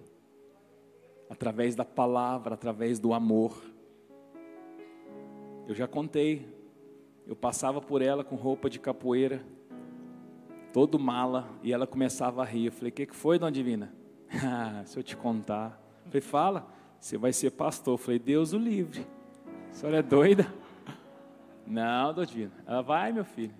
através 1.31 1.77
da 1.77 1.85
palavra, 1.85 2.55
através 2.55 2.99
do 2.99 3.13
amor. 3.13 3.63
Eu 5.69 5.75
já 5.75 5.87
contei, 5.87 6.49
eu 7.29 7.37
passava 7.37 7.79
por 7.79 8.01
ela 8.01 8.25
com 8.25 8.37
roupa 8.37 8.71
de 8.71 8.81
capoeira, 8.81 9.45
todo 10.73 10.99
mala, 10.99 11.47
e 11.63 11.75
ela 11.75 11.87
começava 11.87 12.41
a 12.41 12.45
rir. 12.45 12.65
Eu 12.67 12.73
falei: 12.73 12.89
O 12.89 12.93
que, 12.95 13.05
que 13.05 13.15
foi, 13.15 13.39
dona 13.39 13.53
Divina? 13.53 13.95
Ah, 14.43 14.83
se 14.85 14.99
eu 14.99 15.03
te 15.03 15.15
contar. 15.15 15.81
Eu 16.05 16.11
falei: 16.11 16.21
Fala, 16.23 16.67
você 16.99 17.19
vai 17.19 17.33
ser 17.33 17.51
pastor. 17.51 17.95
Eu 17.95 17.99
falei: 17.99 18.19
Deus 18.19 18.55
o 18.55 18.59
livre. 18.59 19.07
A 19.71 19.75
senhora 19.75 19.99
é 19.99 20.03
doida? 20.03 20.51
Não, 21.67 22.15
dona 22.15 22.27
Divina. 22.27 22.53
Ela 22.67 22.81
vai, 22.81 23.13
meu 23.13 23.27
filho. 23.27 23.55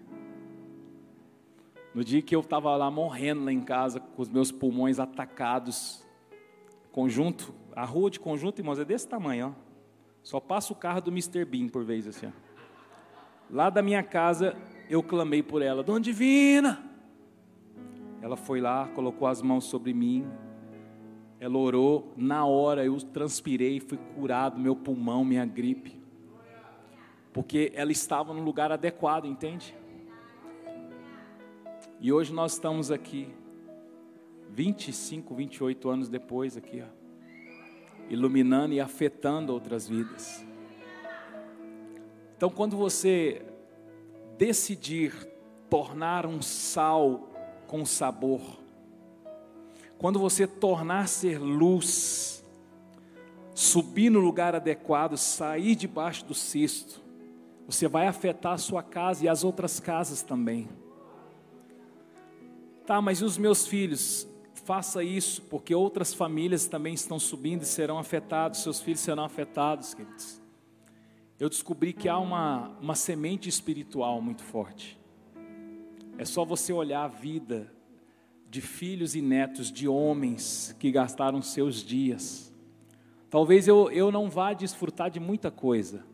No 1.95 2.03
dia 2.03 2.23
que 2.23 2.35
eu 2.35 2.41
estava 2.41 2.75
lá 2.75 2.91
morrendo 2.91 3.45
lá 3.45 3.53
em 3.53 3.61
casa, 3.61 4.01
com 4.01 4.23
os 4.23 4.31
meus 4.31 4.51
pulmões 4.51 4.99
atacados, 4.99 6.07
conjunto, 6.91 7.53
a 7.77 7.85
rua 7.85 8.11
de 8.11 8.19
conjunto, 8.19 8.61
irmãos, 8.61 8.79
é 8.79 8.85
desse 8.85 9.07
tamanho, 9.07 9.55
ó. 9.55 9.69
Só 10.23 10.41
passa 10.41 10.73
o 10.73 10.77
carro 10.77 11.03
do 11.03 11.11
Mr. 11.11 11.45
Bean 11.45 11.69
por 11.69 11.85
vez 11.85 12.07
assim. 12.07 12.27
Ó. 12.27 12.48
Lá 13.51 13.71
da 13.71 13.83
minha 13.83 14.03
casa, 14.03 14.55
eu 14.91 15.03
clamei 15.03 15.43
por 15.43 15.63
ela: 15.63 15.83
Dona 15.83 16.01
Divina. 16.01 16.83
Ela 18.21 18.37
foi 18.37 18.61
lá, 18.61 18.89
colocou 18.95 19.29
as 19.29 19.41
mãos 19.41 19.65
sobre 19.65 19.95
mim. 19.95 20.27
Ela 21.41 21.57
orou, 21.57 22.13
na 22.17 22.45
hora 22.45 22.85
eu 22.85 22.97
transpirei, 22.97 23.79
fui 23.79 23.97
curado, 24.17 24.59
meu 24.59 24.75
pulmão, 24.75 25.25
minha 25.25 25.47
gripe. 25.47 25.99
Porque 27.33 27.71
ela 27.75 27.93
estava 27.93 28.35
no 28.35 28.43
lugar 28.43 28.73
adequado, 28.73 29.25
entende? 29.25 29.75
E 32.01 32.13
hoje 32.13 32.33
nós 32.33 32.55
estamos 32.55 32.91
aqui, 32.91 33.29
25, 34.51 35.35
28 35.35 35.89
anos 35.89 36.09
depois, 36.09 36.57
aqui, 36.57 36.83
ó, 36.83 36.87
iluminando 38.11 38.75
e 38.75 38.81
afetando 38.81 39.53
outras 39.53 39.89
vidas. 39.89 40.48
Então, 42.39 42.49
quando 42.49 42.77
você 42.77 43.43
decidir 44.39 45.13
tornar 45.69 46.25
um 46.25 46.41
sal 46.41 47.29
com 47.67 47.85
sabor, 47.85 48.41
quando 49.99 50.21
você 50.21 50.47
tornar 50.47 51.09
ser 51.09 51.41
luz, 51.41 52.45
subir 53.57 54.09
no 54.09 54.21
lugar 54.21 54.55
adequado, 54.55 55.17
sair 55.17 55.75
debaixo 55.75 56.25
do 56.27 56.33
cesto, 56.33 57.01
você 57.67 57.89
vai 57.89 58.07
afetar 58.07 58.53
a 58.53 58.59
sua 58.59 58.85
casa 58.85 59.25
e 59.25 59.29
as 59.29 59.43
outras 59.43 59.81
casas 59.81 60.23
também. 60.23 60.69
Tá, 62.87 63.03
mas 63.03 63.19
e 63.19 63.25
os 63.25 63.37
meus 63.37 63.67
filhos? 63.67 64.29
Faça 64.65 65.03
isso, 65.03 65.43
porque 65.43 65.75
outras 65.75 66.15
famílias 66.15 66.69
também 66.69 66.95
estão 66.95 67.19
subindo 67.19 67.63
e 67.63 67.67
serão 67.67 67.99
afetados, 67.99 68.63
seus 68.63 68.81
filhos 68.81 69.01
serão 69.01 69.25
afetados, 69.25 69.93
queridos. 69.93 70.38
Eu 71.39 71.49
descobri 71.49 71.93
que 71.93 72.09
há 72.09 72.19
uma, 72.19 72.77
uma 72.81 72.97
semente 72.97 73.49
espiritual 73.49 74.21
muito 74.21 74.43
forte. 74.43 74.99
É 76.19 76.25
só 76.25 76.45
você 76.45 76.73
olhar 76.73 77.05
a 77.05 77.09
vida 77.09 77.73
de 78.51 78.61
filhos 78.61 79.15
e 79.15 79.23
netos 79.23 79.71
de 79.71 79.87
homens 79.87 80.75
que 80.81 80.91
gastaram 80.91 81.41
seus 81.41 81.77
dias. 81.77 82.53
Talvez 83.31 83.69
eu, 83.69 83.91
eu 83.93 84.11
não 84.11 84.29
vá 84.29 84.53
desfrutar 84.53 85.11
de 85.11 85.21
muita 85.21 85.51
coisa, 85.51 86.05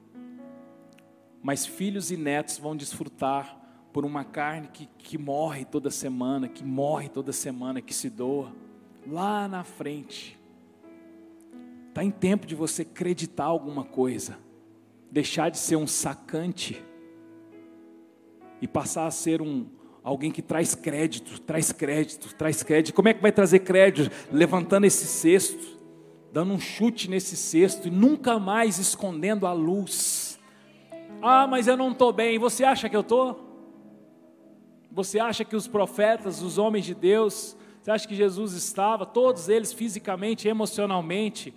mas 1.43 1.65
filhos 1.65 2.11
e 2.11 2.17
netos 2.17 2.59
vão 2.59 2.77
desfrutar 2.77 3.61
por 3.95 4.05
uma 4.05 4.25
carne 4.25 4.69
que, 4.73 4.87
que 4.99 5.17
morre 5.17 5.65
toda 5.65 5.91
semana, 5.91 6.49
que 6.49 6.65
morre 6.65 7.09
toda 7.09 7.33
semana, 7.33 7.81
que 7.81 7.95
se 7.95 8.11
doa, 8.11 8.53
lá 9.07 9.47
na 9.47 9.63
frente. 9.63 10.39
Está 11.89 12.03
em 12.03 12.11
tempo 12.11 12.47
de 12.47 12.57
você 12.57 12.83
acreditar 12.83 13.45
alguma 13.45 13.85
coisa, 13.85 14.37
deixar 15.15 15.49
de 15.49 15.59
ser 15.59 15.77
um 15.77 15.87
sacante 15.87 16.85
e 18.61 18.67
passar 18.67 19.07
a 19.07 19.13
ser 19.13 19.41
um 19.41 19.69
alguém 20.03 20.33
que 20.33 20.43
traz 20.43 20.75
crédito, 20.75 21.41
traz 21.41 21.71
crédito, 21.71 22.35
traz 22.35 22.65
crédito. 22.65 22.93
Como 22.97 23.09
é 23.09 23.15
que 23.15 23.23
vai 23.23 23.31
trazer 23.31 23.61
crédito? 23.61 24.11
Levantando 24.33 24.87
esse 24.87 25.07
cesto, 25.07 25.79
dando 26.33 26.53
um 26.53 26.59
chute 26.59 27.09
nesse 27.09 27.37
cesto 27.37 27.87
e 27.87 27.93
nunca 27.93 28.41
mais 28.41 28.81
escondendo 28.81 29.47
a 29.47 29.53
luz. 29.53 30.37
Ah, 31.23 31.47
mas 31.47 31.69
eu 31.69 31.77
não 31.77 31.93
estou 31.93 32.13
bem. 32.13 32.37
Você 32.37 32.65
acha 32.65 32.89
que 32.89 32.97
eu 32.97 33.03
estou? 33.03 33.41
Você 34.91 35.21
acha 35.21 35.45
que 35.45 35.55
os 35.55 35.69
profetas, 35.69 36.43
os 36.43 36.59
homens 36.59 36.85
de 36.85 36.95
Deus, 36.95 37.57
você 37.81 37.91
acha 37.93 38.09
que 38.09 38.17
Jesus 38.17 38.55
estava, 38.55 39.07
todos 39.07 39.49
eles 39.49 39.73
fisicamente, 39.73 40.49
emocionalmente, 40.49 41.55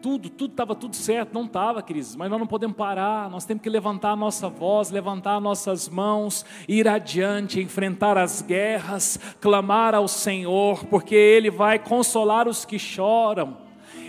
tudo, 0.00 0.28
tudo 0.28 0.52
estava 0.52 0.74
tudo 0.74 0.94
certo, 0.94 1.32
não 1.32 1.44
estava, 1.44 1.82
queridos, 1.82 2.14
mas 2.14 2.30
nós 2.30 2.38
não 2.38 2.46
podemos 2.46 2.76
parar, 2.76 3.28
nós 3.30 3.44
temos 3.44 3.62
que 3.62 3.68
levantar 3.68 4.12
a 4.12 4.16
nossa 4.16 4.48
voz, 4.48 4.90
levantar 4.90 5.40
nossas 5.40 5.88
mãos, 5.88 6.44
ir 6.68 6.86
adiante, 6.86 7.60
enfrentar 7.60 8.16
as 8.16 8.42
guerras, 8.42 9.18
clamar 9.40 9.94
ao 9.94 10.06
Senhor, 10.06 10.84
porque 10.86 11.14
Ele 11.14 11.50
vai 11.50 11.78
consolar 11.78 12.46
os 12.46 12.64
que 12.64 12.78
choram, 12.78 13.56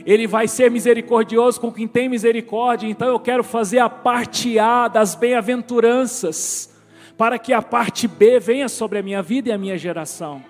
Ele 0.06 0.28
vai 0.28 0.48
ser 0.48 0.70
misericordioso 0.70 1.60
com 1.60 1.72
quem 1.72 1.88
tem 1.88 2.08
misericórdia, 2.08 2.88
então 2.88 3.08
eu 3.08 3.20
quero 3.20 3.44
fazer 3.44 3.80
a 3.80 3.90
parte 3.90 4.60
A 4.60 4.88
das 4.88 5.16
bem-aventuranças, 5.16 6.74
para 7.18 7.38
que 7.40 7.52
a 7.52 7.62
parte 7.62 8.08
B 8.08 8.40
venha 8.40 8.70
sobre 8.70 9.00
a 9.00 9.04
minha 9.04 9.22
vida 9.22 9.50
e 9.50 9.52
a 9.52 9.58
minha 9.58 9.78
geração. 9.78 10.42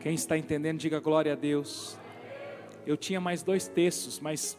Quem 0.00 0.14
está 0.14 0.38
entendendo, 0.38 0.78
diga 0.78 1.00
glória 1.00 1.32
a 1.32 1.36
Deus. 1.36 1.98
Eu 2.86 2.96
tinha 2.96 3.20
mais 3.20 3.42
dois 3.42 3.66
textos, 3.66 4.20
mas 4.20 4.56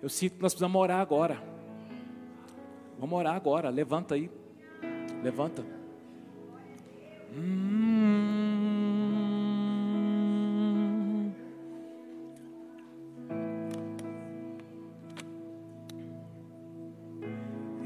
eu, 0.00 0.08
sinto 0.08 0.36
que 0.36 0.42
nós 0.42 0.54
precisamos 0.54 0.80
orar 0.80 1.00
agora. 1.00 1.42
Vamos 3.00 3.18
orar 3.18 3.34
agora, 3.34 3.68
levanta 3.68 4.14
aí. 4.14 4.30
Levanta. 5.20 5.66
Hum. 7.36 7.74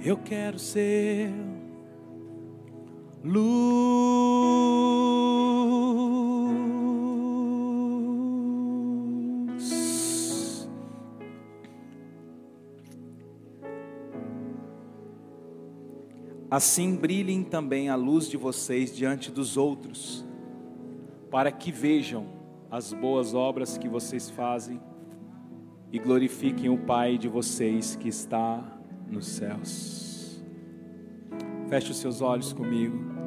Eu 0.04 0.18
quero 0.18 0.58
ser 0.58 1.32
luz. 3.24 4.08
Assim 16.50 16.96
brilhem 16.96 17.42
também 17.42 17.90
a 17.90 17.94
luz 17.94 18.28
de 18.28 18.36
vocês 18.36 18.96
diante 18.96 19.30
dos 19.30 19.56
outros, 19.56 20.26
para 21.30 21.52
que 21.52 21.70
vejam 21.70 22.26
as 22.70 22.92
boas 22.92 23.34
obras 23.34 23.76
que 23.76 23.88
vocês 23.88 24.30
fazem 24.30 24.80
e 25.92 25.98
glorifiquem 25.98 26.70
o 26.70 26.78
Pai 26.78 27.18
de 27.18 27.28
vocês 27.28 27.96
que 27.96 28.08
está 28.08 28.78
nos 29.06 29.26
céus. 29.26 30.42
Feche 31.68 31.90
os 31.90 31.98
seus 31.98 32.22
olhos 32.22 32.52
comigo. 32.52 33.17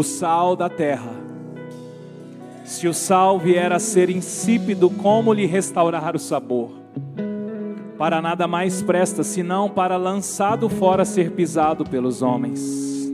O 0.00 0.02
sal 0.02 0.56
da 0.56 0.66
terra. 0.66 1.12
Se 2.64 2.88
o 2.88 2.94
sal 2.94 3.38
vier 3.38 3.70
a 3.70 3.78
ser 3.78 4.08
insípido, 4.08 4.88
como 4.88 5.30
lhe 5.30 5.44
restaurar 5.44 6.16
o 6.16 6.18
sabor? 6.18 6.70
Para 7.98 8.22
nada 8.22 8.48
mais 8.48 8.80
presta, 8.80 9.22
senão 9.22 9.68
para 9.68 9.98
lançado 9.98 10.70
fora 10.70 11.04
ser 11.04 11.32
pisado 11.32 11.84
pelos 11.84 12.22
homens. 12.22 13.10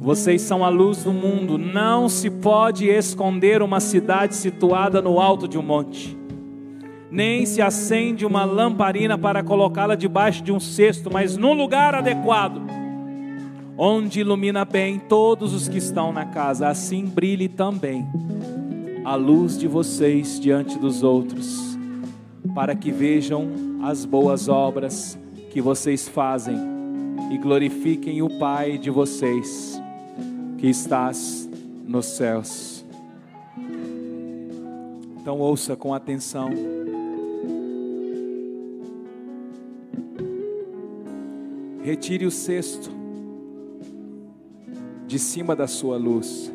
Vocês 0.00 0.42
são 0.42 0.64
a 0.64 0.68
luz 0.68 1.04
do 1.04 1.12
mundo, 1.12 1.56
não 1.56 2.08
se 2.08 2.28
pode 2.28 2.88
esconder 2.88 3.62
uma 3.62 3.78
cidade 3.78 4.34
situada 4.34 5.00
no 5.00 5.20
alto 5.20 5.46
de 5.46 5.56
um 5.56 5.62
monte. 5.62 6.18
Nem 7.08 7.46
se 7.46 7.62
acende 7.62 8.26
uma 8.26 8.44
lamparina 8.44 9.16
para 9.16 9.44
colocá-la 9.44 9.94
debaixo 9.94 10.42
de 10.42 10.50
um 10.50 10.58
cesto, 10.58 11.08
mas 11.12 11.36
num 11.36 11.52
lugar 11.52 11.94
adequado, 11.94 12.60
onde 13.80 14.20
ilumina 14.20 14.64
bem 14.64 14.98
todos 14.98 15.54
os 15.54 15.68
que 15.68 15.78
estão 15.78 16.12
na 16.12 16.26
casa. 16.26 16.66
Assim 16.66 17.04
brilhe 17.06 17.48
também 17.48 18.04
a 19.04 19.14
luz 19.14 19.56
de 19.56 19.68
vocês 19.68 20.40
diante 20.40 20.76
dos 20.76 21.04
outros, 21.04 21.78
para 22.54 22.74
que 22.74 22.90
vejam 22.90 23.48
as 23.80 24.04
boas 24.04 24.48
obras 24.48 25.16
que 25.52 25.62
vocês 25.62 26.08
fazem 26.08 26.56
e 27.30 27.38
glorifiquem 27.38 28.20
o 28.20 28.28
Pai 28.38 28.76
de 28.76 28.90
vocês 28.90 29.80
que 30.58 30.66
estás 30.66 31.48
nos 31.86 32.06
céus. 32.06 32.84
Então 35.20 35.38
ouça 35.38 35.76
com 35.76 35.94
atenção. 35.94 36.50
Retire 41.82 42.26
o 42.26 42.30
cesto 42.30 42.97
de 45.08 45.18
cima 45.18 45.56
da 45.56 45.66
sua 45.66 45.96
luz. 45.96 46.52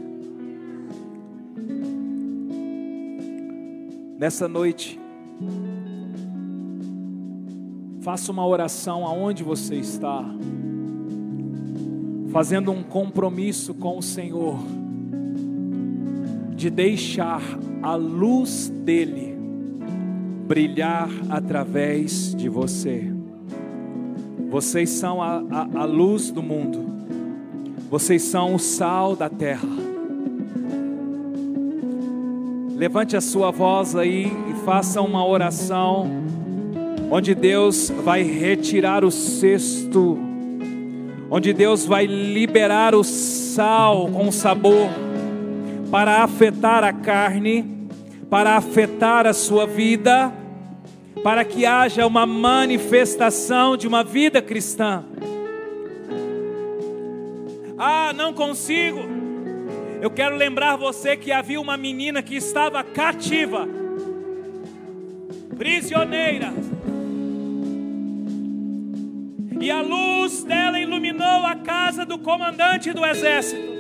Nessa 4.20 4.47
noite, 4.47 4.99
faça 8.01 8.32
uma 8.32 8.45
oração 8.45 9.06
aonde 9.08 9.43
você 9.43 9.76
está, 9.76 10.24
fazendo 12.32 12.72
um 12.72 12.84
compromisso 12.84 13.74
com 13.74 13.97
o 13.97 14.04
Senhor, 14.04 14.60
de 16.56 16.70
deixar 16.70 17.41
a 17.82 17.95
luz 17.95 18.70
dEle 18.70 19.34
brilhar 20.47 21.10
através 21.30 22.36
de 22.36 22.47
você. 22.47 23.12
Vocês 24.49 24.91
são 24.91 25.22
a, 25.24 25.43
a, 25.49 25.82
a 25.82 25.86
luz 25.86 26.30
do 26.30 26.43
mundo, 26.43 26.93
vocês 27.94 28.24
são 28.24 28.56
o 28.56 28.60
sal 28.60 29.16
da 29.16 29.30
terra. 29.30 29.70
Levante 32.76 33.16
a 33.16 33.22
sua 33.22 33.52
voz 33.52 33.96
aí 33.96 34.34
e 34.50 34.66
faça 34.66 35.00
uma 35.00 35.24
oração, 35.24 36.10
onde 37.12 37.36
Deus 37.36 37.91
vai 38.04 38.24
retirar 38.24 39.06
o 39.06 39.12
cesto, 39.12 40.18
onde 41.30 41.54
Deus 41.54 41.86
vai 41.86 42.08
liberar 42.08 42.96
o 42.96 43.04
sal 43.04 44.10
com 44.10 44.32
sabor, 44.32 44.89
para 45.91 46.24
afetar 46.24 46.84
a 46.84 46.91
carne, 46.91 47.88
para 48.28 48.58
afetar 48.58 49.28
a 49.28 49.34
sua 49.34 49.68
vida, 49.68 50.34
para 51.24 51.46
que 51.46 51.64
haja 51.64 52.08
uma 52.08 52.26
manifestação 52.26 53.78
de 53.78 53.88
uma 53.88 54.04
vida 54.04 54.41
cristã. 54.41 55.04
Ah, 57.78 58.13
não 58.13 58.34
consigo. 58.34 58.99
Eu 60.01 60.11
quero 60.11 60.36
lembrar 60.36 60.76
você 60.76 61.15
que 61.15 61.32
havia 61.32 61.59
uma 61.59 61.78
menina 61.78 62.21
que 62.21 62.36
estava 62.36 62.84
cativa, 62.84 63.67
prisioneira, 65.57 66.53
e 69.61 69.71
a 69.71 69.82
luz 69.82 70.43
dela 70.43 70.78
iluminou 70.78 71.45
a 71.45 71.55
casa 71.55 72.05
do 72.05 72.19
comandante 72.19 72.91
do 72.91 73.05
exército. 73.05 73.74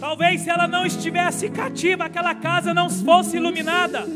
Talvez 0.00 0.40
se 0.40 0.48
ela 0.48 0.66
não 0.66 0.86
estivesse 0.86 1.50
cativa, 1.50 2.04
aquela 2.04 2.34
casa 2.34 2.72
não 2.72 2.88
fosse 2.88 3.36
iluminada. 3.36 4.06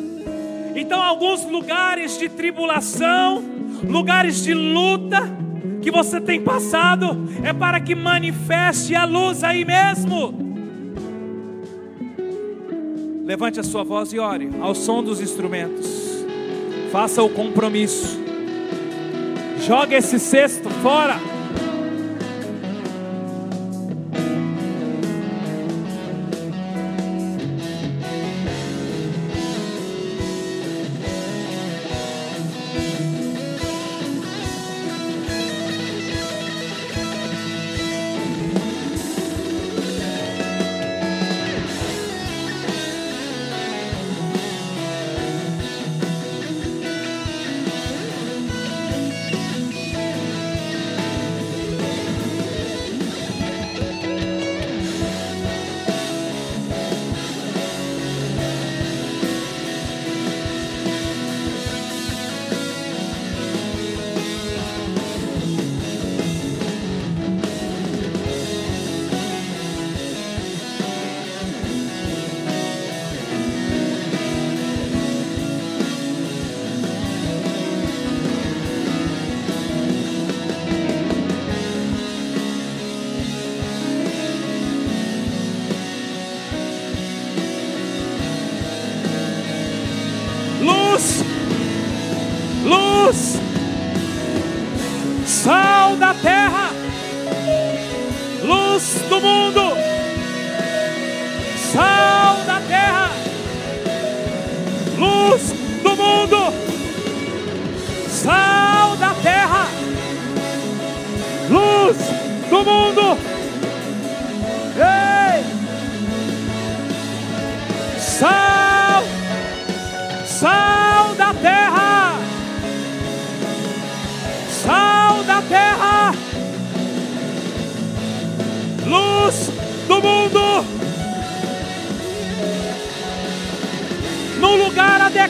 Então, 0.75 1.03
alguns 1.03 1.45
lugares 1.45 2.19
de 2.19 2.31
tribulação, 2.31 3.45
lugares 3.83 4.43
de 4.43 4.55
luta 4.55 5.42
que 5.81 5.91
você 5.91 6.21
tem 6.21 6.41
passado, 6.41 7.29
é 7.43 7.53
para 7.53 7.81
que 7.81 7.95
manifeste 7.95 8.95
a 8.95 9.05
luz 9.05 9.43
aí 9.45 9.65
mesmo. 9.65 10.35
Levante 13.25 13.61
a 13.61 13.63
sua 13.63 13.85
voz 13.85 14.13
e 14.13 14.19
ore 14.19 14.51
ao 14.61 14.75
som 14.75 15.03
dos 15.03 15.21
instrumentos. 15.21 16.25
Faça 16.91 17.23
o 17.23 17.29
compromisso. 17.29 18.21
Joga 19.67 19.97
esse 19.97 20.19
cesto 20.19 20.69
fora. 20.69 21.17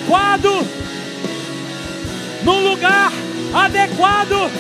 Adequado, 0.03 0.67
no 2.43 2.61
lugar 2.61 3.13
adequado 3.55 4.51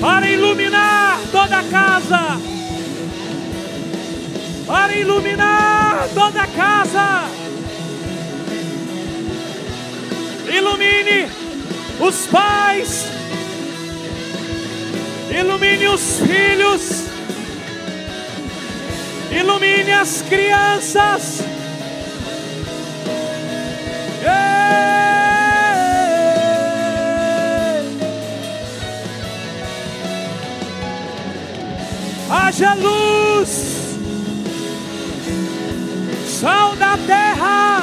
para 0.00 0.30
iluminar 0.30 1.18
toda 1.30 1.58
a 1.58 1.62
casa, 1.64 2.40
para 4.66 4.94
iluminar 4.94 6.08
toda 6.14 6.42
a 6.42 6.46
casa. 6.46 7.24
Ilumine 10.50 11.28
os 12.00 12.26
pais, 12.28 13.04
ilumine 15.30 15.88
os 15.88 16.20
filhos, 16.20 17.04
ilumine 19.30 19.92
as 19.92 20.22
crianças. 20.22 21.57
Haja 32.58 32.74
luz, 32.74 33.50
sal 36.26 36.74
da 36.74 36.98
terra. 37.06 37.77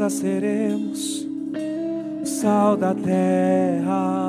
Casa 0.00 0.08
seremos 0.08 1.28
o 2.22 2.24
sal 2.24 2.74
da 2.74 2.94
terra. 2.94 4.26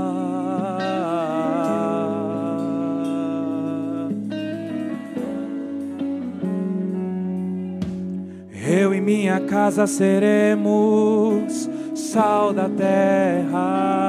Eu 8.68 8.94
e 8.94 9.00
minha 9.00 9.40
casa 9.40 9.88
seremos 9.88 11.70
sal 11.96 12.52
da 12.52 12.68
terra. 12.68 14.02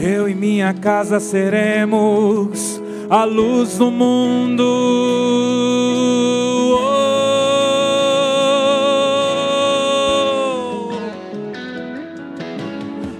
Eu 0.00 0.28
e 0.28 0.34
minha 0.36 0.72
casa 0.72 1.18
seremos 1.18 2.81
a 3.12 3.24
luz 3.24 3.76
do 3.76 3.90
mundo. 3.90 4.64
Oh. 6.80 7.02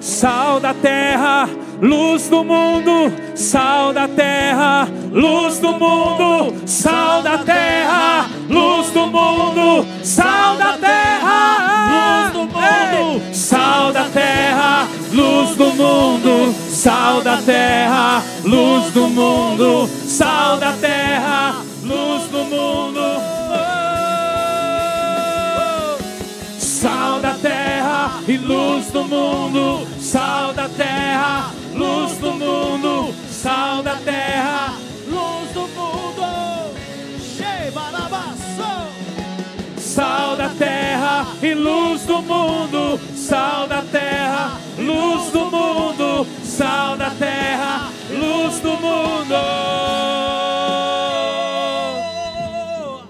Sal 0.00 0.60
da 0.60 0.72
terra, 0.72 1.46
luz 1.82 2.26
do 2.30 2.42
mundo, 2.42 3.12
sal 3.34 3.92
da 3.92 4.08
terra, 4.08 4.88
luz 5.10 5.58
do 5.58 5.72
mundo, 5.72 6.54
sal 6.64 7.20
da 7.20 7.36
terra, 7.44 8.30
luz 8.48 8.90
do 8.92 9.06
mundo, 9.08 9.86
sal 10.02 10.56
da 10.56 10.72
terra, 10.78 11.82
luz 11.92 12.32
do 12.32 12.46
mundo, 12.46 13.20
sal 13.34 13.92
da 13.92 14.04
terra, 14.04 14.88
luz 15.12 15.54
do 15.54 15.66
mundo, 15.74 16.54
sal 16.70 17.20
da 17.20 17.36
terra, 17.36 18.22
luz 18.52 18.92
do 18.92 19.08
mundo, 19.08 19.88
sal 19.88 20.58
da 20.58 20.72
terra, 20.72 21.64
luz 21.82 22.28
do 22.28 22.44
mundo. 22.44 23.00
Oh. 23.48 23.72
Sal 26.58 27.20
da 27.20 27.32
terra 27.32 28.20
e 28.28 28.36
luz 28.36 28.90
do 28.90 29.04
mundo, 29.04 29.86
sal 29.98 30.52
da 30.52 30.68
terra, 30.68 31.50
luz 31.74 32.18
do 32.18 32.32
mundo, 32.34 33.14
sal 33.30 33.82
da 33.82 33.96
terra, 33.96 34.74
luz 35.08 35.50
do 35.54 35.60
mundo. 35.60 35.92
Sal 39.76 40.36
da 40.36 40.48
terra 40.48 41.26
e 41.42 41.52
luz 41.54 42.06
do 42.06 42.22
mundo, 42.22 42.98
sal 43.14 43.66
da 43.68 43.82
terra, 43.82 44.52
luz 44.78 45.30
do 45.30 45.44
mundo, 45.50 46.26
sal 46.42 46.96
da 46.96 47.10
terra, 47.10 47.81
do 48.62 48.70
mundo. 48.70 49.34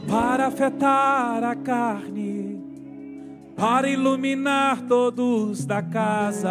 Para 0.09 0.47
afetar 0.47 1.45
a 1.45 1.55
carne, 1.55 2.61
para 3.57 3.89
iluminar 3.89 4.81
todos 4.83 5.65
da 5.65 5.83
casa. 5.83 6.49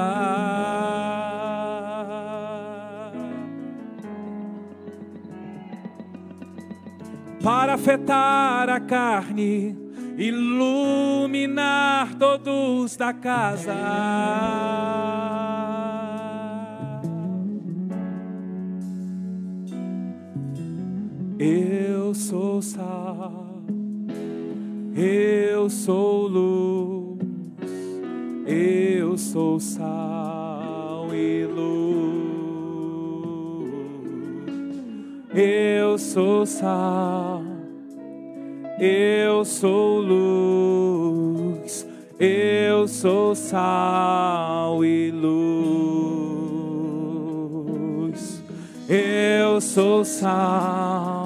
Para 7.43 7.73
afetar 7.73 8.69
a 8.69 8.79
carne, 8.79 9.75
iluminar 10.15 12.13
todos 12.15 12.95
da 12.95 13.11
casa. 13.11 13.73
Eu 21.43 22.13
sou 22.13 22.61
sal, 22.61 23.63
eu 24.95 25.67
sou 25.71 26.27
luz, 26.27 27.17
eu 28.45 29.17
sou 29.17 29.59
sal 29.59 31.07
e 31.11 31.47
luz. 31.47 31.71
Eu 35.33 35.97
sou 35.97 36.45
sal, 36.45 37.41
eu 38.79 39.43
sou 39.43 39.99
luz, 39.99 41.87
eu 42.19 42.87
sou 42.87 43.33
sal 43.33 44.85
e 44.85 45.09
luz. 45.09 45.41
Eu 48.93 49.61
sou 49.61 50.03
sal, 50.03 51.20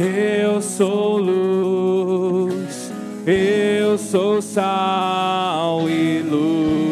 eu 0.00 0.62
sou 0.62 1.18
luz, 1.18 2.92
eu 3.26 3.98
sou 3.98 4.40
sal 4.40 5.88
e 5.88 6.22
luz. 6.22 6.87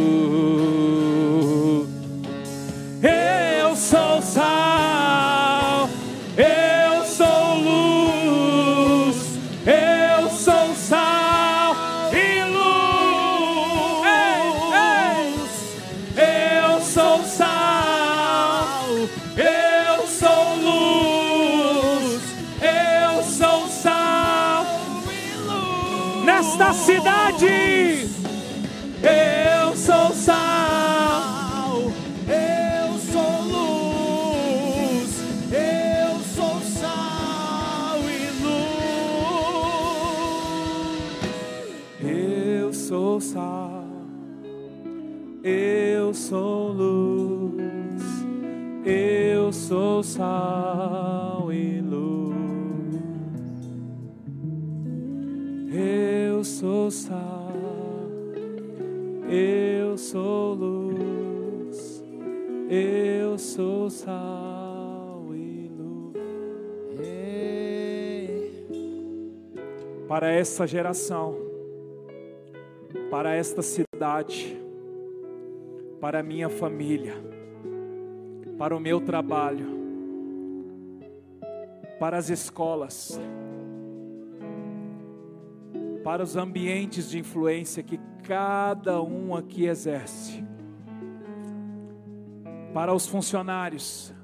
Sou 49.96 50.02
sal 50.02 51.50
e 51.50 51.80
luz. 51.80 52.36
Eu 55.72 56.44
sou 56.44 56.90
sal, 56.90 57.52
eu 59.26 59.96
sou 59.96 60.52
luz, 60.52 62.04
eu 62.68 63.38
sou 63.38 63.88
sal 63.88 65.24
e 65.34 65.70
luz. 65.78 66.18
Para 70.06 70.30
essa 70.30 70.66
geração, 70.66 71.36
para 73.10 73.34
esta 73.34 73.62
cidade, 73.62 74.60
para 76.00 76.22
minha 76.22 76.50
família, 76.50 77.14
para 78.58 78.76
o 78.76 78.80
meu 78.80 79.00
trabalho, 79.00 79.75
para 81.98 82.18
as 82.18 82.30
escolas, 82.30 83.20
para 86.04 86.22
os 86.22 86.36
ambientes 86.36 87.10
de 87.10 87.18
influência 87.18 87.82
que 87.82 87.98
cada 88.22 89.02
um 89.02 89.34
aqui 89.34 89.66
exerce, 89.66 90.44
para 92.72 92.92
os 92.92 93.06
funcionários 93.06 94.14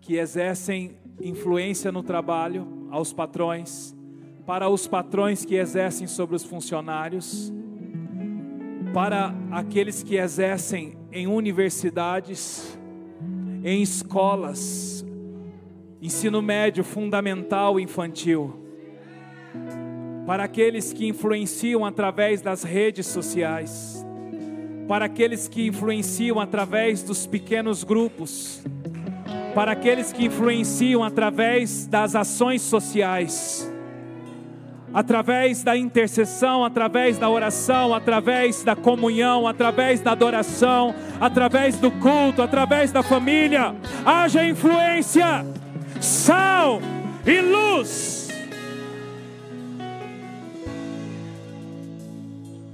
que 0.00 0.16
exercem 0.16 0.98
influência 1.20 1.90
no 1.90 2.02
trabalho, 2.02 2.88
aos 2.90 3.12
patrões, 3.12 3.96
para 4.46 4.68
os 4.68 4.86
patrões 4.86 5.44
que 5.44 5.54
exercem 5.54 6.06
sobre 6.06 6.36
os 6.36 6.44
funcionários, 6.44 7.52
para 8.92 9.34
aqueles 9.50 10.02
que 10.02 10.16
exercem 10.16 10.96
em 11.10 11.26
universidades, 11.26 12.78
em 13.64 13.82
escolas, 13.82 15.04
ensino 16.04 16.42
médio, 16.42 16.84
fundamental, 16.84 17.80
infantil. 17.80 18.52
Para 20.26 20.44
aqueles 20.44 20.92
que 20.92 21.08
influenciam 21.08 21.82
através 21.82 22.42
das 22.42 22.62
redes 22.62 23.06
sociais, 23.06 24.04
para 24.86 25.06
aqueles 25.06 25.48
que 25.48 25.66
influenciam 25.66 26.38
através 26.38 27.02
dos 27.02 27.26
pequenos 27.26 27.84
grupos, 27.84 28.62
para 29.54 29.72
aqueles 29.72 30.12
que 30.12 30.26
influenciam 30.26 31.02
através 31.02 31.86
das 31.86 32.14
ações 32.14 32.60
sociais, 32.60 33.66
através 34.92 35.62
da 35.62 35.74
intercessão, 35.74 36.66
através 36.66 37.16
da 37.16 37.30
oração, 37.30 37.94
através 37.94 38.62
da 38.62 38.76
comunhão, 38.76 39.48
através 39.48 40.02
da 40.02 40.12
adoração, 40.12 40.94
através 41.18 41.78
do 41.78 41.90
culto, 41.90 42.42
através 42.42 42.92
da 42.92 43.02
família, 43.02 43.74
haja 44.04 44.46
influência, 44.46 45.46
sal 46.00 46.80
e 47.26 47.40
luz 47.40 48.24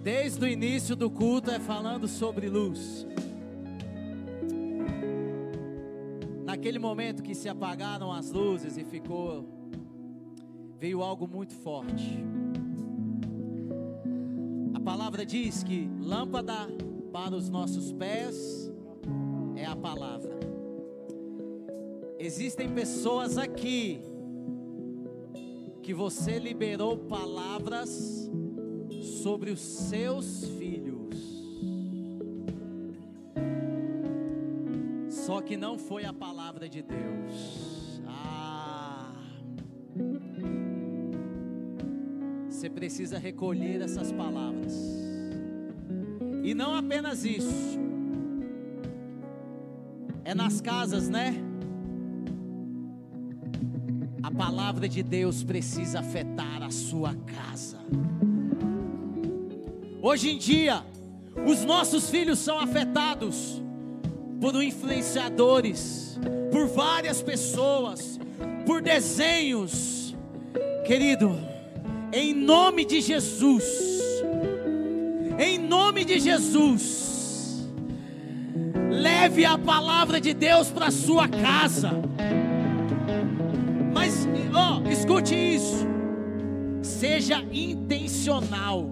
Desde 0.02 0.42
o 0.42 0.48
início 0.48 0.96
do 0.96 1.10
culto 1.10 1.50
é 1.50 1.60
falando 1.60 2.08
sobre 2.08 2.48
luz. 2.48 3.06
Naquele 6.42 6.78
momento 6.78 7.22
que 7.22 7.34
se 7.34 7.50
apagaram 7.50 8.10
as 8.10 8.30
luzes 8.30 8.78
e 8.78 8.84
ficou 8.84 9.46
veio 10.78 11.02
algo 11.02 11.28
muito 11.28 11.54
forte. 11.54 12.24
A 14.72 14.80
palavra 14.80 15.26
diz 15.26 15.62
que 15.62 15.90
lâmpada 16.00 16.66
para 17.12 17.36
os 17.36 17.50
nossos 17.50 17.92
pés 17.92 18.72
é 19.54 19.66
a 19.66 19.76
palavra. 19.76 20.39
Existem 22.22 22.68
pessoas 22.68 23.38
aqui 23.38 23.98
que 25.82 25.94
você 25.94 26.38
liberou 26.38 26.94
palavras 26.94 28.30
sobre 29.22 29.50
os 29.50 29.58
seus 29.58 30.44
filhos. 30.58 31.16
Só 35.08 35.40
que 35.40 35.56
não 35.56 35.78
foi 35.78 36.04
a 36.04 36.12
palavra 36.12 36.68
de 36.68 36.82
Deus. 36.82 38.02
Ah. 38.06 39.14
Você 42.50 42.68
precisa 42.68 43.16
recolher 43.16 43.80
essas 43.80 44.12
palavras. 44.12 44.74
E 46.44 46.52
não 46.52 46.74
apenas 46.74 47.24
isso. 47.24 47.78
É 50.22 50.34
nas 50.34 50.60
casas, 50.60 51.08
né? 51.08 51.49
Palavra 54.70 54.88
de 54.88 55.02
Deus 55.02 55.42
precisa 55.42 55.98
afetar 55.98 56.62
a 56.62 56.70
sua 56.70 57.12
casa. 57.26 57.78
Hoje 60.00 60.30
em 60.30 60.38
dia, 60.38 60.84
os 61.44 61.64
nossos 61.64 62.08
filhos 62.08 62.38
são 62.38 62.56
afetados 62.56 63.60
por 64.40 64.62
influenciadores, 64.62 66.20
por 66.52 66.68
várias 66.68 67.20
pessoas, 67.20 68.20
por 68.64 68.80
desenhos. 68.80 70.14
Querido, 70.86 71.36
em 72.12 72.32
nome 72.32 72.84
de 72.84 73.00
Jesus, 73.00 73.64
em 75.36 75.58
nome 75.58 76.04
de 76.04 76.20
Jesus, 76.20 77.68
leve 78.88 79.44
a 79.44 79.58
palavra 79.58 80.20
de 80.20 80.32
Deus 80.32 80.68
para 80.68 80.92
sua 80.92 81.26
casa. 81.26 81.90
Escute 85.10 85.34
isso. 85.34 85.88
Seja 86.82 87.42
intencional 87.50 88.88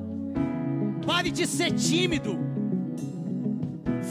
Pare 1.06 1.30
de 1.30 1.46
ser 1.46 1.70
tímido. 1.70 2.36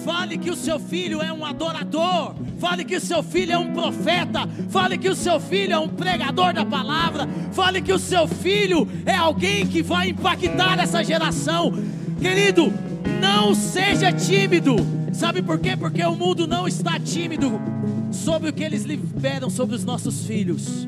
Fale 0.06 0.38
que 0.38 0.50
o 0.50 0.56
seu 0.56 0.80
filho 0.80 1.22
é 1.22 1.34
um 1.34 1.46
adorador. 1.46 2.34
Fale 2.60 2.86
que 2.86 2.96
o 2.96 3.02
seu 3.02 3.22
filho 3.22 3.52
é 3.52 3.58
um 3.58 3.74
profeta. 3.74 4.48
Fale 4.70 4.98
que 4.98 5.10
o 5.10 5.16
seu 5.16 5.38
filho 5.38 5.74
é 5.74 5.78
um 5.78 5.90
pregador 5.90 6.54
da 6.54 6.66
palavra. 6.66 7.28
Fale 7.52 7.82
que 7.82 7.92
o 7.92 8.00
seu 8.00 8.26
filho 8.26 8.88
é 9.06 9.14
alguém 9.14 9.68
que 9.68 9.84
vai 9.84 10.10
impactar 10.10 10.80
essa 10.80 11.04
geração. 11.04 11.74
Querido, 12.22 12.74
não 13.22 13.54
seja 13.54 14.14
tímido. 14.14 14.78
Sabe 15.12 15.42
por 15.42 15.60
quê? 15.60 15.76
Porque 15.76 16.02
o 16.04 16.16
mundo 16.16 16.48
não 16.48 16.70
está 16.70 16.98
tímido 16.98 17.60
sobre 18.12 18.50
o 18.50 18.54
que 18.54 18.64
eles 18.64 18.86
liberam 18.86 19.50
sobre 19.50 19.76
os 19.76 19.84
nossos 19.84 20.26
filhos. 20.26 20.88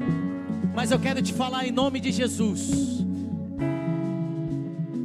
Mas 0.80 0.92
eu 0.92 0.98
quero 0.98 1.22
te 1.22 1.34
falar 1.34 1.68
em 1.68 1.74
nome 1.74 2.00
de 2.00 2.10
Jesus 2.10 3.04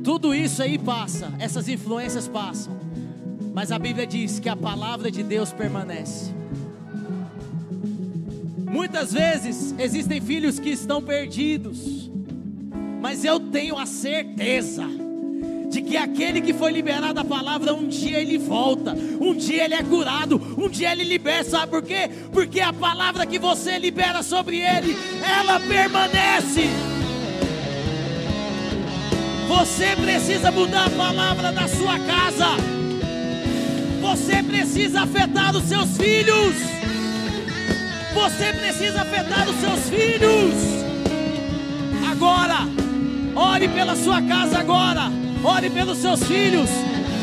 tudo 0.04 0.32
isso 0.32 0.62
aí 0.62 0.78
passa, 0.78 1.32
essas 1.40 1.68
influências 1.68 2.28
passam. 2.28 2.78
Mas 3.52 3.72
a 3.72 3.78
Bíblia 3.78 4.06
diz 4.06 4.38
que 4.38 4.48
a 4.48 4.54
palavra 4.54 5.10
de 5.10 5.24
Deus 5.24 5.52
permanece. 5.52 6.32
Muitas 8.70 9.12
vezes 9.12 9.74
existem 9.76 10.20
filhos 10.20 10.60
que 10.60 10.70
estão 10.70 11.02
perdidos, 11.02 12.08
mas 13.00 13.24
eu 13.24 13.40
tenho 13.40 13.76
a 13.76 13.84
certeza 13.84 14.86
de 15.74 15.82
que 15.82 15.96
aquele 15.96 16.40
que 16.40 16.54
foi 16.54 16.70
liberado 16.70 17.18
a 17.18 17.24
palavra, 17.24 17.74
um 17.74 17.88
dia 17.88 18.20
ele 18.20 18.38
volta, 18.38 18.92
um 19.20 19.34
dia 19.34 19.64
ele 19.64 19.74
é 19.74 19.82
curado, 19.82 20.40
um 20.56 20.68
dia 20.68 20.92
ele 20.92 21.02
libera, 21.02 21.42
sabe 21.42 21.66
por 21.66 21.82
quê? 21.82 22.08
Porque 22.32 22.60
a 22.60 22.72
palavra 22.72 23.26
que 23.26 23.40
você 23.40 23.76
libera 23.76 24.22
sobre 24.22 24.60
ele, 24.60 24.96
ela 25.20 25.58
permanece. 25.58 26.68
Você 29.48 29.96
precisa 29.96 30.52
mudar 30.52 30.86
a 30.86 30.90
palavra 30.90 31.50
da 31.50 31.66
sua 31.66 31.98
casa. 31.98 32.50
Você 34.00 34.44
precisa 34.44 35.02
afetar 35.02 35.56
os 35.56 35.64
seus 35.64 35.96
filhos. 35.96 36.54
Você 38.14 38.52
precisa 38.52 39.02
afetar 39.02 39.48
os 39.48 39.56
seus 39.56 39.90
filhos. 39.90 40.54
Agora, 42.12 42.60
ore 43.34 43.66
pela 43.66 43.96
sua 43.96 44.22
casa 44.22 44.60
agora. 44.60 45.24
Ore 45.44 45.70
pelos 45.70 45.98
seus 45.98 46.24
filhos. 46.24 46.70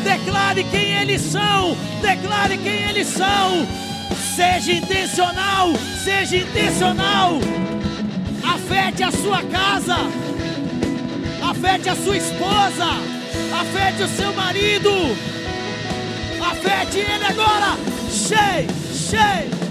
Declare 0.04 0.64
quem 0.64 0.94
eles 0.94 1.20
são. 1.20 1.76
Declare 2.00 2.56
quem 2.56 2.84
eles 2.88 3.08
são. 3.08 3.66
Seja 4.36 4.72
intencional. 4.72 5.72
Seja 6.02 6.36
intencional. 6.36 7.38
Afete 8.42 9.02
a 9.02 9.10
sua 9.10 9.42
casa 9.42 9.96
afete 11.42 11.88
a 11.88 11.96
sua 11.96 12.16
esposa, 12.16 12.86
afete 13.60 14.02
o 14.02 14.08
seu 14.08 14.32
marido, 14.32 14.90
afete 16.40 16.98
ele 16.98 17.24
agora. 17.24 17.76
Cheio, 18.10 18.68
cheio. 18.92 19.61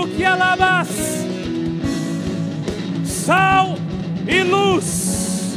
Que 0.00 0.24
alabas. 0.24 0.88
Sal 3.04 3.76
e 4.26 4.42
luz. 4.42 5.56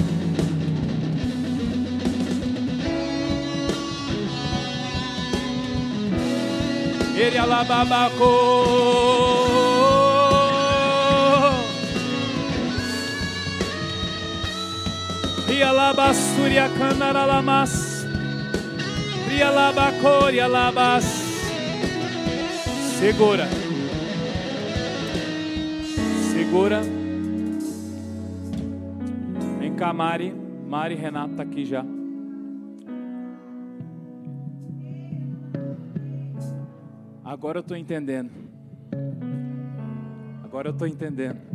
Ele 7.18 7.38
alababaco. 7.38 8.34
Rialabasturia 15.48 16.70
canaralamas. 16.78 18.06
Rialabacoria 19.30 20.48
labas. 20.48 21.06
Segura. 23.00 23.55
Segura. 26.56 26.82
Vem 29.60 29.76
cá, 29.76 29.92
Mari. 29.92 30.34
Mari 30.66 30.96
Renato 30.96 31.32
está 31.32 31.44
aqui 31.44 31.66
já. 31.66 31.86
Agora 37.26 37.58
eu 37.58 37.62
estou 37.62 37.76
entendendo. 37.76 38.32
Agora 40.46 40.70
eu 40.70 40.72
estou 40.72 40.88
entendendo. 40.88 41.55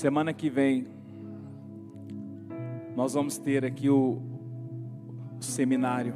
Semana 0.00 0.32
que 0.32 0.48
vem 0.48 0.86
nós 2.96 3.12
vamos 3.12 3.36
ter 3.36 3.66
aqui 3.66 3.90
o, 3.90 4.18
o 5.38 5.44
seminário. 5.44 6.14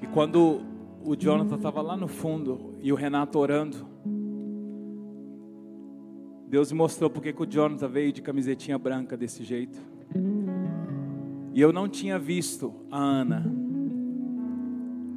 E 0.00 0.06
quando 0.06 0.62
o 1.04 1.14
Jonathan 1.14 1.56
estava 1.56 1.82
lá 1.82 1.98
no 1.98 2.08
fundo 2.08 2.76
e 2.80 2.90
o 2.90 2.96
Renato 2.96 3.38
orando, 3.38 3.86
Deus 6.48 6.72
me 6.72 6.78
mostrou 6.78 7.10
porque 7.10 7.34
que 7.34 7.42
o 7.42 7.46
Jonathan 7.46 7.86
veio 7.86 8.10
de 8.10 8.22
camisetinha 8.22 8.78
branca 8.78 9.18
desse 9.18 9.44
jeito. 9.44 9.78
E 11.52 11.60
eu 11.60 11.74
não 11.74 11.90
tinha 11.90 12.18
visto 12.18 12.72
a 12.90 12.98
Ana. 12.98 13.44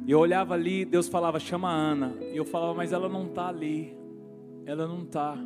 E 0.06 0.10
eu 0.10 0.18
olhava 0.18 0.52
ali, 0.52 0.84
Deus 0.84 1.08
falava, 1.08 1.40
chama 1.40 1.70
a 1.70 1.74
Ana. 1.74 2.12
E 2.34 2.36
eu 2.36 2.44
falava, 2.44 2.74
mas 2.74 2.92
ela 2.92 3.08
não 3.08 3.24
está 3.24 3.48
ali. 3.48 4.03
Ela 4.66 4.88
não 4.88 5.02
está. 5.02 5.36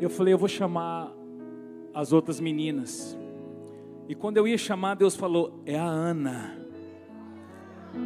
Eu 0.00 0.10
falei, 0.10 0.34
eu 0.34 0.38
vou 0.38 0.48
chamar 0.48 1.10
as 1.94 2.12
outras 2.12 2.38
meninas. 2.38 3.18
E 4.08 4.14
quando 4.14 4.36
eu 4.36 4.46
ia 4.46 4.58
chamar, 4.58 4.94
Deus 4.94 5.16
falou, 5.16 5.62
é 5.64 5.78
a 5.78 5.84
Ana. 5.84 6.58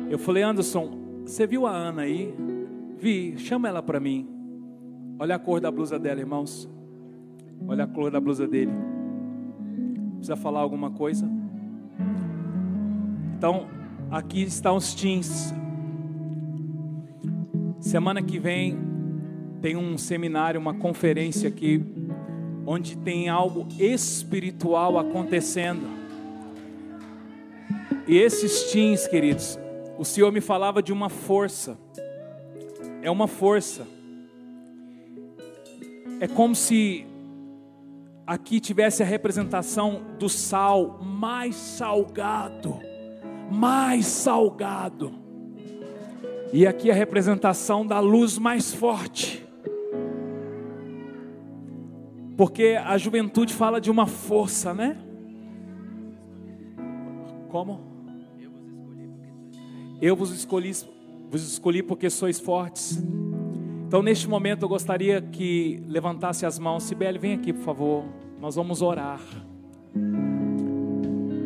Eu 0.08 0.18
falei, 0.18 0.44
Anderson, 0.44 1.22
você 1.26 1.46
viu 1.46 1.66
a 1.66 1.72
Ana 1.72 2.02
aí? 2.02 2.32
Vi, 2.96 3.36
chama 3.38 3.68
ela 3.68 3.82
para 3.82 3.98
mim. 3.98 4.28
Olha 5.18 5.34
a 5.34 5.38
cor 5.38 5.60
da 5.60 5.70
blusa 5.70 5.98
dela, 5.98 6.20
irmãos. 6.20 6.68
Olha 7.66 7.84
a 7.84 7.86
cor 7.86 8.10
da 8.10 8.20
blusa 8.20 8.46
dele. 8.46 8.72
Precisa 10.16 10.36
falar 10.36 10.60
alguma 10.60 10.90
coisa? 10.90 11.28
Então, 13.36 13.66
aqui 14.10 14.42
estão 14.42 14.76
os 14.76 14.94
teens. 14.94 15.52
Semana 17.80 18.22
que 18.22 18.38
vem 18.38 18.89
tem 19.60 19.76
um 19.76 19.98
seminário, 19.98 20.60
uma 20.60 20.74
conferência 20.74 21.48
aqui, 21.48 21.84
onde 22.66 22.96
tem 22.96 23.28
algo 23.28 23.66
espiritual 23.78 24.98
acontecendo. 24.98 25.86
E 28.06 28.16
esses 28.16 28.72
teens, 28.72 29.06
queridos, 29.06 29.58
o 29.98 30.04
Senhor 30.04 30.32
me 30.32 30.40
falava 30.40 30.82
de 30.82 30.92
uma 30.92 31.08
força. 31.08 31.78
É 33.02 33.10
uma 33.10 33.28
força. 33.28 33.86
É 36.18 36.26
como 36.26 36.54
se 36.54 37.06
aqui 38.26 38.60
tivesse 38.60 39.02
a 39.02 39.06
representação 39.06 40.02
do 40.18 40.28
sal 40.28 41.00
mais 41.02 41.54
salgado, 41.54 42.78
mais 43.50 44.06
salgado. 44.06 45.12
E 46.52 46.66
aqui 46.66 46.90
a 46.90 46.94
representação 46.94 47.86
da 47.86 48.00
luz 48.00 48.38
mais 48.38 48.74
forte. 48.74 49.49
Porque 52.40 52.78
a 52.82 52.96
juventude 52.96 53.52
fala 53.52 53.78
de 53.78 53.90
uma 53.90 54.06
força, 54.06 54.72
né? 54.72 54.96
Como? 57.50 57.78
Eu 60.00 60.16
vos 60.16 60.30
escolhi, 60.32 60.72
vos 61.30 61.42
escolhi 61.42 61.82
porque 61.82 62.08
sois 62.08 62.40
fortes. 62.40 63.04
Então, 63.86 64.02
neste 64.02 64.26
momento, 64.26 64.62
eu 64.62 64.70
gostaria 64.70 65.20
que 65.20 65.82
levantasse 65.86 66.46
as 66.46 66.58
mãos. 66.58 66.84
Sibeli, 66.84 67.18
vem 67.18 67.34
aqui, 67.34 67.52
por 67.52 67.62
favor. 67.62 68.04
Nós 68.40 68.54
vamos 68.54 68.80
orar. 68.80 69.20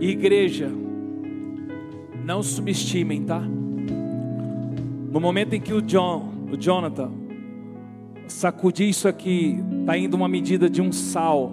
Igreja, 0.00 0.70
não 2.24 2.40
subestimem, 2.40 3.24
tá? 3.24 3.40
No 5.10 5.18
momento 5.18 5.54
em 5.54 5.60
que 5.60 5.74
o 5.74 5.82
John, 5.82 6.46
o 6.52 6.56
Jonathan, 6.56 7.10
sacudir 8.28 8.88
isso 8.88 9.08
aqui, 9.08 9.58
está 9.85 9.98
indo 9.98 10.15
uma 10.15 10.27
medida 10.27 10.69
de 10.69 10.81
um 10.81 10.90
sal 10.90 11.52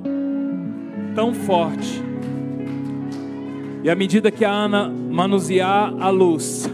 tão 1.13 1.33
forte. 1.33 2.01
E 3.83 3.89
à 3.89 3.95
medida 3.95 4.31
que 4.31 4.45
a 4.45 4.49
Ana 4.49 4.89
manusear 4.89 5.93
a 5.99 6.09
luz, 6.09 6.69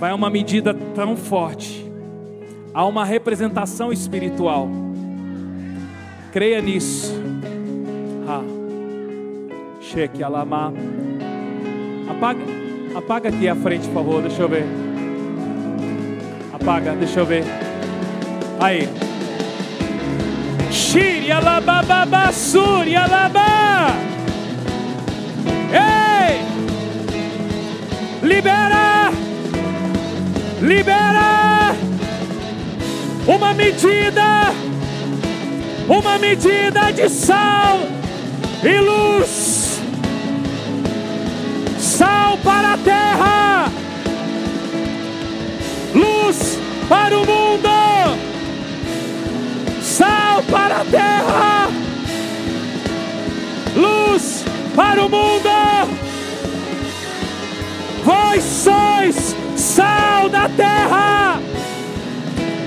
vai 0.00 0.12
uma 0.12 0.28
medida 0.28 0.74
tão 0.96 1.16
forte. 1.16 1.86
Há 2.74 2.84
uma 2.84 3.04
representação 3.04 3.92
espiritual. 3.92 4.68
Creia 6.32 6.60
nisso. 6.60 7.14
Cheque 9.80 10.22
alama. 10.22 10.74
Apaga, 12.10 12.40
apaga 12.96 13.28
aqui 13.28 13.48
a 13.48 13.54
frente, 13.54 13.86
por 13.86 13.94
favor. 13.94 14.22
Deixa 14.22 14.42
eu 14.42 14.48
ver. 14.48 14.64
Apaga, 16.52 16.92
deixa 16.96 17.20
eu 17.20 17.26
ver. 17.26 17.44
Aí. 18.60 19.07
Shiri 20.88 21.30
alababa 21.30 22.32
suri 22.32 22.96
alaba. 22.96 23.92
Ei! 25.70 26.40
Libera! 28.22 29.12
Libera! 30.62 31.74
Uma 33.26 33.52
medida! 33.52 34.50
Uma 35.86 36.18
medida 36.18 36.90
de 36.90 37.10
sal 37.10 37.80
e 38.62 38.80
luz. 38.80 39.80
Sal 41.78 42.38
para 42.38 42.72
a 42.72 42.78
terra. 42.78 43.68
Luz 45.94 46.58
para 46.88 47.14
o 47.18 47.26
mundo. 47.26 47.77
Para 50.50 50.80
a 50.80 50.84
terra. 50.84 51.68
Luz 53.76 54.44
para 54.74 55.04
o 55.04 55.08
mundo. 55.08 55.48
Vós 58.04 58.42
sois 58.42 59.36
sal 59.56 60.28
da 60.28 60.48
terra 60.48 61.40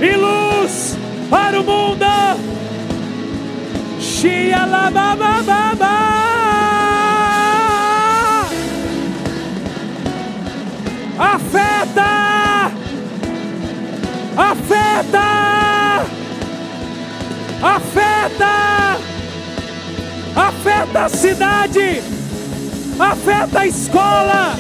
e 0.02 0.16
luz 0.16 0.98
para 1.30 1.60
o 1.60 1.64
mundo. 1.64 2.06
Shia 4.00 4.66
la. 4.66 4.92
Afeta, 11.22 12.72
afeta, 14.36 15.41
afeta, 17.62 18.98
afeta 20.36 21.06
a 21.06 21.10
cidade, 21.10 22.02
afeta 23.00 23.60
a 23.60 23.68
escola, 23.68 24.56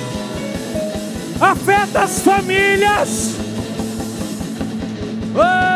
afeta 1.39 2.01
as 2.03 2.19
famílias. 2.21 3.35
Oh! 5.35 5.70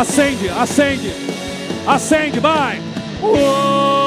Acende, 0.00 0.48
acende, 0.48 1.12
acende, 1.86 2.40
vai. 2.40 2.80
Uou! 3.20 4.00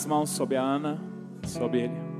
as 0.00 0.06
mãos 0.06 0.30
sobre 0.30 0.56
a 0.56 0.62
Ana, 0.62 0.98
sobre 1.50 1.82
ele. 1.82 2.10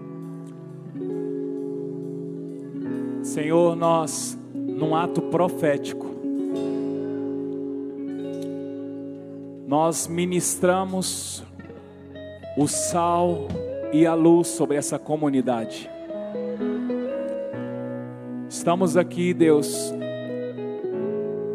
Senhor, 3.22 3.76
nós, 3.76 4.38
num 4.54 4.94
ato 4.94 5.22
profético, 5.22 6.06
nós 9.66 10.08
ministramos 10.08 11.44
o 12.56 12.66
sal 12.66 13.46
e 13.92 14.04
a 14.04 14.14
luz 14.14 14.48
sobre 14.48 14.76
essa 14.76 14.98
comunidade. 14.98 15.88
Estamos 18.48 18.96
aqui, 18.96 19.32
Deus, 19.32 19.94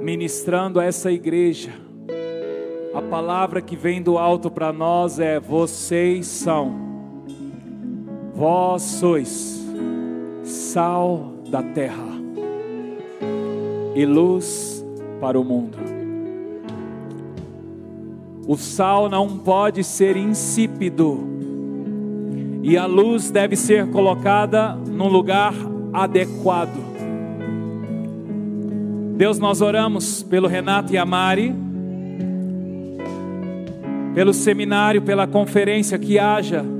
ministrando 0.02 0.80
a 0.80 0.86
essa 0.86 1.12
igreja 1.12 1.86
a 2.96 3.02
palavra 3.02 3.62
que 3.62 3.76
vem 3.76 4.02
do 4.02 4.18
alto 4.18 4.50
para 4.50 4.72
nós 4.72 5.20
é: 5.20 5.38
vocês 5.38 6.28
são, 6.28 6.85
vós 8.36 8.82
sois 8.82 9.66
sal 10.44 11.32
da 11.50 11.64
terra 11.64 12.14
e 13.96 14.06
luz 14.06 14.86
para 15.22 15.40
o 15.40 15.44
mundo. 15.44 15.78
O 18.46 18.58
sal 18.58 19.10
não 19.10 19.38
pode 19.38 19.84
ser 19.86 20.18
insípido 20.18 21.18
e 22.62 22.78
a 22.78 22.86
luz 22.86 23.32
deve 23.32 23.56
ser 23.56 23.90
colocada 23.90 24.76
no 24.76 25.08
lugar 25.08 25.54
adequado. 25.94 26.84
Deus, 29.16 29.40
nós 29.40 29.62
oramos 29.62 30.22
pelo 30.24 30.48
Renato 30.48 30.94
e 30.94 30.98
a 30.98 31.06
Mari 31.06 31.56
pelo 34.14 34.34
seminário, 34.34 35.02
pela 35.02 35.28
conferência, 35.28 35.98
que 36.00 36.18
haja 36.18 36.75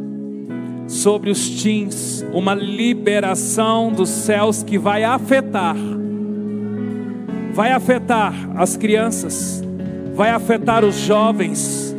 sobre 0.88 1.30
os 1.30 1.50
teens 1.62 2.26
uma 2.34 2.54
liberação 2.54 3.92
dos 3.92 4.10
céus 4.10 4.62
que 4.64 4.78
vai 4.78 5.04
afetar, 5.04 5.76
vai 7.54 7.72
afetar 7.72 8.34
as 8.56 8.76
crianças, 8.76 9.64
vai 10.14 10.32
afetar 10.32 10.84
os 10.84 10.96
jovens, 10.96 11.96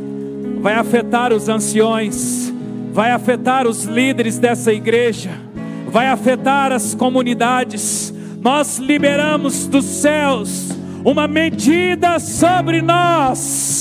vai 0.60 0.74
afetar 0.74 1.32
os 1.32 1.48
anciões, 1.48 2.52
vai 2.92 3.10
afetar 3.10 3.66
os 3.66 3.84
líderes 3.84 4.38
dessa 4.38 4.72
igreja, 4.72 5.30
vai 5.88 6.08
afetar 6.08 6.72
as 6.72 6.94
comunidades. 6.94 8.12
Nós 8.40 8.78
liberamos 8.78 9.66
dos 9.66 9.84
céus 9.84 10.68
uma 11.04 11.26
medida 11.26 12.18
sobre 12.18 12.82
nós 12.82 13.75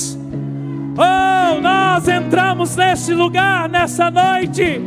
Oh, 0.98 1.60
nós 1.60 2.08
entramos 2.08 2.74
neste 2.74 3.12
lugar 3.12 3.68
nessa 3.68 4.10
noite 4.10 4.80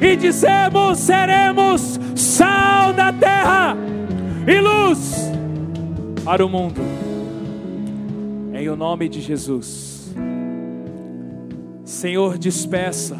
e 0.00 0.16
dizemos: 0.16 0.98
seremos 0.98 1.98
sal 2.14 2.92
da 2.92 3.12
terra 3.12 3.76
e 4.46 4.60
luz 4.60 5.30
para 6.24 6.46
o 6.46 6.48
mundo. 6.48 6.80
Em 8.54 8.68
o 8.68 8.76
nome 8.76 9.08
de 9.08 9.20
Jesus. 9.20 10.14
Senhor, 11.84 12.38
despeça 12.38 13.16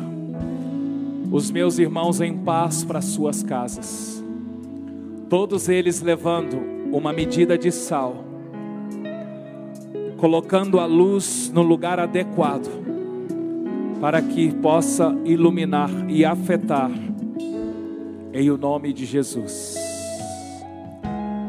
os 1.33 1.51
meus 1.51 1.79
irmãos 1.81 2.21
em 2.21 2.37
paz 2.37 2.85
para 2.85 3.01
suas 3.01 3.43
casas. 3.43 4.23
Todos 5.29 5.69
eles 5.69 6.01
levando 6.01 6.57
uma 6.93 7.13
medida 7.13 7.59
de 7.59 7.73
sal 7.73 8.30
colocando 10.21 10.79
a 10.79 10.85
luz 10.85 11.51
no 11.53 11.63
lugar 11.63 11.99
adequado, 11.99 12.69
para 14.01 14.21
que 14.21 14.55
possa 14.57 15.17
iluminar 15.25 15.91
e 16.09 16.25
afetar, 16.25 16.91
em 18.33 18.51
o 18.51 18.59
nome 18.59 18.93
de 18.93 19.07
Jesus. 19.07 19.77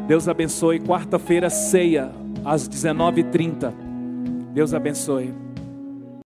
Deus 0.08 0.28
abençoe. 0.28 0.80
Quarta-feira, 0.80 1.50
ceia, 1.50 2.12
às 2.44 2.68
19h30. 2.68 3.74
Deus 4.54 4.74
abençoe. 4.74 5.51